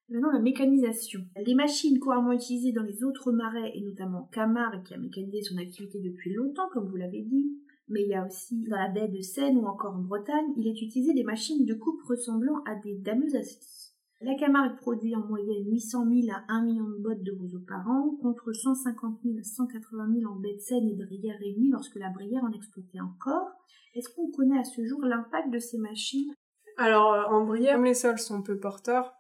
Maintenant, 0.09 0.33
la 0.33 0.41
mécanisation. 0.41 1.21
Les 1.45 1.55
machines 1.55 1.99
couramment 1.99 2.33
utilisées 2.33 2.73
dans 2.73 2.83
les 2.83 3.05
autres 3.05 3.33
marais, 3.33 3.73
et 3.75 3.81
notamment 3.81 4.29
Camargue, 4.33 4.85
qui 4.85 4.95
a 4.95 4.99
mécanisé 4.99 5.43
son 5.43 5.57
activité 5.59 6.01
depuis 6.01 6.33
longtemps, 6.35 6.69
comme 6.73 6.89
vous 6.89 6.97
l'avez 6.97 7.23
dit, 7.23 7.53
mais 7.89 8.03
il 8.03 8.09
y 8.09 8.15
a 8.15 8.27
aussi 8.27 8.63
dans 8.69 8.77
la 8.77 8.89
baie 8.89 9.09
de 9.09 9.21
Seine 9.21 9.57
ou 9.59 9.67
encore 9.67 9.95
en 9.95 10.03
Bretagne, 10.03 10.53
il 10.57 10.67
est 10.67 10.83
utilisé 10.83 11.15
des 11.15 11.25
machines 11.25 11.65
de 11.65 11.75
coupe 11.75 12.03
ressemblant 12.03 12.63
à 12.65 12.75
des 12.77 12.97
dameuses 12.97 13.35
à 13.35 13.43
La 14.25 14.37
Camargue 14.37 14.77
produit 14.77 15.17
en 15.17 15.27
moyenne 15.27 15.69
800 15.69 16.07
000 16.09 16.37
à 16.37 16.45
1 16.53 16.63
million 16.63 16.89
de 16.89 16.99
bottes 16.99 17.25
de 17.25 17.33
roseaux 17.33 17.65
par 17.67 17.89
an, 17.89 18.17
contre 18.23 18.53
150 18.53 19.19
000 19.25 19.37
à 19.39 19.43
180 19.43 20.15
000 20.21 20.33
en 20.33 20.37
baie 20.37 20.55
de 20.55 20.61
Seine 20.61 20.89
et 20.89 20.95
Brière 20.95 21.37
réunies 21.41 21.71
lorsque 21.71 21.97
la 21.97 22.09
Brière 22.11 22.45
en 22.45 22.53
exploitait 22.53 23.01
encore. 23.01 23.49
Est-ce 23.97 24.09
qu'on 24.15 24.31
connaît 24.31 24.61
à 24.61 24.65
ce 24.65 24.85
jour 24.85 25.03
l'impact 25.03 25.51
de 25.51 25.59
ces 25.59 25.77
machines? 25.79 26.33
Alors, 26.77 27.13
euh, 27.13 27.25
en 27.25 27.45
Brière, 27.45 27.75
comme 27.75 27.85
les 27.85 27.95
sols 27.95 28.21
sont 28.21 28.43
peu 28.43 28.61
porteurs, 28.61 29.13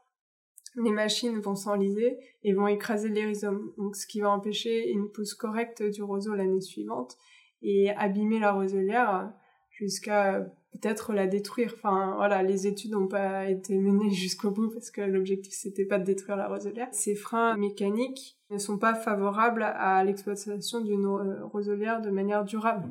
les 0.77 0.93
machines 0.93 1.41
vont 1.41 1.57
s'enliser 1.57 2.19
et 2.45 2.53
vont 2.53 2.69
écraser 2.69 3.09
les 3.09 3.27
rhizomes, 3.27 3.73
ce 3.95 4.07
qui 4.07 4.21
va 4.21 4.31
empêcher 4.31 4.89
une 4.91 5.11
pousse 5.11 5.35
correcte 5.35 5.83
du 5.83 6.05
roseau 6.05 6.35
l'année 6.35 6.61
suivante 6.61 7.17
et 7.61 7.91
abîmer 7.91 8.39
la 8.39 8.53
roselière 8.53 9.33
jusqu'à 9.71 10.47
peut-être 10.73 11.13
la 11.13 11.27
détruire. 11.27 11.73
Enfin, 11.75 12.15
voilà, 12.17 12.43
les 12.43 12.67
études 12.67 12.93
n'ont 12.93 13.09
pas 13.09 13.49
été 13.49 13.79
menées 13.79 14.11
jusqu'au 14.11 14.51
bout 14.51 14.71
parce 14.71 14.91
que 14.91 15.01
l'objectif 15.01 15.53
c'était 15.53 15.85
pas 15.85 15.99
de 15.99 16.05
détruire 16.05 16.37
la 16.37 16.49
roselière. 16.49 16.89
Ces 16.93 17.15
freins 17.15 17.57
mécaniques 17.57 18.39
ne 18.51 18.59
sont 18.59 18.79
pas 18.79 18.95
favorables 18.95 19.63
à 19.63 20.03
l'exploitation 20.05 20.81
d'une 20.81 21.07
euh, 21.07 21.45
roselière 21.47 22.01
de 22.01 22.11
manière 22.11 22.45
durable. 22.45 22.89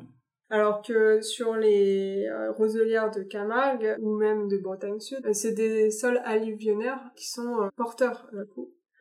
Alors 0.50 0.82
que 0.82 1.22
sur 1.22 1.54
les 1.54 2.26
euh, 2.26 2.52
roselières 2.52 3.10
de 3.10 3.22
Camargue 3.22 3.96
ou 4.00 4.16
même 4.16 4.48
de 4.48 4.58
Bretagne 4.58 5.00
Sud, 5.00 5.24
euh, 5.24 5.32
c'est 5.32 5.52
des 5.52 5.90
sols 5.90 6.20
alluvionnaires 6.24 7.10
qui 7.16 7.28
sont 7.28 7.70
porteurs 7.76 8.30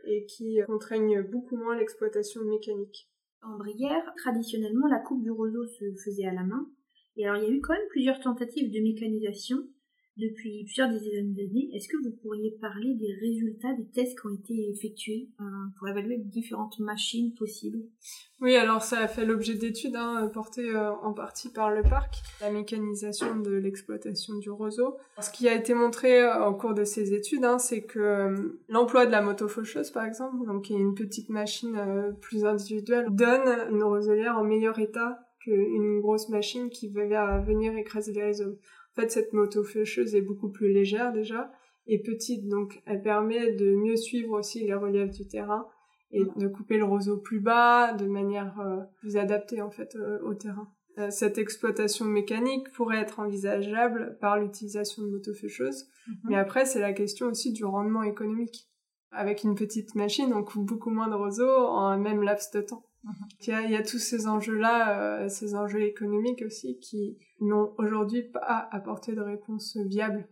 et 0.06 0.26
qui 0.26 0.60
contraignent 0.66 1.22
beaucoup 1.22 1.58
moins 1.58 1.76
l'exploitation 1.76 2.42
mécanique. 2.44 3.10
En 3.44 3.58
Brière, 3.58 4.14
traditionnellement, 4.18 4.88
la 4.88 5.00
coupe 5.00 5.24
du 5.24 5.32
roseau 5.32 5.66
se 5.66 5.86
faisait 6.04 6.28
à 6.28 6.34
la 6.34 6.44
main. 6.44 6.68
Et 7.18 7.26
alors, 7.26 7.42
il 7.42 7.50
y 7.50 7.52
a 7.52 7.56
eu 7.56 7.62
quand 7.62 7.74
même 7.74 7.88
plusieurs 7.90 8.20
tentatives 8.20 8.72
de 8.72 8.80
mécanisation 8.80 9.68
depuis 10.18 10.64
plusieurs 10.66 10.90
dizaines 10.90 11.34
d'années. 11.34 11.70
Est-ce 11.74 11.88
que 11.88 11.98
vous 12.04 12.12
pourriez 12.22 12.52
parler 12.60 12.94
des 12.96 13.14
résultats 13.14 13.74
des 13.74 13.88
tests 13.88 14.20
qui 14.20 14.28
ont 14.28 14.36
été 14.36 14.70
effectués 14.70 15.30
euh, 15.40 15.44
pour 15.78 15.88
évaluer 15.88 16.18
différentes 16.18 16.80
machines 16.80 17.34
possibles? 17.34 17.80
Oui, 18.42 18.56
alors 18.56 18.82
ça 18.82 19.00
a 19.00 19.08
fait 19.08 19.26
l'objet 19.26 19.56
d'études 19.56 19.96
hein, 19.96 20.30
portées 20.34 20.70
euh, 20.70 20.92
en 20.92 21.14
partie 21.14 21.50
par 21.50 21.72
le 21.72 21.82
parc, 21.82 22.16
la 22.42 22.52
mécanisation 22.52 23.40
de 23.40 23.52
l'exploitation 23.52 24.38
du 24.38 24.50
roseau. 24.50 24.98
Ce 25.22 25.30
qui 25.32 25.48
a 25.48 25.56
été 25.56 25.74
montré 25.74 26.22
euh, 26.22 26.48
au 26.48 26.56
cours 26.56 26.74
de 26.74 26.84
ces 26.84 27.14
études, 27.14 27.46
hein, 27.46 27.58
c'est 27.58 27.84
que 27.84 28.60
l'emploi 28.68 29.06
de 29.06 29.12
la 29.12 29.22
motofaucheuse, 29.22 29.92
par 29.92 30.06
exemple, 30.06 30.46
donc 30.46 30.66
qui 30.66 30.74
est 30.74 30.80
une 30.80 30.96
petite 30.96 31.30
machine 31.30 32.16
plus 32.20 32.46
individuelle, 32.46 33.08
donne 33.10 33.72
une 33.72 33.84
roselière 33.84 34.38
en 34.38 34.44
meilleur 34.44 34.78
état 34.80 35.31
qu'une 35.44 36.00
grosse 36.00 36.30
machine 36.30 36.70
qui 36.70 36.90
va 36.90 37.40
venir 37.40 37.76
écraser 37.76 38.14
les 38.14 38.24
rhizomes. 38.24 38.58
En 38.92 39.02
fait, 39.02 39.12
cette 39.12 39.34
moto 39.34 39.64
faucheuse 39.64 40.16
est 40.16 40.22
beaucoup 40.22 40.50
plus 40.50 40.72
légère 40.72 41.14
déjà 41.14 41.52
et 41.88 42.02
petite, 42.02 42.48
donc 42.48 42.82
elle 42.86 43.02
permet 43.02 43.54
de 43.54 43.76
mieux 43.76 43.96
suivre 43.96 44.38
aussi 44.38 44.66
les 44.66 44.74
reliefs 44.74 45.12
du 45.12 45.28
terrain 45.28 45.66
et 46.12 46.24
de 46.36 46.48
couper 46.48 46.78
le 46.78 46.84
roseau 46.84 47.18
plus 47.18 47.40
bas 47.40 47.94
de 47.94 48.06
manière 48.06 48.60
euh, 48.60 48.82
plus 49.00 49.18
adaptée 49.18 49.62
en 49.62 49.72
fait 49.72 49.96
euh, 49.96 50.20
au 50.24 50.34
terrain. 50.34 50.70
Euh, 50.98 51.10
cette 51.10 51.38
exploitation 51.38 52.04
mécanique 52.04 52.70
pourrait 52.74 53.00
être 53.00 53.20
envisageable 53.20 54.18
par 54.20 54.38
l'utilisation 54.38 55.04
de 55.04 55.10
motofaucheuses, 55.10 55.86
mhm. 56.08 56.16
mais 56.26 56.36
après 56.36 56.66
c'est 56.66 56.82
la 56.82 56.94
question 56.94 57.28
aussi 57.28 57.54
du 57.54 57.64
rendement 57.64 58.04
économique. 58.04 58.68
Avec 59.14 59.44
une 59.44 59.56
petite 59.56 59.96
machine, 59.96 60.34
on 60.34 60.44
coupe 60.44 60.66
beaucoup 60.66 60.90
moins 60.90 61.10
de 61.10 61.16
roseaux 61.16 61.66
en 61.68 61.88
un 61.88 61.98
même 61.98 62.24
laps 62.24 62.52
de 62.52 62.62
temps. 62.62 62.86
Il 63.42 63.48
y, 63.48 63.52
a, 63.52 63.62
il 63.64 63.72
y, 63.72 63.76
a, 63.76 63.82
tous 63.82 63.98
ces 63.98 64.28
enjeux-là, 64.28 65.24
euh, 65.24 65.28
ces 65.28 65.56
enjeux 65.56 65.82
économiques 65.82 66.44
aussi, 66.46 66.78
qui 66.80 67.18
n'ont 67.40 67.74
aujourd'hui 67.78 68.24
pas 68.24 68.70
apporté 68.72 69.14
de 69.14 69.22
réponse 69.22 69.76
viable 69.78 70.28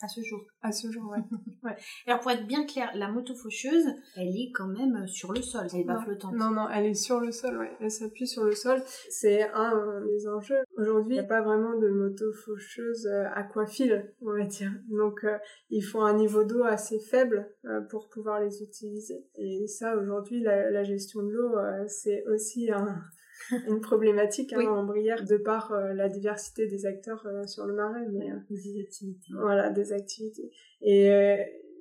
à 0.00 0.08
ce 0.08 0.20
jour. 0.22 0.40
À 0.62 0.72
ce 0.72 0.90
jour, 0.90 1.10
ouais. 1.10 1.18
ouais. 1.64 1.76
Alors 2.06 2.20
pour 2.20 2.30
être 2.30 2.46
bien 2.46 2.64
clair, 2.66 2.90
la 2.94 3.08
moto 3.08 3.34
faucheuse, 3.34 3.86
elle 4.16 4.36
est 4.36 4.50
quand 4.52 4.68
même 4.68 5.06
sur 5.06 5.32
le 5.32 5.42
sol, 5.42 5.66
elle 5.72 5.80
est 5.80 5.84
pas 5.84 6.00
flottante. 6.00 6.34
Non, 6.34 6.50
non, 6.50 6.68
elle 6.68 6.86
est 6.86 6.94
sur 6.94 7.20
le 7.20 7.32
sol, 7.32 7.58
ouais. 7.58 7.70
Elle 7.80 7.90
s'appuie 7.90 8.26
sur 8.26 8.44
le 8.44 8.52
sol. 8.52 8.82
C'est 9.10 9.42
un 9.50 10.00
des 10.06 10.28
enjeux. 10.28 10.62
Aujourd'hui, 10.76 11.14
il 11.14 11.18
n'y 11.18 11.24
a 11.24 11.28
pas 11.28 11.42
vraiment 11.42 11.78
de 11.78 11.88
moto 11.88 12.32
faucheuse 12.32 13.06
euh, 13.06 13.24
aquafile, 13.34 14.12
on 14.22 14.32
va 14.32 14.44
dire. 14.44 14.72
Donc 14.88 15.24
euh, 15.24 15.38
il 15.70 15.82
faut 15.82 16.00
un 16.00 16.14
niveau 16.14 16.44
d'eau 16.44 16.64
assez 16.64 16.98
faible 17.00 17.50
euh, 17.64 17.80
pour 17.82 18.08
pouvoir 18.08 18.40
les 18.40 18.62
utiliser. 18.62 19.26
Et 19.36 19.66
ça, 19.66 19.96
aujourd'hui, 19.96 20.40
la, 20.40 20.70
la, 20.70 20.84
gestion 20.84 21.22
de 21.22 21.30
l'eau, 21.30 21.54
c'est 21.86 22.24
aussi 22.26 22.70
un 22.70 23.02
une 23.68 23.80
problématique 23.80 24.52
hein, 24.52 24.66
en 24.66 24.84
Brière 24.84 25.24
de 25.24 25.36
par 25.36 25.72
euh, 25.72 25.92
la 25.94 26.08
diversité 26.08 26.66
des 26.66 26.86
acteurs 26.86 27.26
euh, 27.26 27.46
sur 27.46 27.66
le 27.66 27.74
marais 27.74 28.06
mais 28.10 28.30
euh, 28.30 28.36
des 28.50 28.80
activités. 28.80 29.32
voilà 29.32 29.70
des 29.70 29.92
activités. 29.92 30.50
Et 30.80 31.10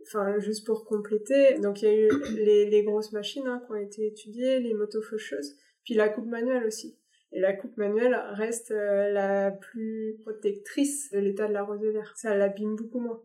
enfin 0.04 0.40
juste 0.40 0.66
pour 0.66 0.86
compléter 0.86 1.60
donc 1.60 1.82
il 1.82 1.86
y 1.86 1.92
a 1.92 1.96
eu 1.96 2.10
les, 2.36 2.70
les 2.70 2.84
grosses 2.84 3.12
machines 3.12 3.48
hein, 3.48 3.62
qui 3.66 3.72
ont 3.72 3.76
été 3.76 4.08
étudiées 4.08 4.60
les 4.60 4.74
motos 4.74 5.02
faucheuses 5.02 5.56
puis 5.84 5.94
la 5.94 6.10
coupe 6.10 6.28
manuelle 6.28 6.66
aussi. 6.66 6.98
Et 7.34 7.40
la 7.40 7.54
coupe 7.54 7.78
manuelle 7.78 8.16
reste 8.34 8.72
la 8.72 9.52
plus 9.52 10.18
protectrice 10.20 11.12
de 11.12 11.20
l'état 11.20 11.48
de 11.48 11.54
la 11.54 11.64
roselière 11.64 12.14
ça 12.18 12.36
l'abîme 12.36 12.76
beaucoup 12.76 13.00
moins. 13.00 13.22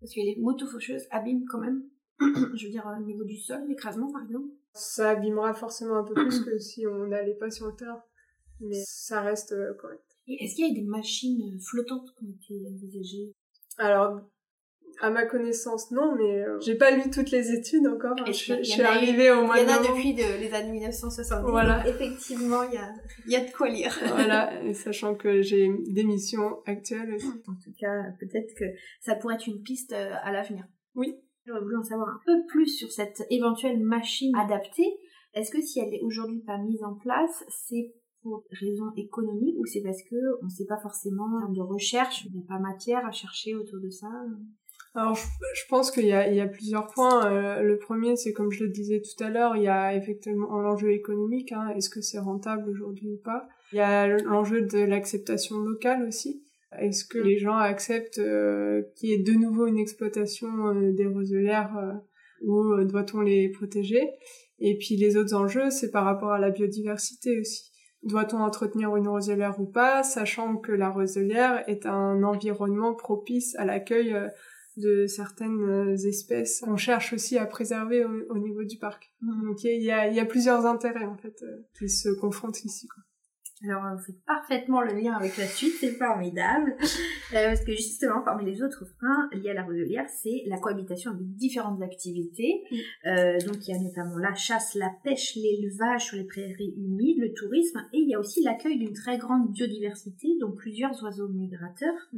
Parce 0.00 0.14
que 0.14 0.20
les 0.20 0.36
motos 0.40 0.66
faucheuses 0.66 1.06
abîment 1.10 1.44
quand 1.48 1.58
même 1.58 1.82
Je 2.54 2.66
veux 2.66 2.70
dire, 2.70 2.86
au 2.86 3.02
niveau 3.02 3.24
du 3.24 3.36
sol, 3.36 3.62
l'écrasement 3.68 4.10
par 4.10 4.22
exemple 4.22 4.48
Ça 4.74 5.10
abîmera 5.10 5.54
forcément 5.54 5.96
un 5.96 6.04
peu 6.04 6.14
plus 6.14 6.40
que 6.44 6.58
si 6.58 6.86
on 6.86 7.06
n'allait 7.06 7.34
pas 7.34 7.50
sur 7.50 7.66
le 7.66 7.74
terrain. 7.74 8.02
Mais 8.60 8.80
ça 8.86 9.20
reste 9.22 9.52
euh, 9.52 9.74
correct. 9.74 10.02
Et 10.28 10.44
est-ce 10.44 10.54
qu'il 10.54 10.68
y 10.68 10.70
a 10.70 10.74
des 10.74 10.86
machines 10.86 11.58
flottantes 11.60 12.08
qui 12.16 12.24
ont 12.24 12.30
été 12.30 12.66
envisagées 12.70 13.34
Alors, 13.78 14.20
à 15.00 15.10
ma 15.10 15.26
connaissance, 15.26 15.90
non, 15.90 16.14
mais 16.14 16.44
euh, 16.44 16.60
j'ai 16.60 16.76
pas 16.76 16.92
lu 16.92 17.10
toutes 17.10 17.32
les 17.32 17.50
études 17.50 17.88
encore. 17.88 18.14
hein. 18.20 18.24
Je, 18.26 18.32
suis 18.62 18.82
arrivée 18.82 19.32
au 19.32 19.44
mois 19.46 19.58
Il 19.58 19.64
y 19.64 19.66
de 19.66 19.70
en 19.70 19.74
a 19.74 19.88
depuis 19.88 20.14
de- 20.14 20.38
les 20.40 20.54
années 20.54 20.70
1970. 20.70 21.50
Voilà. 21.50 21.84
effectivement, 21.88 22.62
il 22.62 22.74
y 22.74 22.76
a, 22.76 22.92
y 23.26 23.34
a 23.36 23.44
de 23.44 23.50
quoi 23.50 23.68
lire. 23.68 23.92
Voilà, 24.06 24.62
et 24.62 24.74
sachant 24.74 25.16
que 25.16 25.42
j'ai 25.42 25.68
des 25.88 26.04
missions 26.04 26.58
actuelles 26.66 27.14
aussi. 27.14 27.26
En 27.48 27.54
tout 27.54 27.72
cas, 27.80 28.02
peut-être 28.20 28.54
que 28.56 28.66
ça 29.00 29.16
pourrait 29.16 29.34
être 29.34 29.46
une 29.48 29.62
piste 29.62 29.92
euh, 29.92 30.12
à 30.22 30.30
l'avenir. 30.30 30.64
Oui. 30.94 31.16
J'aurais 31.44 31.60
voulu 31.60 31.76
en 31.76 31.82
savoir 31.82 32.08
un 32.08 32.20
peu 32.24 32.46
plus 32.48 32.66
sur 32.66 32.90
cette 32.90 33.24
éventuelle 33.30 33.80
machine 33.80 34.34
adaptée. 34.36 34.98
Est-ce 35.34 35.50
que 35.50 35.60
si 35.60 35.80
elle 35.80 35.92
est 35.94 36.02
aujourd'hui 36.02 36.40
pas 36.40 36.58
mise 36.58 36.84
en 36.84 36.94
place, 36.94 37.44
c'est 37.48 37.92
pour 38.22 38.44
raison 38.50 38.92
économique 38.96 39.56
ou 39.58 39.66
c'est 39.66 39.82
parce 39.82 40.02
que 40.02 40.16
on 40.42 40.44
ne 40.44 40.50
sait 40.50 40.66
pas 40.66 40.78
forcément 40.80 41.24
en 41.24 41.40
termes 41.40 41.56
de 41.56 41.62
recherche, 41.62 42.24
il 42.24 42.32
n'y 42.32 42.44
a 42.44 42.46
pas 42.46 42.60
matière 42.60 43.04
à 43.04 43.10
chercher 43.10 43.54
autour 43.54 43.80
de 43.80 43.90
ça? 43.90 44.08
Alors, 44.94 45.14
je, 45.14 45.62
pense 45.70 45.90
qu'il 45.90 46.04
y 46.04 46.12
a 46.12 46.46
plusieurs 46.46 46.86
points. 46.88 47.24
Euh, 47.26 47.62
le 47.62 47.78
premier, 47.78 48.14
c'est 48.16 48.32
comme 48.32 48.52
je 48.52 48.64
le 48.64 48.70
disais 48.70 49.00
tout 49.00 49.24
à 49.24 49.30
l'heure, 49.30 49.56
il 49.56 49.62
y 49.62 49.68
a 49.68 49.96
effectivement 49.96 50.60
l'enjeu 50.60 50.92
économique. 50.92 51.50
Hein, 51.52 51.70
Est-ce 51.74 51.88
que 51.88 52.02
c'est 52.02 52.18
rentable 52.18 52.68
aujourd'hui 52.68 53.10
ou 53.10 53.16
pas? 53.24 53.48
Il 53.72 53.76
y 53.76 53.80
a 53.80 54.06
l'enjeu 54.06 54.60
de 54.60 54.78
l'acceptation 54.80 55.56
locale 55.58 56.04
aussi. 56.06 56.44
Est-ce 56.78 57.04
que 57.04 57.18
les 57.18 57.38
gens 57.38 57.56
acceptent 57.56 58.18
euh, 58.18 58.82
qu'il 58.96 59.10
y 59.10 59.12
ait 59.12 59.22
de 59.22 59.32
nouveau 59.32 59.66
une 59.66 59.78
exploitation 59.78 60.68
euh, 60.68 60.92
des 60.92 61.06
roselières 61.06 61.76
euh, 61.76 61.92
ou 62.46 62.72
euh, 62.72 62.84
doit-on 62.84 63.20
les 63.20 63.50
protéger? 63.50 64.02
Et 64.58 64.78
puis 64.78 64.96
les 64.96 65.16
autres 65.16 65.34
enjeux, 65.34 65.70
c'est 65.70 65.90
par 65.90 66.04
rapport 66.04 66.32
à 66.32 66.38
la 66.38 66.50
biodiversité 66.50 67.40
aussi. 67.40 67.70
Doit-on 68.02 68.38
entretenir 68.38 68.96
une 68.96 69.08
roselière 69.08 69.60
ou 69.60 69.66
pas, 69.66 70.02
sachant 70.02 70.56
que 70.56 70.72
la 70.72 70.90
roselière 70.90 71.62
est 71.68 71.86
un 71.86 72.22
environnement 72.22 72.94
propice 72.94 73.54
à 73.56 73.64
l'accueil 73.64 74.16
de 74.76 75.06
certaines 75.06 75.94
espèces 76.04 76.60
qu'on 76.60 76.76
cherche 76.76 77.12
aussi 77.12 77.38
à 77.38 77.46
préserver 77.46 78.04
au, 78.04 78.10
au 78.30 78.38
niveau 78.38 78.64
du 78.64 78.78
parc? 78.78 79.12
Donc 79.20 79.62
il 79.62 79.82
y 79.82 79.90
a, 79.90 80.08
il 80.08 80.16
y 80.16 80.20
a 80.20 80.24
plusieurs 80.24 80.66
intérêts 80.66 81.04
en 81.04 81.16
fait 81.16 81.44
qui 81.78 81.88
se 81.88 82.08
confrontent 82.08 82.64
ici. 82.64 82.88
Quoi. 82.88 83.04
Alors, 83.64 83.96
vous 83.96 84.02
faites 84.04 84.24
parfaitement 84.24 84.80
le 84.80 84.92
lien 84.94 85.12
avec 85.12 85.36
la 85.36 85.46
suite, 85.46 85.74
c'est 85.78 85.92
formidable. 85.92 86.76
Euh, 87.34 87.46
parce 87.46 87.64
que 87.64 87.72
justement, 87.72 88.20
parmi 88.22 88.44
les 88.44 88.62
autres 88.62 88.84
freins 88.98 89.28
liés 89.32 89.50
à 89.50 89.54
la 89.54 89.64
roselière, 89.64 90.06
c'est 90.08 90.42
la 90.46 90.58
cohabitation 90.58 91.12
avec 91.12 91.26
différentes 91.34 91.80
activités. 91.80 92.62
Euh, 93.06 93.38
donc, 93.46 93.66
il 93.66 93.70
y 93.70 93.74
a 93.74 93.80
notamment 93.80 94.18
la 94.18 94.34
chasse, 94.34 94.74
la 94.74 94.90
pêche, 95.02 95.34
l'élevage 95.36 96.06
sur 96.06 96.18
les 96.18 96.24
prairies 96.24 96.74
humides, 96.76 97.20
le 97.20 97.32
tourisme, 97.32 97.78
et 97.92 97.98
il 97.98 98.08
y 98.10 98.14
a 98.14 98.20
aussi 98.20 98.42
l'accueil 98.42 98.78
d'une 98.78 98.92
très 98.92 99.16
grande 99.16 99.50
biodiversité, 99.52 100.28
dont 100.40 100.52
plusieurs 100.52 101.02
oiseaux 101.02 101.28
migrateurs. 101.28 102.10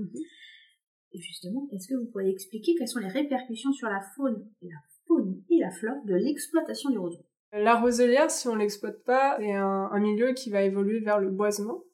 Et 1.13 1.21
justement, 1.21 1.69
est-ce 1.73 1.87
que 1.87 1.95
vous 1.95 2.07
pourriez 2.07 2.33
expliquer 2.33 2.75
quelles 2.77 2.89
sont 2.89 2.99
les 2.99 3.07
répercussions 3.07 3.73
sur 3.73 3.89
la 3.89 4.01
faune, 4.17 4.49
la 4.63 4.79
faune 5.07 5.43
et 5.49 5.61
la 5.61 5.71
flore 5.71 6.05
de 6.07 6.15
l'exploitation 6.15 6.91
du 6.91 6.99
roseau? 6.99 7.25
La 7.57 7.77
roselière, 7.77 8.33
si 8.33 8.49
on 8.49 8.57
l'exploite 8.57 9.05
pas, 9.05 9.37
c'est 9.39 9.53
un, 9.53 10.01
milieu 10.01 10.33
qui 10.33 10.51
va 10.51 10.63
évoluer 10.63 10.99
vers 10.99 11.21
le 11.21 11.31
boisement. 11.31 11.85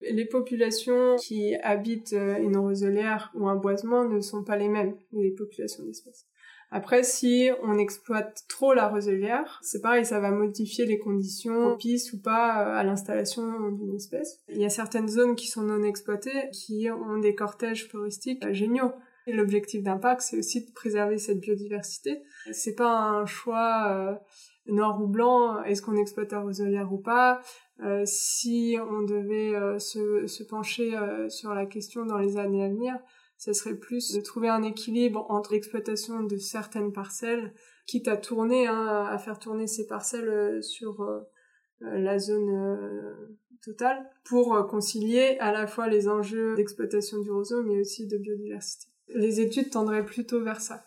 Les 0.00 0.26
populations 0.26 1.16
qui 1.16 1.56
habitent 1.56 2.12
euh, 2.12 2.36
une 2.38 2.56
roselière 2.56 3.32
ou 3.34 3.48
un 3.48 3.56
boisement 3.56 4.04
ne 4.04 4.20
sont 4.20 4.42
pas 4.42 4.56
les 4.56 4.68
mêmes, 4.68 4.96
les 5.12 5.30
populations 5.30 5.84
d'espèces. 5.84 6.26
Après, 6.70 7.02
si 7.02 7.50
on 7.62 7.78
exploite 7.78 8.44
trop 8.48 8.74
la 8.74 8.88
roselière, 8.88 9.60
c'est 9.62 9.80
pareil, 9.80 10.06
ça 10.06 10.20
va 10.20 10.30
modifier 10.30 10.86
les 10.86 10.98
conditions 10.98 11.68
propices 11.68 12.12
ou 12.12 12.20
pas 12.20 12.62
euh, 12.62 12.76
à 12.76 12.84
l'installation 12.84 13.70
d'une 13.72 13.94
espèce. 13.94 14.40
Il 14.48 14.58
y 14.58 14.64
a 14.64 14.70
certaines 14.70 15.08
zones 15.08 15.34
qui 15.34 15.48
sont 15.48 15.62
non 15.62 15.82
exploitées, 15.82 16.48
qui 16.52 16.88
ont 16.90 17.18
des 17.18 17.34
cortèges 17.34 17.88
floristiques 17.88 18.44
euh, 18.44 18.52
géniaux. 18.52 18.92
L'objectif 19.26 19.82
d'un 19.82 19.98
parc, 19.98 20.22
c'est 20.22 20.38
aussi 20.38 20.64
de 20.64 20.72
préserver 20.72 21.18
cette 21.18 21.38
biodiversité. 21.38 22.22
C'est 22.50 22.74
pas 22.74 22.90
un 22.90 23.26
choix 23.26 24.20
noir 24.66 25.00
ou 25.02 25.06
blanc, 25.06 25.62
est-ce 25.64 25.82
qu'on 25.82 25.96
exploite 25.96 26.32
la 26.32 26.40
roselière 26.40 26.92
ou 26.92 26.98
pas? 26.98 27.40
Euh, 27.80 28.02
Si 28.06 28.76
on 28.90 29.02
devait 29.02 29.54
euh, 29.54 29.78
se, 29.78 30.42
pencher 30.44 30.96
euh, 30.96 31.28
sur 31.28 31.54
la 31.54 31.66
question 31.66 32.06
dans 32.06 32.18
les 32.18 32.36
années 32.36 32.64
à 32.64 32.68
venir, 32.68 32.94
ce 33.38 33.52
serait 33.52 33.74
plus 33.74 34.12
de 34.12 34.20
trouver 34.20 34.48
un 34.48 34.62
équilibre 34.62 35.26
entre 35.28 35.52
l'exploitation 35.52 36.22
de 36.22 36.36
certaines 36.36 36.92
parcelles, 36.92 37.52
quitte 37.86 38.06
à 38.06 38.16
tourner, 38.16 38.68
hein, 38.68 39.06
à 39.10 39.18
faire 39.18 39.40
tourner 39.40 39.66
ces 39.66 39.86
parcelles 39.88 40.62
sur 40.62 41.04
la 41.80 42.20
zone 42.20 43.16
totale, 43.64 44.08
pour 44.22 44.64
concilier 44.68 45.38
à 45.40 45.50
la 45.50 45.66
fois 45.66 45.88
les 45.88 46.06
enjeux 46.06 46.54
d'exploitation 46.54 47.18
du 47.18 47.32
roseau, 47.32 47.64
mais 47.64 47.80
aussi 47.80 48.06
de 48.06 48.16
biodiversité. 48.16 48.86
Les 49.08 49.40
études 49.40 49.70
tendraient 49.70 50.06
plutôt 50.06 50.40
vers 50.40 50.60
ça. 50.60 50.84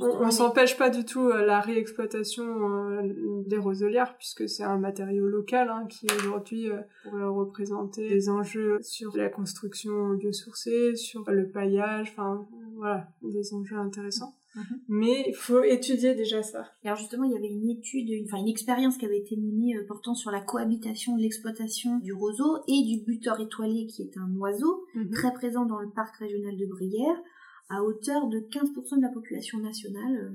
On, 0.00 0.26
on 0.26 0.30
s'empêche 0.30 0.76
pas 0.76 0.90
du 0.90 1.04
tout 1.04 1.28
euh, 1.28 1.44
la 1.44 1.60
réexploitation 1.60 2.44
euh, 2.44 3.02
des 3.46 3.58
roselières 3.58 4.16
puisque 4.16 4.48
c'est 4.48 4.62
un 4.62 4.78
matériau 4.78 5.26
local 5.26 5.68
hein, 5.70 5.86
qui 5.88 6.06
aujourd'hui 6.18 6.70
euh, 6.70 6.78
pourrait 7.04 7.24
représenter 7.24 8.08
des 8.08 8.28
enjeux 8.28 8.78
sur 8.82 9.16
la 9.16 9.28
construction 9.28 10.14
biosourcée, 10.14 10.96
sur 10.96 11.30
le 11.30 11.48
paillage, 11.48 12.10
enfin 12.12 12.46
voilà, 12.76 13.08
des 13.22 13.54
enjeux 13.54 13.76
intéressants. 13.76 14.34
Mhm. 14.54 14.80
Mais 14.88 15.24
il 15.28 15.34
faut 15.34 15.62
étudier 15.62 16.14
déjà 16.14 16.42
ça. 16.42 16.66
Et 16.84 16.88
alors 16.88 16.98
justement, 16.98 17.24
il 17.24 17.32
y 17.32 17.36
avait 17.36 17.48
une 17.48 17.70
étude, 17.70 18.08
une, 18.10 18.24
enfin 18.24 18.38
une 18.38 18.48
expérience 18.48 18.98
qui 18.98 19.06
avait 19.06 19.18
été 19.18 19.36
menée 19.36 19.76
euh, 19.76 19.86
portant 19.86 20.14
sur 20.14 20.30
la 20.30 20.40
cohabitation 20.40 21.16
de 21.16 21.22
l'exploitation 21.22 21.98
du 21.98 22.12
roseau 22.12 22.58
et 22.68 22.82
du 22.82 23.02
butor 23.04 23.40
étoilé 23.40 23.86
qui 23.86 24.02
est 24.02 24.16
un 24.18 24.34
oiseau 24.36 24.84
très 25.12 25.32
présent 25.32 25.64
dans 25.64 25.78
le 25.78 25.88
parc 25.88 26.16
régional 26.16 26.56
de 26.56 26.66
Brière 26.66 27.16
à 27.72 27.82
hauteur 27.82 28.28
de 28.28 28.38
15% 28.38 28.96
de 28.96 29.02
la 29.02 29.08
population 29.08 29.58
nationale. 29.58 30.32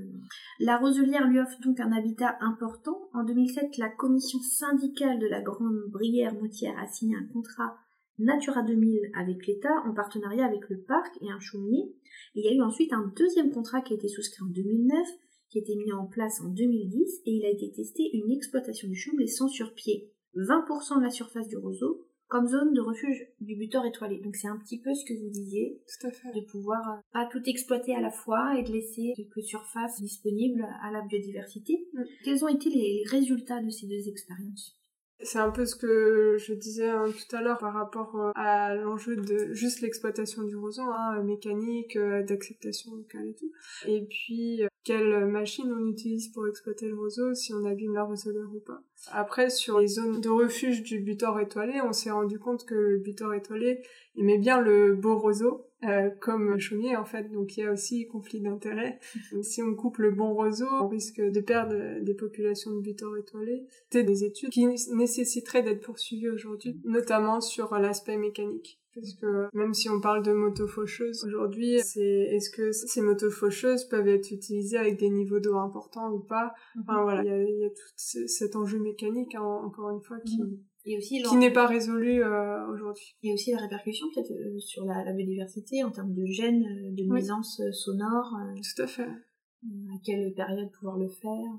La 0.60 0.78
roselière 0.78 1.28
lui 1.28 1.40
offre 1.40 1.60
donc 1.62 1.80
un 1.80 1.92
habitat 1.92 2.38
important. 2.42 3.10
En 3.14 3.24
2007, 3.24 3.78
la 3.78 3.90
commission 3.90 4.40
syndicale 4.40 5.20
de 5.20 5.28
la 5.28 5.42
Grande 5.42 5.84
Brière 5.90 6.34
Moutière 6.34 6.78
a 6.80 6.88
signé 6.88 7.16
un 7.16 7.28
contrat 7.32 7.78
Natura 8.20 8.64
2000 8.64 9.12
avec 9.16 9.46
l'État 9.46 9.84
en 9.86 9.94
partenariat 9.94 10.46
avec 10.46 10.68
le 10.70 10.82
parc 10.82 11.16
et 11.22 11.30
un 11.30 11.40
chaumier. 11.40 11.94
Il 12.34 12.44
y 12.44 12.48
a 12.48 12.54
eu 12.54 12.62
ensuite 12.62 12.92
un 12.92 13.14
deuxième 13.16 13.52
contrat 13.52 13.82
qui 13.82 13.94
a 13.94 13.96
été 13.96 14.08
souscrit 14.08 14.44
en 14.44 14.50
2009 14.50 15.08
qui 15.50 15.60
a 15.60 15.62
été 15.62 15.76
mis 15.76 15.92
en 15.94 16.06
place 16.06 16.42
en 16.42 16.50
2010 16.50 17.22
et 17.26 17.32
il 17.32 17.46
a 17.46 17.50
été 17.50 17.72
testé 17.72 18.10
une 18.14 18.32
exploitation 18.32 18.88
du 18.90 18.96
chamblé 18.96 19.28
sans 19.28 19.48
sur-pied, 19.48 20.12
20% 20.36 20.98
de 20.98 21.04
la 21.04 21.10
surface 21.10 21.48
du 21.48 21.58
roseau, 21.58 22.06
comme 22.28 22.48
zone 22.48 22.74
de 22.74 22.82
refuge 22.82 23.28
du 23.40 23.56
butor 23.56 23.86
étoilé. 23.86 24.20
Donc 24.20 24.36
c'est 24.36 24.48
un 24.48 24.58
petit 24.58 24.80
peu 24.80 24.94
ce 24.94 25.06
que 25.06 25.14
vous 25.14 25.30
disiez, 25.30 25.82
Tout 25.88 26.08
à 26.08 26.12
fait. 26.12 26.40
de 26.40 26.46
pouvoir 26.46 26.82
euh, 26.90 27.02
pas 27.14 27.26
tout 27.26 27.42
exploiter 27.46 27.96
à 27.96 28.02
la 28.02 28.12
fois 28.12 28.58
et 28.58 28.64
de 28.64 28.72
laisser 28.72 29.14
quelques 29.16 29.44
surfaces 29.44 30.02
disponibles 30.02 30.66
à 30.84 30.92
la 30.92 31.02
biodiversité. 31.02 31.88
Mm. 31.94 32.04
Quels 32.24 32.44
ont 32.44 32.50
été 32.50 32.70
les 32.70 33.04
résultats 33.08 33.62
de 33.62 33.70
ces 33.70 33.88
deux 33.88 34.08
expériences? 34.10 34.78
C'est 35.20 35.40
un 35.40 35.50
peu 35.50 35.66
ce 35.66 35.76
que 35.76 36.38
je 36.38 36.54
disais 36.54 36.90
hein, 36.90 37.06
tout 37.06 37.36
à 37.36 37.42
l'heure 37.42 37.58
par 37.58 37.74
rapport 37.74 38.16
euh, 38.18 38.32
à 38.36 38.76
l'enjeu 38.76 39.16
de 39.16 39.52
juste 39.52 39.82
l'exploitation 39.82 40.44
du 40.44 40.56
roseau, 40.56 40.84
hein, 40.84 41.24
mécanique, 41.24 41.96
euh, 41.96 42.22
d'acceptation 42.22 42.94
locale 42.94 43.30
et 43.30 43.34
tout. 43.34 43.52
Et 43.88 44.06
puis, 44.06 44.62
quelle 44.88 45.26
machine 45.26 45.70
on 45.78 45.86
utilise 45.86 46.30
pour 46.30 46.48
exploiter 46.48 46.88
le 46.88 46.96
roseau, 46.96 47.34
si 47.34 47.54
on 47.54 47.66
abîme 47.66 47.94
la 47.94 48.04
roselière 48.04 48.50
ou 48.56 48.62
pas. 48.62 48.82
Après, 49.12 49.50
sur 49.50 49.82
les 49.82 49.88
zones 49.88 50.22
de 50.22 50.30
refuge 50.30 50.82
du 50.82 51.02
butor 51.02 51.42
étoilé, 51.42 51.82
on 51.82 51.92
s'est 51.92 52.10
rendu 52.10 52.40
compte 52.40 52.66
que 52.66 52.74
le 52.74 52.98
butor 52.98 53.34
étoilé 53.34 53.82
aimait 54.16 54.38
bien 54.38 54.62
le 54.62 54.96
beau 54.96 55.20
roseau, 55.20 55.66
euh, 55.84 56.10
comme 56.22 56.52
le 56.52 56.58
chaumier 56.58 56.96
en 56.96 57.04
fait, 57.04 57.30
donc 57.34 57.58
il 57.58 57.66
y 57.66 57.68
a 57.68 57.72
aussi 57.74 58.08
conflit 58.08 58.40
d'intérêts. 58.40 58.98
Si 59.44 59.62
on 59.62 59.76
coupe 59.76 59.98
le 59.98 60.12
bon 60.12 60.34
roseau, 60.34 60.68
on 60.82 60.88
risque 60.88 61.20
de 61.20 61.42
perdre 61.42 62.02
des 62.02 62.14
populations 62.14 62.72
de 62.72 62.80
butors 62.80 63.18
étoilés. 63.18 63.66
C'est 63.92 64.04
des 64.04 64.24
études 64.24 64.52
qui 64.52 64.66
nécessiteraient 64.66 65.64
d'être 65.64 65.82
poursuivies 65.82 66.30
aujourd'hui, 66.30 66.80
notamment 66.86 67.42
sur 67.42 67.78
l'aspect 67.78 68.16
mécanique. 68.16 68.80
Parce 69.00 69.14
que 69.14 69.48
même 69.56 69.74
si 69.74 69.90
on 69.90 70.02
parle 70.02 70.24
de 70.24 70.32
moto-faucheuses 70.34 71.24
aujourd'hui, 71.26 71.80
c'est 71.84 72.02
est-ce 72.02 72.50
que 72.50 72.72
ces 72.72 73.02
moto-faucheuses 73.02 73.86
peuvent 73.86 74.08
être 74.08 74.32
utilisées 74.32 74.78
avec 74.78 75.00
des 75.00 75.10
niveaux 75.10 75.40
d'eau 75.40 75.58
importants 75.58 76.10
ou 76.12 76.20
pas? 76.20 76.54
Enfin 76.82 77.02
voilà, 77.04 77.24
il 77.24 77.28
y 77.28 77.32
a, 77.32 77.42
il 77.44 77.60
y 77.60 77.66
a 77.66 77.70
tout 77.70 77.92
ce- 77.96 78.26
cet 78.28 78.56
enjeu 78.56 78.80
mécanique 78.80 79.36
hein, 79.36 79.42
encore 79.42 79.90
une 79.92 80.02
fois 80.02 80.18
qui 80.26 80.40
Et 80.86 80.98
aussi, 80.98 81.22
qui 81.22 81.36
n'est 81.36 81.52
pas 81.54 81.68
résolu 81.68 82.24
euh, 82.24 82.66
aujourd'hui. 82.68 83.16
il 83.22 83.28
y 83.30 83.32
a 83.32 83.34
aussi 83.36 83.52
la 83.52 83.60
répercussion 83.60 84.08
peut-être 84.14 84.32
euh, 84.32 84.58
sur 84.60 84.86
la, 84.86 85.04
la 85.04 85.14
biodiversité 85.14 85.84
en 85.84 85.92
termes 85.92 86.14
de 86.14 86.26
gènes, 86.26 86.64
euh, 86.66 86.92
de 86.96 87.04
nuisances 87.04 87.62
sonores, 87.72 88.34
euh, 88.42 88.56
Tout 88.76 88.82
à 88.82 88.88
fait. 88.88 89.04
à 89.04 89.98
quelle 90.04 90.34
période 90.34 90.72
pouvoir 90.72 90.98
le 90.98 91.08
faire? 91.10 91.52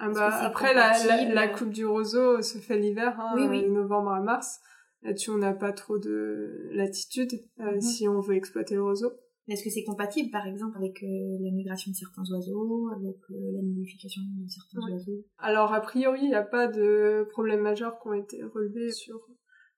Ah 0.00 0.06
Est-ce 0.08 0.14
bah, 0.18 0.34
après, 0.44 0.72
la, 0.74 0.88
la, 0.90 0.98
compatible? 0.98 1.34
la 1.34 1.48
coupe 1.48 1.70
du 1.70 1.84
roseau 1.86 2.40
se 2.42 2.58
fait 2.58 2.78
l'hiver, 2.78 3.18
hein, 3.20 3.32
Oui, 3.36 3.46
oui. 3.48 3.62
de 3.62 3.68
novembre 3.68 4.10
à 4.12 4.20
mars. 4.20 4.60
Là-dessus, 5.02 5.30
on 5.30 5.38
n'a 5.38 5.54
pas 5.54 5.72
trop 5.72 5.98
de 5.98 6.68
latitude 6.72 7.32
euh, 7.60 7.72
Mhm. 7.72 7.80
si 7.80 8.08
on 8.08 8.20
veut 8.20 8.34
exploiter 8.36 8.74
le 8.74 8.82
roseau. 8.82 9.10
Est-ce 9.48 9.64
que 9.64 9.70
c'est 9.70 9.82
compatible, 9.84 10.30
par 10.30 10.46
exemple, 10.46 10.76
avec 10.76 11.02
euh, 11.02 11.06
la 11.40 11.50
migration 11.50 11.90
de 11.90 11.96
certains 11.96 12.22
oiseaux, 12.30 12.88
avec 12.94 13.16
euh, 13.30 13.52
la 13.54 13.62
nidification 13.62 14.22
de 14.22 14.48
certains 14.48 14.92
oiseaux? 14.92 15.24
Alors, 15.38 15.72
a 15.72 15.80
priori, 15.80 16.20
il 16.22 16.28
n'y 16.28 16.34
a 16.34 16.42
pas 16.42 16.68
de 16.68 17.26
problèmes 17.30 17.62
majeurs 17.62 17.98
qui 18.00 18.08
ont 18.08 18.12
été 18.12 18.42
relevés 18.44 18.92
sur 18.92 19.18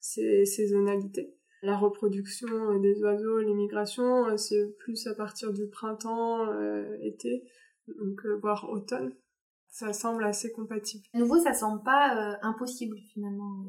ces 0.01 0.45
saisonnalités. 0.45 1.35
La 1.63 1.79
reproduction 1.79 2.81
des 2.81 3.01
oiseaux, 3.03 3.39
les 3.39 3.55
migrations, 3.55 4.37
c'est 4.37 4.75
plus 4.81 5.07
à 5.07 5.15
partir 5.15 5.53
du 5.53 5.69
printemps, 5.69 6.53
été, 7.01 7.45
donc 7.87 8.21
voire 8.43 8.69
automne. 8.69 9.15
Ça 9.69 9.93
semble 9.93 10.25
assez 10.25 10.51
compatible. 10.51 11.05
À 11.15 11.19
nouveau, 11.19 11.39
ça 11.39 11.55
semble 11.55 11.83
pas 11.85 12.37
impossible 12.43 12.99
finalement 13.13 13.65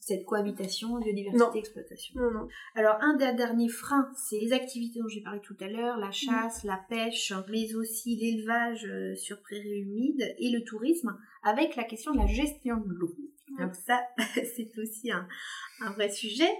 cette 0.00 0.24
cohabitation 0.24 0.98
biodiversité-exploitation. 0.98 2.20
Non, 2.20 2.30
non. 2.30 2.48
Alors, 2.74 2.96
un 3.00 3.14
des 3.14 3.32
derniers 3.34 3.68
freins, 3.68 4.10
c'est 4.14 4.38
les 4.38 4.52
activités 4.52 5.00
dont 5.00 5.08
j'ai 5.08 5.22
parlé 5.22 5.40
tout 5.40 5.56
à 5.60 5.68
l'heure, 5.68 5.96
la 5.96 6.10
chasse, 6.10 6.64
la 6.64 6.80
pêche, 6.88 7.32
mais 7.50 7.74
aussi 7.74 8.16
l'élevage 8.16 8.86
euh, 8.86 9.14
sur 9.16 9.40
prairies 9.40 9.80
humides 9.80 10.34
et 10.38 10.50
le 10.50 10.62
tourisme, 10.64 11.18
avec 11.42 11.76
la 11.76 11.84
question 11.84 12.12
de 12.12 12.18
la 12.18 12.26
gestion 12.26 12.76
de 12.76 12.92
l'eau. 12.92 13.14
Donc 13.58 13.74
ça, 13.74 14.00
c'est 14.34 14.78
aussi 14.78 15.10
un, 15.10 15.26
un, 15.80 15.90
vrai 15.92 16.10
sujet. 16.10 16.50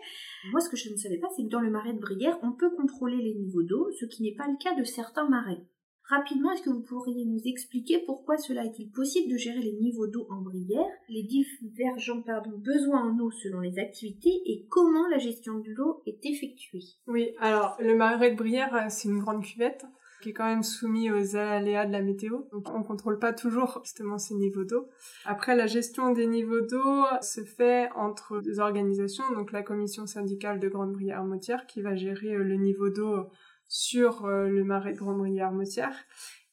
Moi, 0.51 0.61
ce 0.61 0.69
que 0.69 0.77
je 0.77 0.91
ne 0.91 0.97
savais 0.97 1.19
pas, 1.19 1.29
c'est 1.37 1.43
que 1.43 1.49
dans 1.49 1.61
le 1.61 1.71
marais 1.71 1.93
de 1.93 1.99
Brière, 1.99 2.39
on 2.43 2.53
peut 2.53 2.71
contrôler 2.71 3.17
les 3.17 3.35
niveaux 3.35 3.63
d'eau, 3.63 3.91
ce 3.99 4.07
qui 4.07 4.23
n'est 4.23 4.35
pas 4.35 4.47
le 4.47 4.57
cas 4.63 4.75
de 4.75 4.85
certains 4.85 5.29
marais. 5.29 5.65
Rapidement, 6.09 6.53
est-ce 6.53 6.63
que 6.63 6.71
vous 6.71 6.83
pourriez 6.83 7.25
nous 7.25 7.41
expliquer 7.45 8.03
pourquoi 8.07 8.37
cela 8.37 8.65
est-il 8.65 8.91
possible 8.93 9.33
de 9.33 9.37
gérer 9.37 9.59
les 9.59 9.73
niveaux 9.73 10.07
d'eau 10.07 10.27
en 10.31 10.41
brière, 10.41 10.87
les 11.09 11.25
divergents 11.25 12.23
besoins 12.59 13.11
en 13.11 13.19
eau 13.19 13.31
selon 13.33 13.61
les 13.61 13.79
activités 13.81 14.41
et 14.47 14.67
comment 14.69 15.09
la 15.09 15.19
gestion 15.19 15.59
de 15.59 15.71
l'eau 15.73 16.03
est 16.07 16.25
effectuée? 16.25 16.85
Oui, 17.09 17.31
alors 17.41 17.77
le 17.81 17.97
marais 17.97 18.31
de 18.31 18.37
Brière, 18.37 18.75
euh, 18.75 18.87
c'est 18.89 19.09
une 19.09 19.19
grande 19.19 19.45
cuvette 19.45 19.85
qui 20.23 20.31
est 20.31 20.33
quand 20.33 20.47
même 20.47 20.63
soumis 20.63 21.11
aux 21.11 21.37
aléas 21.37 21.87
de 21.87 21.93
la 21.93 22.03
météo. 22.03 22.43
Donc 22.53 22.71
on 22.73 22.83
contrôle 22.83 23.19
pas 23.19 23.33
toujours 23.33 23.81
justement 23.85 24.19
ces 24.19 24.35
niveaux 24.35 24.65
d'eau. 24.65 24.89
Après 25.25 25.55
la 25.55 25.67
gestion 25.67 26.13
des 26.13 26.27
niveaux 26.27 26.61
d'eau 26.61 27.05
se 27.21 27.43
fait 27.45 27.91
entre 27.95 28.41
deux 28.41 28.61
organisations, 28.61 29.25
donc 29.35 29.53
la 29.53 29.63
commission 29.63 30.07
syndicale 30.07 30.61
de 30.61 30.69
Grande 30.69 30.93
Brière 30.93 31.25
Motière 31.25 31.67
qui 31.67 31.83
va 31.83 31.97
gérer 31.97 32.35
euh, 32.35 32.45
le 32.45 32.57
niveau 32.57 32.91
d'eau 32.91 33.27
sur 33.69 34.25
euh, 34.25 34.49
le 34.49 34.65
marais 34.65 34.93
de 34.93 34.99
Grande 34.99 35.19
Brière-Motière 35.19 35.97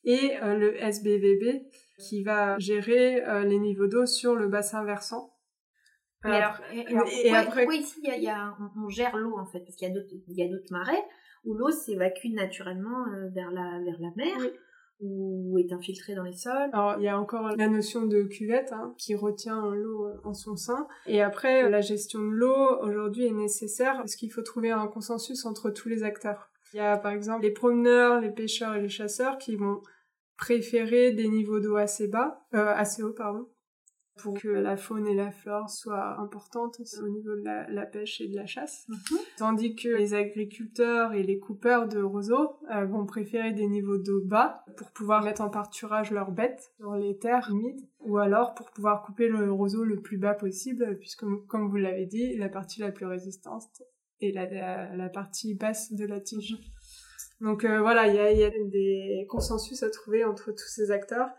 et 0.03 0.38
euh, 0.41 0.55
le 0.55 0.76
SBVB 0.82 1.64
qui 1.99 2.24
va 2.24 2.57
gérer 2.59 3.24
euh, 3.24 3.43
les 3.43 3.59
niveaux 3.59 3.88
d'eau 3.88 4.05
sur 4.05 4.36
le 4.36 4.47
bassin 4.47 4.84
versant. 4.84 5.34
alors, 6.24 6.59
et, 6.74 7.34
après... 7.34 7.66
ici 7.76 8.01
y 8.03 8.30
a, 8.30 8.57
on, 8.78 8.89
gère 8.89 9.16
l'eau 9.16 9.38
en 9.38 9.45
fait 9.45 9.59
Parce 9.59 9.76
qu'il 9.76 9.88
y 9.88 10.41
a 10.41 10.47
d'autres 10.47 10.72
marais 10.72 11.03
où 11.45 11.53
l'eau 11.53 11.72
s'évacue 11.72 12.30
naturellement 12.34 13.05
vers, 13.34 13.51
la, 13.51 13.82
vers 13.84 13.99
la 13.99 14.11
mer. 14.16 14.38
ou 15.01 15.57
est 15.59 15.74
infiltrée 15.74 16.16
dans 16.16 16.24
les 16.24 16.38
sols. 16.38 16.70
Alors 16.72 16.95
il 16.97 17.03
y 17.03 17.09
a 17.09 17.20
encore 17.20 17.49
la 17.57 17.68
notion 17.68 18.05
de 18.05 18.24
cuvette 18.24 18.72
hein, 18.72 18.95
qui 18.97 19.16
retient 19.16 19.70
l'eau 19.72 20.07
en 20.24 20.34
son 20.34 20.55
sein. 20.55 20.88
Et 21.05 21.22
après, 21.22 21.70
la 21.70 21.82
gestion 21.82 22.20
de 22.20 22.30
l'eau 22.30 22.80
aujourd'hui 22.82 23.26
est 23.26 23.34
nécessaire 23.34 23.97
parce 23.97 24.16
qu'il 24.16 24.32
faut 24.32 24.41
trouver 24.41 24.72
un 24.72 24.88
consensus 24.88 25.45
entre 25.45 25.70
tous 25.70 25.89
les 25.89 26.03
acteurs. 26.03 26.53
Il 26.74 26.78
y 26.78 26.80
a 26.80 26.98
par 26.98 27.12
exemple 27.12 27.44
les 27.44 27.52
promeneurs, 27.52 28.20
les 28.20 28.32
pêcheurs 28.32 28.76
et 28.76 28.82
les 28.82 28.90
chasseurs 28.90 29.38
qui 29.38 29.56
vont 29.56 29.82
préférer 30.38 31.12
des 31.12 31.28
niveaux 31.28 31.60
d'eau 31.60 31.76
assez 31.76 32.08
bas, 32.08 32.46
euh, 32.56 32.74
assez 32.76 33.04
hauts 33.04 33.14
pardon, 33.14 33.48
pour 34.18 34.34
que 34.34 34.48
la 34.48 34.76
faune 34.76 35.08
et 35.08 35.14
la 35.14 35.32
flore 35.32 35.70
soient 35.70 36.20
importantes 36.20 36.82
au 37.02 37.08
niveau 37.10 37.36
de 37.36 37.44
la, 37.44 37.86
pêche 37.86 38.22
et 38.22 38.28
de 38.28 38.36
la 38.36 38.48
chasse. 38.48 38.86
Mhm. 38.88 39.20
Tandis 39.38 39.76
que 39.76 39.90
les 39.90 40.16
agriculteurs 40.16 41.14
et 41.14 41.22
les 41.22 41.38
coupeurs 41.38 41.88
de 41.88 42.02
roseaux 42.02 42.58
euh, 42.74 42.86
vont 42.86 43.06
préférer 43.06 43.54
des 43.54 43.68
niveaux 43.68 44.00
d'eau 44.00 44.22
bas 44.24 44.66
pour 44.76 44.92
pouvoir 44.92 45.24
mettre 45.24 45.42
en 45.42 45.50
pâturage 45.50 46.10
leurs 46.10 46.32
bêtes 46.32 46.74
dans 46.80 46.96
les 46.96 47.18
terres 47.20 47.50
humides 47.52 47.88
ou 48.00 48.18
alors 48.18 48.56
pour 48.56 48.72
pouvoir 48.72 49.04
couper 49.04 49.28
le 49.28 49.52
roseau 49.52 49.84
le 49.84 50.02
plus 50.02 50.18
bas 50.18 50.34
possible 50.34 50.98
puisque 50.98 51.26
comme 51.48 51.70
vous 51.70 51.78
l'avez 51.78 52.08
dit, 52.08 52.36
la 52.38 52.50
partie 52.50 52.82
la 52.82 52.92
plus 52.92 53.06
résistante 53.06 53.84
et 54.24 54.32
la, 54.32 54.96
la, 54.96 55.10
partie 55.10 55.54
basse 55.54 55.94
de 55.94 56.06
la 56.06 56.20
tige. 56.20 56.58
Donc 57.42 57.66
euh, 57.66 57.82
voilà, 57.82 58.08
il 58.08 58.16
y 58.16 58.20
a, 58.20 58.32
y 58.32 58.44
a, 58.44 58.50
des 58.50 59.26
consensus 59.30 59.84
à 59.84 59.90
trouver 59.90 60.24
entre 60.24 60.52
tous 60.52 60.70
ces 60.70 60.92
acteurs. 60.92 61.30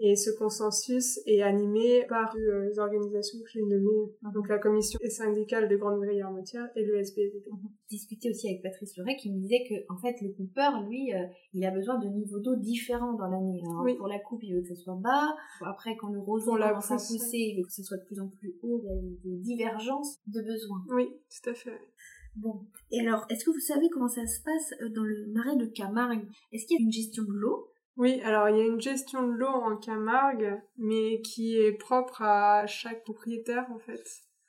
Et 0.00 0.14
ce 0.14 0.30
consensus 0.30 1.18
est 1.26 1.42
animé 1.42 2.06
par 2.08 2.32
euh, 2.36 2.68
les 2.68 2.78
organisations 2.78 3.40
que 3.40 3.50
j'ai 3.52 3.62
nommées, 3.62 4.12
donc 4.32 4.48
la 4.48 4.58
commission 4.58 5.00
syndicale 5.08 5.68
de 5.68 5.76
Grande 5.76 5.98
Brière 5.98 6.30
Motière 6.30 6.68
et 6.76 6.84
le 6.84 6.98
SBVP. 6.98 7.50
Mhm. 7.50 7.70
Discuté 7.90 8.30
aussi 8.30 8.48
avec 8.48 8.62
Patrice 8.62 8.96
Leray 8.96 9.16
qui 9.16 9.32
me 9.32 9.40
disait 9.40 9.64
que 9.68 9.92
en 9.92 9.96
fait 9.96 10.14
le 10.22 10.28
coupeur, 10.34 10.82
lui, 10.82 11.12
euh, 11.12 11.26
il 11.52 11.64
a 11.64 11.72
besoin 11.72 11.98
de 11.98 12.06
niveaux 12.06 12.38
d'eau 12.38 12.54
différents 12.54 13.14
dans 13.14 13.26
l'année. 13.26 13.60
Pour 13.96 14.06
la 14.06 14.20
coupe, 14.20 14.44
il 14.44 14.54
veut 14.54 14.60
que 14.60 14.68
ce 14.68 14.76
soit 14.76 14.94
bas. 14.94 15.34
Après, 15.66 15.96
quand 15.96 16.10
le 16.10 16.20
roseau 16.20 16.52
commence 16.52 16.92
à 16.92 16.96
pousser, 16.96 17.38
il 17.38 17.56
veut 17.56 17.64
que 17.64 17.72
ce 17.72 17.82
soit 17.82 17.96
de 17.96 18.04
plus 18.04 18.20
en 18.20 18.28
plus 18.28 18.54
haut. 18.62 18.80
Il 18.84 18.88
y 18.88 18.92
a 18.92 19.36
des 19.36 19.42
divergences 19.42 20.20
de 20.28 20.42
besoins. 20.42 20.84
Oui, 20.90 21.08
tout 21.08 21.50
à 21.50 21.54
fait. 21.54 21.80
Bon. 22.40 22.60
Et 22.90 23.00
alors, 23.00 23.26
est-ce 23.30 23.44
que 23.44 23.50
vous 23.50 23.58
savez 23.58 23.88
comment 23.90 24.08
ça 24.08 24.26
se 24.26 24.40
passe 24.42 24.74
euh, 24.80 24.88
dans 24.90 25.02
le 25.02 25.26
marais 25.26 25.56
de 25.56 25.66
Camargue? 25.66 26.26
Est-ce 26.52 26.66
qu'il 26.66 26.78
y 26.78 26.82
a 26.82 26.84
une 26.84 26.92
gestion 26.92 27.24
de 27.24 27.32
l'eau? 27.32 27.68
Oui, 27.96 28.20
alors 28.22 28.48
il 28.48 28.56
y 28.56 28.60
a 28.60 28.64
une 28.64 28.80
gestion 28.80 29.26
de 29.26 29.32
l'eau 29.32 29.48
en 29.48 29.76
Camargue, 29.76 30.60
mais 30.76 31.20
qui 31.20 31.56
est 31.56 31.72
propre 31.72 32.22
à 32.22 32.64
chaque 32.68 33.02
propriétaire 33.02 33.66
en 33.72 33.78
fait. 33.80 34.04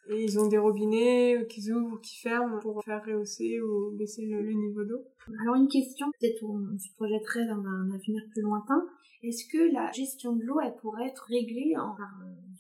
Et 0.09 0.23
ils 0.23 0.39
ont 0.39 0.47
des 0.47 0.59
robinets 0.59 1.47
qui 1.49 1.71
ouvrent 1.71 1.95
ou 1.95 1.97
qui 1.97 2.19
ferment 2.19 2.59
pour 2.59 2.83
faire 2.83 3.03
rehausser 3.03 3.59
ou 3.59 3.91
baisser 3.97 4.25
le, 4.27 4.53
niveau 4.53 4.83
d'eau. 4.83 5.03
Alors 5.41 5.55
une 5.55 5.67
question, 5.67 6.07
peut-être 6.19 6.43
on 6.43 6.77
se 6.77 6.93
projetterait 6.95 7.47
dans 7.47 7.63
un 7.65 7.91
avenir 7.91 8.21
plus 8.31 8.41
lointain. 8.43 8.85
Est-ce 9.23 9.45
que 9.51 9.73
la 9.73 9.91
gestion 9.91 10.33
de 10.33 10.43
l'eau, 10.43 10.59
elle 10.63 10.75
pourrait 10.75 11.07
être 11.07 11.25
réglée 11.27 11.73
en, 11.75 11.95
par 11.95 12.11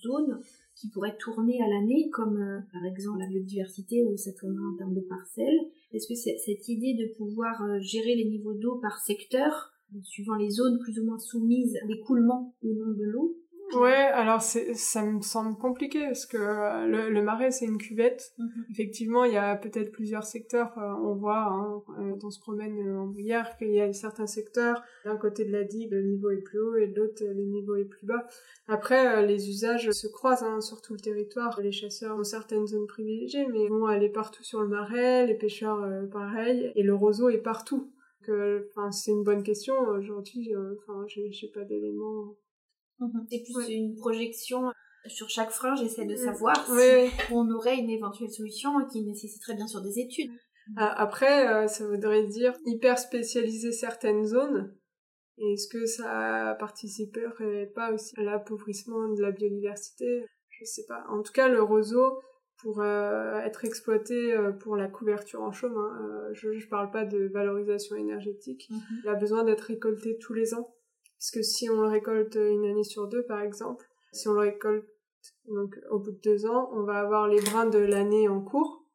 zone? 0.01 0.41
Qui 0.79 0.89
pourrait 0.89 1.17
tourner 1.17 1.61
à 1.61 1.67
l'année, 1.67 2.09
comme 2.09 2.37
euh, 2.37 2.59
par 2.71 2.85
exemple 2.85 3.19
la 3.19 3.27
biodiversité 3.27 4.03
ou 4.05 4.15
cette 4.15 4.41
en 4.43 4.77
termes 4.77 4.95
de 4.95 5.01
parcelles. 5.01 5.59
Est-ce 5.91 6.07
que 6.07 6.15
cette 6.15 6.67
idée 6.69 6.93
de 6.93 7.13
pouvoir 7.17 7.61
euh, 7.63 7.79
gérer 7.81 8.15
les 8.15 8.25
niveaux 8.25 8.53
d'eau 8.53 8.77
par 8.81 8.99
secteur, 8.99 9.73
suivant 10.03 10.35
les 10.35 10.49
zones 10.49 10.79
plus 10.79 10.99
ou 10.99 11.05
moins 11.05 11.19
soumises 11.19 11.75
à 11.83 11.85
l'écoulement 11.87 12.55
ou 12.63 12.73
non 12.73 12.93
de 12.93 13.03
l'eau, 13.03 13.37
Ouais, 13.73 13.93
alors 13.93 14.41
ça 14.41 15.03
me 15.03 15.21
semble 15.21 15.55
compliqué 15.55 16.03
parce 16.05 16.25
que 16.25 16.37
euh, 16.37 17.09
le, 17.09 17.21
marais 17.21 17.51
c'est 17.51 17.65
une 17.65 17.77
cuvette. 17.77 18.33
Mhm. 18.39 18.65
Effectivement, 18.71 19.23
il 19.25 19.33
y 19.33 19.37
a 19.37 19.55
peut-être 19.55 19.91
plusieurs 19.91 20.23
secteurs. 20.23 20.75
Euh, 20.77 20.93
on 21.03 21.13
voit 21.13 21.43
hein, 21.43 21.83
euh, 21.99 22.15
on 22.23 22.31
se 22.31 22.39
promène 22.39 22.97
en 22.97 23.05
brouillard 23.05 23.57
qu'il 23.57 23.71
y 23.71 23.79
a 23.79 23.93
certains 23.93 24.25
secteurs. 24.25 24.81
D'un 25.05 25.17
côté 25.17 25.45
de 25.45 25.51
la 25.51 25.63
digue, 25.63 25.91
le 25.91 26.01
niveau 26.01 26.31
est 26.31 26.41
plus 26.41 26.59
haut 26.59 26.75
et 26.77 26.87
de 26.87 26.99
l'autre, 26.99 27.23
le 27.23 27.43
niveau 27.43 27.75
est 27.75 27.85
plus 27.85 28.07
bas. 28.07 28.25
Après, 28.67 29.25
les 29.25 29.49
usages 29.49 29.91
se 29.91 30.07
croisent 30.07 30.43
hein, 30.43 30.61
sur 30.61 30.81
tout 30.81 30.93
le 30.93 30.99
territoire. 30.99 31.59
Les 31.61 31.71
chasseurs 31.71 32.17
ont 32.17 32.23
certaines 32.23 32.65
zones 32.65 32.87
privilégiées, 32.87 33.45
mais 33.47 33.67
vont 33.67 33.85
aller 33.85 34.09
partout 34.09 34.43
sur 34.43 34.61
le 34.61 34.67
marais. 34.67 35.27
Les 35.27 35.35
pêcheurs, 35.35 35.87
pareil. 36.11 36.71
Et 36.75 36.83
le 36.83 36.95
roseau 36.95 37.29
est 37.29 37.37
partout. 37.37 37.91
Enfin, 38.23 38.91
c'est 38.91 39.11
une 39.11 39.23
bonne 39.23 39.41
question. 39.43 39.73
Aujourd'hui, 39.89 40.53
enfin, 40.55 41.05
j'ai 41.07 41.47
pas 41.47 41.63
d'éléments 41.63 42.35
Mhm. 42.99 43.27
C'est 43.29 43.43
plus 43.43 43.69
une 43.69 43.95
projection 43.95 44.71
sur 45.07 45.29
chaque 45.29 45.51
frein, 45.51 45.75
j'essaie 45.75 46.05
de 46.05 46.15
savoir 46.15 46.55
si 46.65 47.11
on 47.31 47.49
aurait 47.51 47.77
une 47.77 47.89
éventuelle 47.89 48.29
solution 48.29 48.85
qui 48.91 49.01
nécessiterait 49.03 49.55
bien 49.55 49.67
sûr 49.67 49.81
des 49.81 49.99
études. 49.99 50.31
Ah, 50.75 51.01
après, 51.01 51.47
euh, 51.47 51.67
ça 51.67 51.87
voudrait 51.87 52.27
dire 52.27 52.53
hyper 52.65 52.99
spécialiser 52.99 53.71
certaines 53.71 54.25
zones. 54.25 54.75
Est-ce 55.37 55.67
que 55.67 55.85
ça 55.85 56.55
participerait 56.59 57.71
pas 57.73 57.93
aussi 57.93 58.13
à 58.19 58.23
l'appauvrissement 58.23 59.13
de 59.13 59.21
la 59.21 59.31
biodiversité? 59.31 60.25
Je 60.49 60.65
sais 60.65 60.85
pas. 60.85 61.05
En 61.09 61.23
tout 61.23 61.31
cas, 61.31 61.47
le 61.47 61.63
roseau, 61.63 62.19
pour 62.57 62.81
euh, 62.81 63.39
être 63.39 63.63
exploité 63.63 64.33
euh, 64.33 64.51
pour 64.51 64.75
la 64.75 64.89
couverture 64.89 65.41
en 65.41 65.51
chaume, 65.51 65.77
hein, 65.77 66.27
je, 66.33 66.51
je 66.59 66.67
parle 66.67 66.91
pas 66.91 67.05
de 67.05 67.29
valorisation 67.33 67.95
énergétique, 67.95 68.69
il 69.03 69.09
a 69.09 69.15
besoin 69.15 69.45
d'être 69.45 69.61
récolté 69.61 70.17
tous 70.19 70.33
les 70.33 70.53
ans. 70.53 70.75
Parce 71.19 71.31
que 71.31 71.41
si 71.41 71.69
on 71.69 71.81
le 71.81 71.87
récolte 71.87 72.35
une 72.35 72.65
année 72.65 72.83
sur 72.83 73.07
deux, 73.07 73.23
par 73.23 73.41
exemple, 73.41 73.85
si 74.13 74.27
on 74.29 74.33
le 74.33 74.39
récolte 74.39 74.87
donc 75.49 75.77
au 75.91 75.99
bout 75.99 76.11
de 76.11 76.19
deux 76.23 76.45
ans, 76.45 76.69
on 76.73 76.83
va 76.83 76.99
avoir 76.99 77.27
les 77.27 77.41
brins 77.41 77.65
de 77.65 77.79
l'année 77.79 78.29
en 78.29 78.41
cours, 78.41 78.85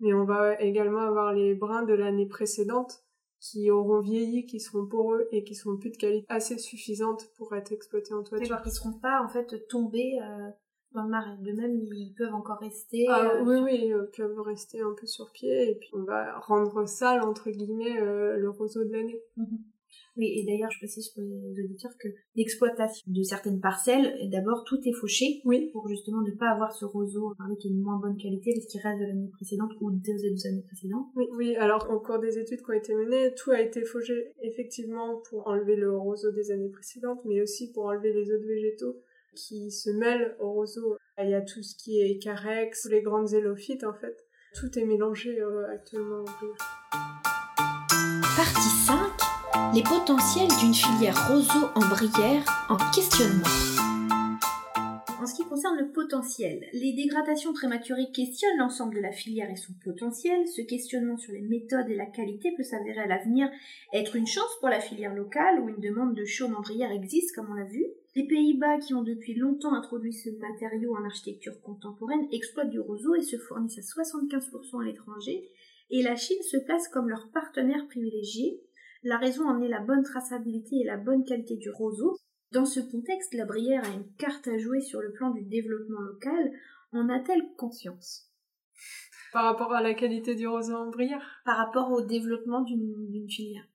mais 0.00 0.14
on 0.14 0.24
va 0.24 0.58
également 0.60 1.00
avoir 1.00 1.32
les 1.34 1.54
brins 1.54 1.82
de 1.82 1.92
l'année 1.92 2.26
précédente 2.26 3.04
qui 3.38 3.70
auront 3.70 4.00
vieilli, 4.00 4.46
qui 4.46 4.58
seront 4.58 4.86
poreux 4.86 5.28
et 5.30 5.44
qui 5.44 5.54
seront 5.54 5.76
plus 5.76 5.90
de 5.90 5.98
qualité 5.98 6.24
assez 6.30 6.56
suffisante 6.56 7.28
pour 7.36 7.54
être 7.54 7.72
exploités 7.72 8.14
en 8.14 8.22
toiture. 8.22 8.58
Ils 8.64 8.68
ne 8.68 8.72
seront 8.72 8.98
pas 8.98 9.22
en 9.22 9.28
fait 9.28 9.68
tombés 9.68 10.18
euh, 10.22 10.50
dans 10.92 11.02
le 11.02 11.10
marais. 11.10 11.36
De 11.40 11.52
même, 11.52 11.78
ils 11.84 12.14
peuvent 12.16 12.32
encore 12.32 12.58
rester. 12.58 13.04
Ah, 13.10 13.34
euh, 13.34 13.44
oui, 13.44 13.56
oui, 13.62 13.80
ils 13.88 14.08
peuvent 14.16 14.40
rester 14.40 14.80
un 14.80 14.94
peu 14.98 15.06
sur 15.06 15.30
pied 15.32 15.70
et 15.70 15.74
puis 15.74 15.90
on 15.92 16.04
va 16.04 16.38
rendre 16.38 16.86
sale 16.86 17.20
entre 17.22 17.50
guillemets 17.50 18.00
euh, 18.00 18.36
le 18.38 18.48
roseau 18.48 18.82
de 18.84 18.92
l'année. 18.92 19.20
Mhm. 19.36 19.58
Oui, 20.16 20.32
et 20.36 20.44
d'ailleurs, 20.44 20.70
je 20.70 20.78
précise 20.78 21.08
pour 21.08 21.22
les 21.22 21.64
auditeurs 21.64 21.90
que 21.98 22.08
l'exploitation 22.36 23.02
de 23.06 23.22
certaines 23.22 23.60
parcelles, 23.60 24.14
d'abord, 24.30 24.64
tout 24.64 24.78
est 24.84 24.92
fauché. 24.92 25.40
Oui. 25.44 25.70
Pour 25.72 25.88
justement 25.88 26.22
ne 26.22 26.30
pas 26.30 26.50
avoir 26.50 26.72
ce 26.72 26.84
roseau 26.84 27.34
qui 27.58 27.68
est 27.68 27.70
de 27.70 27.76
moins 27.76 27.98
bonne 27.98 28.16
qualité 28.16 28.52
parce 28.54 28.66
qu'il 28.66 28.80
reste 28.80 29.00
de 29.00 29.06
l'année 29.06 29.30
précédente 29.32 29.70
ou 29.80 29.90
des 29.90 30.46
années 30.46 30.62
précédentes. 30.62 31.06
Oui, 31.16 31.26
oui, 31.36 31.56
alors 31.56 31.88
au 31.90 32.00
cours 32.00 32.18
des 32.18 32.38
études 32.38 32.62
qui 32.62 32.70
ont 32.70 32.74
été 32.74 32.94
menées, 32.94 33.34
tout 33.34 33.50
a 33.50 33.60
été 33.60 33.84
fauché 33.84 34.32
effectivement 34.42 35.20
pour 35.28 35.48
enlever 35.48 35.76
le 35.76 35.96
roseau 35.96 36.30
des 36.32 36.50
années 36.50 36.70
précédentes, 36.70 37.20
mais 37.24 37.40
aussi 37.42 37.72
pour 37.72 37.86
enlever 37.86 38.12
les 38.12 38.30
autres 38.32 38.46
végétaux 38.46 38.96
qui 39.34 39.70
se 39.70 39.90
mêlent 39.90 40.36
au 40.38 40.52
roseau. 40.52 40.96
Il 41.18 41.30
y 41.30 41.34
a 41.34 41.42
tout 41.42 41.62
ce 41.62 41.76
qui 41.76 42.00
est 42.00 42.18
carex, 42.18 42.86
les 42.90 43.02
grandes 43.02 43.28
zélophytes 43.28 43.84
en 43.84 43.94
fait. 43.94 44.16
Tout 44.54 44.78
est 44.78 44.84
mélangé 44.84 45.40
euh, 45.40 45.66
actuellement 45.68 46.22
en 46.22 46.24
Partie 48.36 48.86
5 48.86 49.03
les 49.74 49.82
potentiels 49.82 50.50
d'une 50.60 50.72
filière 50.72 51.28
roseau 51.28 51.66
en 51.74 51.80
bruyère 51.80 52.44
en 52.68 52.76
questionnement. 52.94 53.42
En 55.20 55.26
ce 55.26 55.34
qui 55.34 55.48
concerne 55.48 55.78
le 55.78 55.90
potentiel, 55.90 56.64
les 56.72 56.92
dégradations 56.92 57.52
prématurées 57.52 58.12
questionnent 58.14 58.58
l'ensemble 58.58 58.94
de 58.94 59.00
la 59.00 59.10
filière 59.10 59.50
et 59.50 59.56
son 59.56 59.72
potentiel. 59.82 60.46
Ce 60.46 60.62
questionnement 60.62 61.16
sur 61.16 61.32
les 61.32 61.40
méthodes 61.40 61.88
et 61.88 61.96
la 61.96 62.06
qualité 62.06 62.52
peut 62.56 62.62
s'avérer 62.62 63.00
à 63.00 63.06
l'avenir 63.06 63.50
être 63.92 64.14
une 64.14 64.28
chance 64.28 64.56
pour 64.60 64.68
la 64.68 64.78
filière 64.78 65.14
locale 65.14 65.58
où 65.58 65.68
une 65.68 65.80
demande 65.80 66.14
de 66.14 66.24
chaume 66.24 66.54
en 66.54 66.60
bruyère 66.60 66.92
existe, 66.92 67.34
comme 67.34 67.50
on 67.50 67.54
l'a 67.54 67.64
vu. 67.64 67.84
Les 68.14 68.28
Pays-Bas, 68.28 68.78
qui 68.78 68.94
ont 68.94 69.02
depuis 69.02 69.34
longtemps 69.34 69.74
introduit 69.74 70.12
ce 70.12 70.30
matériau 70.38 70.94
en 70.94 71.04
architecture 71.04 71.60
contemporaine, 71.62 72.28
exploitent 72.30 72.70
du 72.70 72.78
roseau 72.78 73.16
et 73.16 73.22
se 73.22 73.38
fournissent 73.38 73.78
à 73.78 74.02
75% 74.02 74.82
à 74.82 74.84
l'étranger. 74.84 75.48
Et 75.90 76.02
la 76.02 76.14
Chine 76.14 76.42
se 76.42 76.58
place 76.58 76.86
comme 76.86 77.08
leur 77.08 77.28
partenaire 77.32 77.86
privilégié 77.88 78.60
la 79.04 79.18
raison 79.18 79.46
en 79.46 79.60
est 79.60 79.68
la 79.68 79.80
bonne 79.80 80.02
traçabilité 80.02 80.76
et 80.76 80.84
la 80.84 80.96
bonne 80.96 81.24
qualité 81.24 81.56
du 81.56 81.70
roseau. 81.70 82.16
Dans 82.52 82.64
ce 82.64 82.80
contexte, 82.80 83.34
la 83.34 83.44
Brière 83.44 83.84
a 83.84 83.94
une 83.94 84.10
carte 84.16 84.48
à 84.48 84.58
jouer 84.58 84.80
sur 84.80 85.00
le 85.00 85.12
plan 85.12 85.30
du 85.30 85.42
développement 85.42 86.00
local. 86.00 86.52
En 86.92 87.08
a-t-elle 87.08 87.42
conscience? 87.56 88.30
Par 89.32 89.44
rapport 89.44 89.72
à 89.72 89.82
la 89.82 89.94
qualité 89.94 90.34
du 90.34 90.46
roseau 90.46 90.74
en 90.74 90.90
Brière? 90.90 91.42
Par 91.44 91.56
rapport 91.56 91.90
au 91.90 92.00
développement 92.00 92.62
d'une 92.62 93.28
filière 93.28 93.66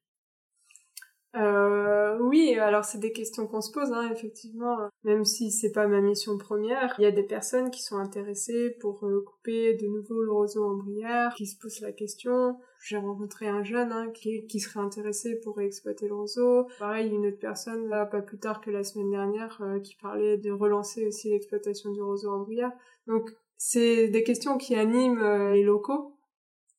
euh, 1.36 2.18
oui, 2.20 2.56
alors 2.56 2.84
c'est 2.86 2.98
des 2.98 3.12
questions 3.12 3.46
qu'on 3.46 3.62
se 3.62 3.72
pose, 3.72 3.92
hein, 3.92 4.10
effectivement. 4.12 4.78
Même 5.04 5.26
si 5.26 5.52
c'est 5.52 5.72
pas 5.72 5.88
ma 5.88 6.02
mission 6.02 6.38
première, 6.38 6.96
il 6.98 7.04
y 7.04 7.06
a 7.08 7.12
des 7.12 7.24
personnes 7.24 7.70
qui 7.70 7.84
sont 7.84 7.98
intéressées 7.98 8.76
pour 8.80 9.06
euh, 9.06 9.24
couper 9.24 9.76
de 9.76 9.86
nouveau 9.88 10.24
le 10.24 10.32
roseau 10.32 10.64
en 10.64 10.76
bruyère, 10.76 11.34
qui 11.36 11.46
se 11.46 11.58
posent 11.60 11.82
la 11.82 11.92
question. 11.92 12.58
J'ai 12.82 12.98
rencontré 12.98 13.48
un 13.48 13.64
jeune 13.64 13.92
hein, 13.92 14.12
qui, 14.12 14.60
serait 14.60 14.80
intéressé 14.80 15.40
pour 15.40 15.62
exploiter 15.62 16.08
le 16.08 16.16
roseau. 16.16 16.68
Pareil, 16.80 17.10
une 17.10 17.28
autre 17.28 17.40
personne, 17.40 17.88
là, 17.88 18.06
pas 18.06 18.22
plus 18.22 18.40
tard 18.40 18.62
que 18.62 18.72
la 18.72 18.84
semaine 18.84 19.12
dernière, 19.12 19.62
euh, 19.62 19.80
qui 19.80 19.96
parlait 19.96 20.38
de 20.38 20.52
relancer 20.52 21.06
aussi 21.06 21.30
l'exploitation 21.30 21.92
du 21.92 22.02
roseau 22.02 22.32
en 22.32 22.40
bruyère. 22.40 22.72
Donc, 23.06 23.30
c'est 23.58 24.08
des 24.08 24.24
questions 24.24 24.58
qui 24.58 24.76
animent 24.76 25.22
euh, 25.22 25.52
les 25.52 25.64
locaux 25.64 26.16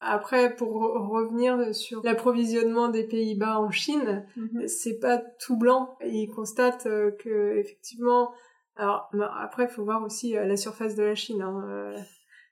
après, 0.00 0.56
pour 0.56 0.72
revenir 1.10 1.74
sur 1.74 2.02
l'approvisionnement 2.02 2.88
des 2.88 3.04
Pays-Bas 3.04 3.58
en 3.58 3.70
Chine, 3.70 4.26
mhm. 4.36 4.66
c'est 4.66 4.98
pas 4.98 5.18
tout 5.18 5.58
blanc. 5.58 5.98
Ils 6.06 6.30
constatent 6.30 6.86
euh, 6.86 7.10
que 7.10 7.58
effectivement, 7.58 8.32
alors 8.76 9.10
après, 9.38 9.64
il 9.64 9.68
faut 9.68 9.84
voir 9.84 10.02
aussi 10.02 10.36
euh, 10.36 10.46
la 10.46 10.56
surface 10.56 10.94
de 10.94 11.02
la 11.02 11.14
Chine. 11.14 11.42
Hein. 11.42 11.64
Euh, 11.68 11.98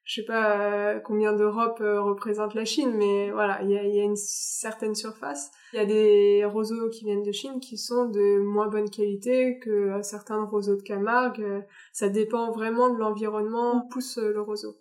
je 0.05 0.21
sais 0.21 0.27
pas 0.27 1.01
combien 1.01 1.35
d'Europe 1.35 1.81
représente 1.81 2.55
la 2.55 2.65
Chine, 2.65 2.95
mais 2.97 3.31
voilà, 3.31 3.61
il 3.63 3.71
y 3.71 3.77
a, 3.77 3.83
y 3.83 4.01
a, 4.01 4.05
une 4.05 4.17
certaine 4.17 4.95
surface. 4.95 5.51
Il 5.75 5.77
y 5.77 5.83
a 5.83 5.85
des 5.85 6.47
roseaux 6.47 6.89
qui 6.89 7.05
viennent 7.05 7.23
de 7.23 7.33
Chine 7.33 7.61
qui 7.61 7.77
sont 7.77 8.07
de 8.07 8.39
moins 8.39 8.69
bonne 8.69 8.89
qualité 8.89 9.59
que 9.59 10.01
certains 10.01 10.45
roseaux 10.45 10.77
de 10.77 10.83
Camargue. 10.83 11.63
Ça 11.93 12.09
dépend 12.09 12.53
vraiment 12.53 12.89
de 12.89 12.99
l'environnement 12.99 13.85
où 13.85 13.89
pousse 13.91 14.17
le 14.17 14.41
roseau 14.41 14.79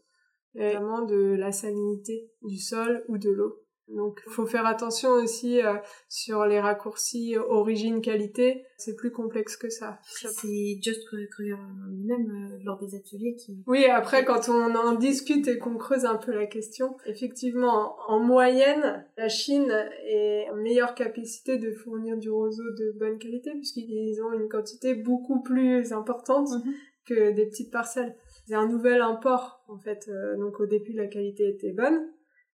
notamment 0.57 1.05
de 1.05 1.35
la 1.37 1.51
salinité 1.51 2.31
du 2.41 2.57
sol 2.57 3.03
ou 3.07 3.17
de 3.17 3.29
l'eau. 3.29 3.63
Donc, 3.87 4.21
il 4.27 4.33
faut 4.33 4.45
faire 4.45 4.65
attention 4.65 5.11
aussi 5.11 5.61
euh, 5.61 5.75
sur 6.09 6.45
les 6.45 6.59
raccourcis 6.59 7.37
origine-qualité. 7.37 8.65
C'est 8.77 8.95
plus 8.95 9.11
complexe 9.11 9.55
que 9.55 9.69
ça. 9.69 9.99
C'est 10.03 10.77
Just 10.81 11.07
même 11.13 12.51
euh, 12.51 12.57
lors 12.65 12.77
des 12.79 12.95
ateliers 12.95 13.35
qui... 13.35 13.63
Oui, 13.65 13.85
après, 13.85 14.25
quand 14.25 14.49
on 14.49 14.75
en 14.75 14.95
discute 14.95 15.47
et 15.47 15.57
qu'on 15.57 15.77
creuse 15.77 16.03
un 16.03 16.17
peu 16.17 16.33
la 16.33 16.47
question, 16.47 16.97
effectivement, 17.05 17.95
en 18.09 18.19
moyenne, 18.19 19.05
la 19.15 19.29
Chine 19.29 19.71
est 20.05 20.49
en 20.51 20.55
meilleure 20.57 20.93
capacité 20.93 21.57
de 21.57 21.71
fournir 21.71 22.17
du 22.17 22.29
roseau 22.29 22.69
de 22.77 22.93
bonne 22.99 23.17
qualité 23.17 23.51
puisqu'ils 23.51 24.21
ont 24.21 24.33
une 24.33 24.49
quantité 24.49 24.95
beaucoup 24.95 25.41
plus 25.41 25.93
importante 25.93 26.49
mhm. 26.49 26.73
que 27.07 27.31
des 27.31 27.45
petites 27.45 27.71
parcelles 27.71 28.17
c'est 28.47 28.55
un 28.55 28.67
nouvel 28.67 29.01
import 29.01 29.63
en 29.67 29.77
fait. 29.77 30.07
Euh, 30.07 30.37
donc 30.37 30.59
au 30.59 30.65
début 30.65 30.93
la 30.93 31.07
qualité 31.07 31.49
était 31.49 31.73
bonne, 31.73 31.99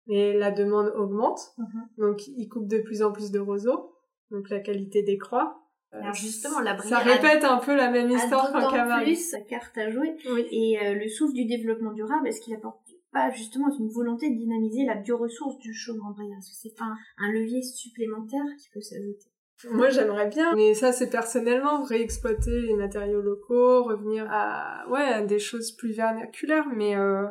mais 0.07 0.33
la 0.33 0.51
demande 0.51 0.93
augmente. 0.97 1.41
Mhm. 1.59 1.89
Donc 1.99 2.27
ils 2.29 2.49
coupent 2.49 2.69
de 2.69 2.79
plus 2.79 3.03
en 3.03 3.13
plus 3.13 3.31
de 3.31 3.39
roseaux, 3.39 3.93
donc 4.31 4.49
la 4.51 4.61
qualité 4.61 5.03
décroît. 5.03 5.57
Euh, 5.93 5.99
Alors 6.01 6.15
justement, 6.15 6.61
la 6.61 6.79
ça 6.79 6.99
répète 6.99 7.43
un 7.43 7.59
peu 7.59 7.75
la 7.75 7.91
même 7.91 8.11
histoire 8.11 8.53
qu'en 8.53 8.71
Camargue. 8.71 9.05
plus 9.05 9.31
sa 9.31 9.41
carte 9.41 9.77
à 9.77 9.91
jouer. 9.91 10.17
Et 10.53 10.79
euh, 10.81 10.95
le 10.95 11.09
souffle 11.09 11.35
du 11.35 11.47
développement 11.47 11.93
durable, 11.93 12.29
est-ce 12.29 12.41
qu'il 12.41 12.55
apporte 12.55 12.79
pas 13.13 13.31
justement 13.31 13.77
une 13.77 13.89
volonté 13.89 14.31
de 14.31 14.37
dynamiser 14.37 14.85
la 14.85 14.95
bioressource 14.95 15.59
du 15.59 15.75
chaume 15.75 16.01
en 16.03 16.13
Est-ce 16.13 16.51
que 16.51 16.57
c'est 16.57 16.77
pas 16.77 16.95
un 17.19 17.33
levier 17.33 17.61
supplémentaire 17.63 18.45
qui 18.57 18.69
peut 18.73 18.81
s'ajouter? 18.81 19.27
Moi, 19.69 19.91
j'aimerais 19.91 20.29
bien, 20.29 20.55
mais 20.55 20.75
ça, 20.75 20.93
c'est 20.93 21.11
personnellement, 21.11 21.83
réexploiter 21.83 22.63
les 22.63 22.75
matériaux 22.75 23.21
locaux, 23.21 23.85
revenir 23.85 24.27
à, 24.31 24.85
ouais, 24.89 25.25
des 25.27 25.39
choses 25.39 25.73
plus 25.73 25.93
vernaculaires, 25.93 26.67
mais 26.75 26.97
euh, 26.97 27.27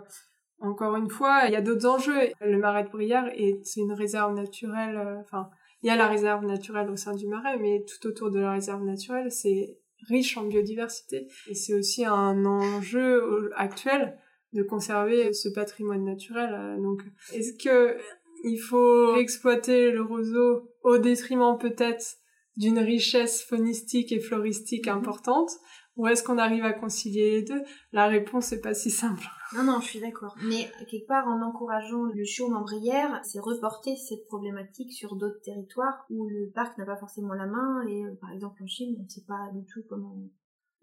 encore 0.60 0.96
une 0.96 1.10
fois, 1.10 1.44
il 1.48 1.54
y 1.54 1.56
a 1.56 1.62
d'autres 1.62 1.88
enjeux. 1.88 2.30
Le 2.42 2.58
marais 2.58 2.84
de 2.84 2.90
Brière, 2.90 3.30
c'est 3.64 3.80
une 3.82 3.94
réserve 3.94 4.34
naturelle, 4.34 4.98
euh, 4.98 5.20
enfin, 5.22 5.50
il 5.82 5.88
y 5.88 5.90
a 5.90 5.96
la 5.96 6.08
réserve 6.08 6.46
naturelle 6.46 6.90
au 6.90 6.96
sein 6.96 7.16
du 7.16 7.28
marais, 7.28 7.58
mais 7.58 7.84
tout 7.86 8.08
autour 8.08 8.32
de 8.32 8.40
la 8.40 8.52
réserve 8.52 8.84
naturelle, 8.84 9.32
c'est 9.32 9.78
riche 10.08 10.38
en 10.38 10.44
biodiversité. 10.44 11.28
Et 11.48 11.56
c'est 11.56 11.74
aussi 11.74 12.06
un 12.06 12.46
enjeu 12.46 13.52
actuel 13.56 14.18
de 14.54 14.64
conserver 14.64 15.34
ce 15.34 15.50
patrimoine 15.50 16.04
naturel. 16.04 16.54
Euh, 16.54 16.82
donc, 16.82 17.02
est-ce 17.34 17.54
que 17.64 17.98
il 18.44 18.58
faut 18.58 19.16
exploiter 19.16 19.92
le 19.92 20.02
roseau 20.02 20.70
au 20.84 20.98
détriment 20.98 21.58
peut-être 21.58 22.18
d'une 22.58 22.80
richesse 22.80 23.44
faunistique 23.44 24.12
et 24.12 24.20
floristique 24.20 24.88
mhm. 24.88 24.98
importante 24.98 25.52
ou 26.00 26.08
est-ce 26.08 26.24
qu'on 26.24 26.38
arrive 26.38 26.64
à 26.64 26.72
concilier 26.72 27.32
les 27.32 27.42
deux? 27.44 27.62
La 27.92 28.08
réponse 28.08 28.54
n'est 28.54 28.62
pas 28.62 28.74
si 28.74 28.90
simple. 28.90 29.26
Non, 29.54 29.64
non, 29.64 29.82
je 29.82 29.88
suis 29.88 30.00
d'accord. 30.00 30.34
Mais 30.44 30.72
quelque 30.90 31.08
part, 31.08 31.28
en 31.28 31.42
encourageant 31.42 32.04
le 32.04 32.24
chaume 32.24 32.56
en 32.56 32.62
brière, 32.62 33.20
c'est 33.26 33.40
reporter 33.40 33.98
cette 33.98 34.26
problématique 34.28 34.94
sur 34.94 35.18
d'autres 35.18 35.42
territoires 35.44 36.06
où 36.10 36.26
le 36.30 36.52
parc 36.56 36.78
n'a 36.78 36.86
pas 36.86 36.96
forcément 36.96 37.34
la 37.34 37.48
main. 37.48 37.86
Et 37.90 38.06
euh, 38.06 38.16
par 38.22 38.32
exemple 38.32 38.64
en 38.64 38.68
Chine, 38.68 38.96
on 38.98 39.04
ne 39.04 39.10
sait 39.10 39.26
pas 39.28 39.52
du 39.54 39.66
tout 39.66 39.84
comment 39.90 40.16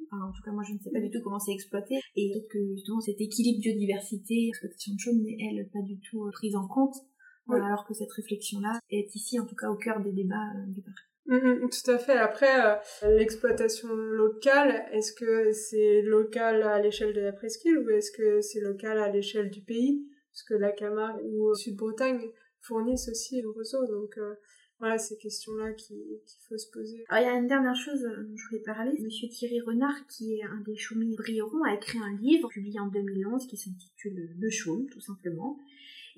Enfin, 0.04 0.22
en 0.22 0.32
tout 0.32 0.42
cas, 0.42 0.52
moi, 0.52 0.62
je 0.62 0.74
ne 0.74 0.78
sais 0.78 0.90
pas 0.90 1.00
du 1.00 1.10
tout 1.10 1.20
comment 1.24 1.38
c'est 1.38 1.52
exploité. 1.52 1.98
Et 2.14 2.30
peut-être 2.30 2.48
que 2.48 2.74
justement, 2.74 3.00
cet 3.00 3.18
équilibre 3.18 3.60
biodiversité, 3.60 4.48
exploitation 4.48 4.94
de 4.94 5.00
chaume 5.00 5.22
n'est, 5.22 5.38
elle, 5.40 5.68
pas 5.70 5.82
du 5.82 5.98
tout 6.00 6.26
euh, 6.26 6.30
prise 6.30 6.54
en 6.54 6.68
compte. 6.68 6.94
Alors 7.48 7.86
que 7.86 7.94
cette 7.94 8.12
réflexion-là 8.12 8.80
est 8.90 9.14
ici, 9.14 9.38
en 9.38 9.46
tout 9.46 9.54
cas, 9.54 9.68
au 9.68 9.76
cœur 9.76 10.00
des 10.00 10.12
débats 10.12 10.34
euh, 10.56 10.66
du 10.66 10.82
parc. 10.82 10.96
Mm, 11.26 11.36
mm, 11.36 11.70
tout 11.70 11.90
à 11.90 11.98
fait. 11.98 12.16
Après, 12.16 12.64
euh, 12.64 13.16
l'exploitation 13.16 13.88
locale, 13.88 14.86
est-ce 14.92 15.12
que 15.12 15.52
c'est 15.52 16.02
local 16.02 16.62
à 16.62 16.80
l'échelle 16.80 17.14
de 17.14 17.20
la 17.20 17.32
presqu'île 17.32 17.78
ou 17.78 17.90
est-ce 17.90 18.10
que 18.12 18.40
c'est 18.40 18.60
local 18.60 18.98
à 18.98 19.10
l'échelle 19.10 19.50
du 19.50 19.60
pays? 19.60 20.06
Parce 20.32 20.42
que 20.44 20.54
la 20.54 20.70
Camargue 20.70 21.22
ou 21.24 21.54
Sud-Bretagne 21.54 22.30
fournissent 22.60 23.08
aussi 23.08 23.40
le 23.40 23.50
roseau. 23.50 23.86
Donc 23.86 24.18
euh, 24.18 24.34
voilà, 24.78 24.98
ces 24.98 25.16
questions-là 25.16 25.72
qu'il 25.72 25.96
faut 26.48 26.58
se 26.58 26.70
poser. 26.70 27.04
Alors 27.08 27.24
il 27.24 27.32
y 27.32 27.34
a 27.34 27.38
une 27.38 27.46
dernière 27.46 27.74
chose 27.74 28.02
dont 28.02 28.36
je 28.36 28.48
voulais 28.48 28.62
parler. 28.62 28.92
Monsieur 29.00 29.28
Thierry 29.28 29.60
Renard, 29.60 30.06
qui 30.08 30.36
est 30.36 30.44
un 30.44 30.60
des 30.66 30.76
chaumiers 30.76 31.16
brillants, 31.16 31.50
a 31.66 31.74
écrit 31.74 31.98
un 31.98 32.16
livre 32.18 32.48
publié 32.48 32.78
en 32.78 32.88
2011 32.88 33.46
qui 33.46 33.56
s'intitule 33.56 34.30
Le 34.38 34.50
chaume, 34.50 34.86
tout 34.90 35.00
simplement. 35.00 35.58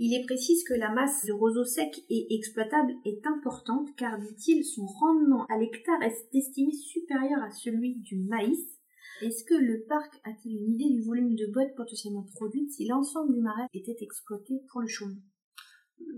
Il 0.00 0.14
est 0.14 0.24
précise 0.24 0.62
que 0.62 0.74
la 0.74 0.92
masse 0.92 1.24
de 1.26 1.32
roseaux 1.32 1.64
secs 1.64 2.04
et 2.08 2.34
exploitables 2.36 2.94
est 3.04 3.26
importante 3.26 3.88
car, 3.96 4.16
dit-il, 4.18 4.64
son 4.64 4.86
rendement 4.86 5.44
à 5.46 5.58
l'hectare 5.58 6.02
est 6.02 6.28
estimé 6.32 6.72
supérieur 6.72 7.42
à 7.42 7.50
celui 7.50 7.96
du 7.96 8.16
maïs. 8.16 8.78
Est-ce 9.22 9.42
que 9.42 9.54
le 9.54 9.84
parc 9.88 10.14
a-t-il 10.22 10.56
une 10.56 10.74
idée 10.74 10.94
du 10.94 11.02
volume 11.02 11.34
de 11.34 11.46
bottes 11.46 11.74
potentiellement 11.76 12.24
produites 12.36 12.70
si 12.70 12.86
l'ensemble 12.86 13.34
du 13.34 13.40
marais 13.40 13.66
était 13.74 13.96
exploité 14.00 14.62
pour 14.70 14.80
le 14.80 14.86
chaume 14.86 15.20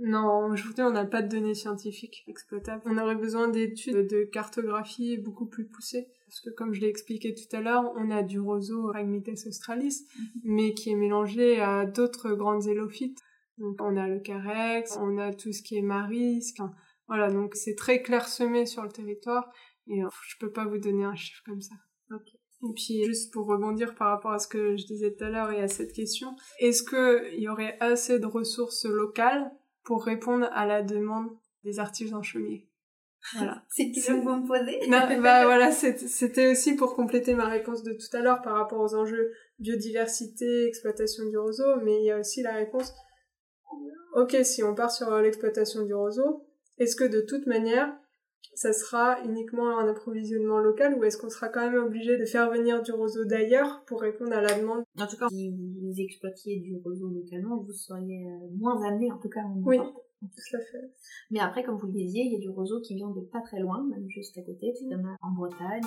non, 0.02 0.54
je 0.54 0.66
vous 0.66 0.74
dis, 0.74 0.82
on 0.82 0.90
n'a 0.90 1.06
pas 1.06 1.22
de 1.22 1.28
données 1.28 1.54
scientifiques 1.54 2.22
exploitables. 2.28 2.82
On 2.84 2.98
aurait 2.98 3.16
besoin 3.16 3.48
d'études 3.48 4.06
de 4.06 4.24
cartographie 4.24 5.16
beaucoup 5.16 5.46
plus 5.46 5.66
poussées. 5.66 6.06
Parce 6.26 6.40
que 6.40 6.50
comme 6.50 6.72
je 6.74 6.80
l'ai 6.80 6.88
expliqué 6.88 7.34
tout 7.34 7.56
à 7.56 7.60
l'heure, 7.60 7.90
on 7.96 8.10
a 8.10 8.22
du 8.22 8.38
roseau 8.38 8.88
Ragmites 8.88 9.46
australis, 9.46 10.06
mhm. 10.16 10.26
mais 10.44 10.74
qui 10.74 10.90
est 10.90 10.96
mélangé 10.96 11.60
à 11.60 11.86
d'autres 11.86 12.32
grandes 12.34 12.66
élophytes. 12.66 13.18
Donc 13.60 13.76
on 13.80 13.96
a 13.96 14.08
le 14.08 14.20
carex, 14.20 14.96
on 15.00 15.18
a 15.18 15.32
tout 15.32 15.52
ce 15.52 15.62
qui 15.62 15.76
est 15.76 15.82
maris, 15.82 16.42
Voilà, 17.06 17.30
donc 17.30 17.54
c'est 17.54 17.76
très 17.76 18.02
clairsemé 18.02 18.66
sur 18.66 18.82
le 18.82 18.90
territoire 18.90 19.52
et 19.86 20.00
je 20.00 20.36
peux 20.38 20.50
pas 20.50 20.64
vous 20.64 20.78
donner 20.78 21.04
un 21.04 21.14
chiffre 21.14 21.42
comme 21.44 21.60
ça. 21.60 21.74
Et 22.62 22.72
puis, 22.74 23.04
juste 23.04 23.32
pour 23.32 23.46
rebondir 23.46 23.94
par 23.94 24.08
rapport 24.08 24.32
à 24.32 24.38
ce 24.38 24.46
que 24.46 24.76
je 24.76 24.84
disais 24.84 25.14
tout 25.14 25.24
à 25.24 25.30
l'heure 25.30 25.50
et 25.50 25.62
à 25.62 25.68
cette 25.68 25.92
question, 25.92 26.36
est-ce 26.58 26.82
qu'il 26.82 27.40
y 27.40 27.48
aurait 27.48 27.76
assez 27.80 28.18
de 28.18 28.26
ressources 28.26 28.84
locales 28.84 29.50
pour 29.82 30.04
répondre 30.04 30.46
à 30.52 30.66
la 30.66 30.82
demande 30.82 31.30
des 31.64 31.78
artisans 31.78 32.22
chaumiers 32.22 32.66
voilà. 33.34 33.62
C'est 33.68 33.84
une 33.84 33.92
question 33.92 34.20
que 34.20 34.24
vous 34.24 34.36
me 34.36 34.46
posez? 34.46 34.88
Bah 35.20 35.44
voilà, 35.44 35.72
c'était 35.72 36.50
aussi 36.50 36.74
pour 36.74 36.94
compléter 36.94 37.34
ma 37.34 37.48
réponse 37.48 37.82
de 37.82 37.92
tout 37.92 38.16
à 38.16 38.20
l'heure 38.20 38.40
par 38.42 38.54
rapport 38.56 38.80
aux 38.80 38.94
enjeux 38.94 39.32
biodiversité, 39.58 40.66
exploitation 40.66 41.28
du 41.28 41.36
roseau, 41.36 41.76
mais 41.84 41.96
il 42.00 42.06
y 42.06 42.10
a 42.10 42.18
aussi 42.18 42.42
la 42.42 42.54
réponse, 42.54 42.94
ok, 44.14 44.36
si 44.42 44.62
on 44.62 44.74
part 44.74 44.90
sur 44.90 45.10
l'exploitation 45.18 45.84
du 45.84 45.94
roseau, 45.94 46.46
est-ce 46.78 46.96
que 46.96 47.04
de 47.04 47.20
toute 47.20 47.46
manière, 47.46 47.92
ça 48.54 48.72
sera 48.72 49.22
uniquement 49.24 49.78
un 49.78 49.88
approvisionnement 49.88 50.58
local 50.58 50.94
ou 50.98 51.04
est-ce 51.04 51.16
qu'on 51.16 51.30
sera 51.30 51.48
quand 51.48 51.60
même 51.60 51.82
obligé 51.82 52.18
de 52.18 52.24
faire 52.24 52.50
venir 52.50 52.82
du 52.82 52.92
roseau 52.92 53.24
d'ailleurs 53.24 53.84
pour 53.86 54.00
répondre 54.00 54.32
à 54.32 54.40
la 54.40 54.58
demande? 54.58 54.82
En 54.98 55.06
tout 55.06 55.16
cas, 55.16 55.28
si 55.28 55.50
vous 55.50 55.94
exploitiez 55.98 56.60
du 56.60 56.76
roseau 56.84 57.08
localement, 57.08 57.58
vous 57.58 57.72
seriez 57.72 58.26
euh, 58.26 58.48
moins 58.58 58.82
amené, 58.82 59.10
en 59.12 59.18
tout 59.18 59.28
cas, 59.28 59.40
en 59.40 59.62
Oui, 59.64 59.78
tout 59.78 60.56
à 60.56 60.60
fait. 60.60 60.90
Mais 61.30 61.40
après, 61.40 61.62
comme 61.62 61.78
vous 61.78 61.86
le 61.86 61.92
disiez, 61.92 62.24
il 62.24 62.32
y 62.32 62.36
a 62.36 62.40
du 62.40 62.50
roseau 62.50 62.80
qui 62.80 62.94
vient 62.94 63.10
de 63.10 63.20
pas 63.20 63.40
très 63.40 63.60
loin, 63.60 63.86
même 63.88 64.08
juste 64.08 64.36
à 64.36 64.42
côté, 64.42 64.72
il 64.80 64.90
y 64.90 64.94
en 64.94 65.04
a 65.04 65.16
en 65.22 65.32
Bretagne. 65.32 65.82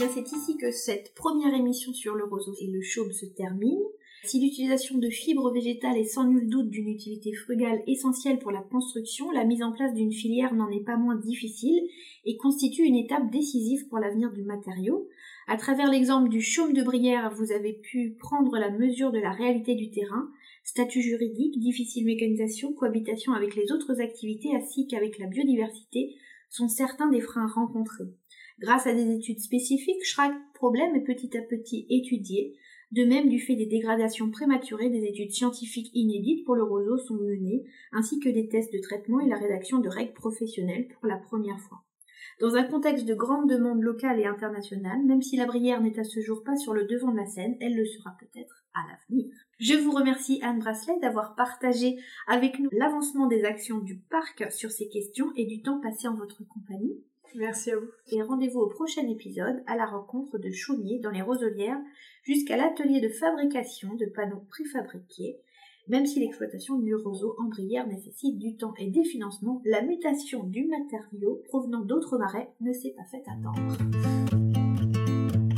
Eh 0.00 0.08
c'est 0.14 0.32
ici 0.32 0.56
que 0.56 0.70
cette 0.70 1.14
première 1.14 1.54
émission 1.54 1.92
sur 1.92 2.14
le 2.14 2.24
roseau 2.24 2.54
et 2.60 2.68
le 2.68 2.82
chaume 2.82 3.12
se 3.12 3.26
termine. 3.26 3.82
Si 4.24 4.40
l'utilisation 4.40 4.98
de 4.98 5.10
fibres 5.10 5.52
végétales 5.52 5.98
est 5.98 6.04
sans 6.04 6.24
nul 6.24 6.48
doute 6.48 6.70
d'une 6.70 6.88
utilité 6.88 7.32
frugale 7.32 7.82
essentielle 7.88 8.38
pour 8.38 8.52
la 8.52 8.60
construction, 8.60 9.32
la 9.32 9.44
mise 9.44 9.64
en 9.64 9.72
place 9.72 9.92
d'une 9.94 10.12
filière 10.12 10.54
n'en 10.54 10.70
est 10.70 10.84
pas 10.84 10.96
moins 10.96 11.16
difficile 11.16 11.82
et 12.24 12.36
constitue 12.36 12.84
une 12.84 12.94
étape 12.94 13.32
décisive 13.32 13.88
pour 13.88 13.98
l'avenir 13.98 14.32
du 14.32 14.44
matériau. 14.44 15.08
À 15.48 15.56
travers 15.56 15.90
l'exemple 15.90 16.28
du 16.28 16.40
chaume 16.40 16.72
de 16.72 16.84
Brière, 16.84 17.34
vous 17.34 17.50
avez 17.50 17.72
pu 17.72 18.16
prendre 18.20 18.56
la 18.58 18.70
mesure 18.70 19.10
de 19.10 19.18
la 19.18 19.32
réalité 19.32 19.74
du 19.74 19.90
terrain, 19.90 20.30
statut 20.62 21.02
juridique, 21.02 21.58
difficile 21.58 22.04
mécanisation, 22.06 22.72
cohabitation 22.72 23.32
avec 23.32 23.56
les 23.56 23.72
autres 23.72 24.00
activités 24.00 24.54
ainsi 24.54 24.86
qu'avec 24.86 25.18
la 25.18 25.26
biodiversité 25.26 26.14
sont 26.48 26.68
certains 26.68 27.10
des 27.10 27.20
freins 27.20 27.48
rencontrés. 27.48 28.14
Grâce 28.62 28.86
à 28.86 28.94
des 28.94 29.10
études 29.12 29.40
spécifiques, 29.40 30.04
chaque 30.04 30.36
problème 30.54 30.94
est 30.94 31.04
petit 31.04 31.36
à 31.36 31.42
petit 31.42 31.84
étudié, 31.90 32.56
de 32.92 33.04
même, 33.04 33.28
du 33.28 33.40
fait 33.40 33.56
des 33.56 33.66
dégradations 33.66 34.30
prématurées, 34.30 34.90
des 34.90 35.04
études 35.04 35.32
scientifiques 35.32 35.90
inédites 35.94 36.44
pour 36.44 36.54
le 36.54 36.62
roseau 36.62 36.98
sont 36.98 37.16
menées, 37.16 37.64
ainsi 37.90 38.20
que 38.20 38.28
des 38.28 38.48
tests 38.48 38.72
de 38.72 38.80
traitement 38.80 39.18
et 39.18 39.28
la 39.28 39.38
rédaction 39.38 39.78
de 39.78 39.88
règles 39.88 40.12
professionnelles 40.12 40.88
pour 40.88 41.06
la 41.06 41.16
première 41.16 41.58
fois. 41.58 41.84
Dans 42.40 42.54
un 42.54 42.64
contexte 42.64 43.06
de 43.06 43.14
grande 43.14 43.48
demande 43.48 43.80
locale 43.80 44.20
et 44.20 44.26
internationale, 44.26 45.02
même 45.06 45.22
si 45.22 45.36
la 45.36 45.46
Brière 45.46 45.80
n'est 45.80 45.98
à 45.98 46.04
ce 46.04 46.20
jour 46.20 46.44
pas 46.44 46.56
sur 46.56 46.74
le 46.74 46.84
devant 46.84 47.12
de 47.12 47.16
la 47.16 47.26
scène, 47.26 47.56
elle 47.60 47.74
le 47.74 47.86
sera 47.86 48.14
peut-être 48.20 48.66
à 48.74 48.80
l'avenir. 48.90 49.32
Je 49.58 49.74
vous 49.74 49.92
remercie 49.92 50.40
Anne 50.42 50.58
Bracelet 50.58 51.00
d'avoir 51.00 51.34
partagé 51.34 51.96
avec 52.26 52.58
nous 52.58 52.68
l'avancement 52.72 53.26
des 53.26 53.44
actions 53.44 53.78
du 53.78 53.98
parc 53.98 54.52
sur 54.52 54.70
ces 54.70 54.88
questions 54.88 55.32
et 55.34 55.46
du 55.46 55.62
temps 55.62 55.80
passé 55.80 56.08
en 56.08 56.14
votre 56.14 56.46
compagnie. 56.46 57.02
Merci 57.34 57.70
à 57.70 57.76
vous. 57.76 57.88
Et 58.10 58.22
rendez-vous 58.22 58.60
au 58.60 58.68
prochain 58.68 59.08
épisode 59.08 59.62
à 59.66 59.76
la 59.76 59.86
rencontre 59.86 60.38
de 60.38 60.50
chaumiers 60.50 60.98
dans 60.98 61.10
les 61.10 61.22
roselières 61.22 61.80
jusqu'à 62.22 62.56
l'atelier 62.56 63.00
de 63.00 63.08
fabrication 63.08 63.94
de 63.94 64.06
panneaux 64.06 64.44
préfabriqués. 64.48 65.38
Même 65.88 66.06
si 66.06 66.20
l'exploitation 66.20 66.78
du 66.78 66.94
roseau 66.94 67.34
en 67.38 67.48
brière 67.48 67.86
nécessite 67.88 68.38
du 68.38 68.56
temps 68.56 68.74
et 68.78 68.88
des 68.88 69.04
financements, 69.04 69.60
la 69.64 69.82
mutation 69.82 70.44
du 70.44 70.66
matériau 70.66 71.42
provenant 71.48 71.80
d'autres 71.80 72.18
marais 72.18 72.50
ne 72.60 72.72
s'est 72.72 72.94
pas 72.96 73.04
fait 73.04 73.22
attendre. 73.28 73.76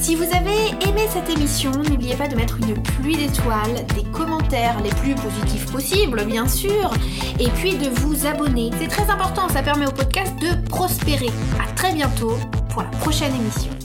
Si 0.00 0.14
vous 0.14 0.24
avez 0.24 0.70
aimé 0.88 1.02
cette 1.12 1.28
émission, 1.28 1.72
n'oubliez 1.72 2.16
pas 2.16 2.26
de 2.26 2.34
mettre 2.34 2.56
une 2.58 2.82
pluie 2.82 3.18
d'étoiles, 3.18 3.86
des 3.94 4.02
commentaires 4.10 4.80
les 4.82 4.88
plus 4.88 5.14
positifs 5.14 5.70
possibles, 5.70 6.24
bien 6.24 6.48
sûr, 6.48 6.90
et 7.38 7.48
puis 7.50 7.74
de 7.74 7.90
vous 8.00 8.26
abonner. 8.26 8.70
C'est 8.80 8.88
très 8.88 9.10
important, 9.10 9.50
ça 9.50 9.62
permet 9.62 9.86
au 9.86 9.92
podcast 9.92 10.32
de 10.40 10.68
prospérer. 10.68 11.30
À 11.62 11.70
très 11.74 11.92
bientôt 11.92 12.38
pour 12.70 12.82
la 12.82 12.88
prochaine 12.88 13.34
émission. 13.34 13.79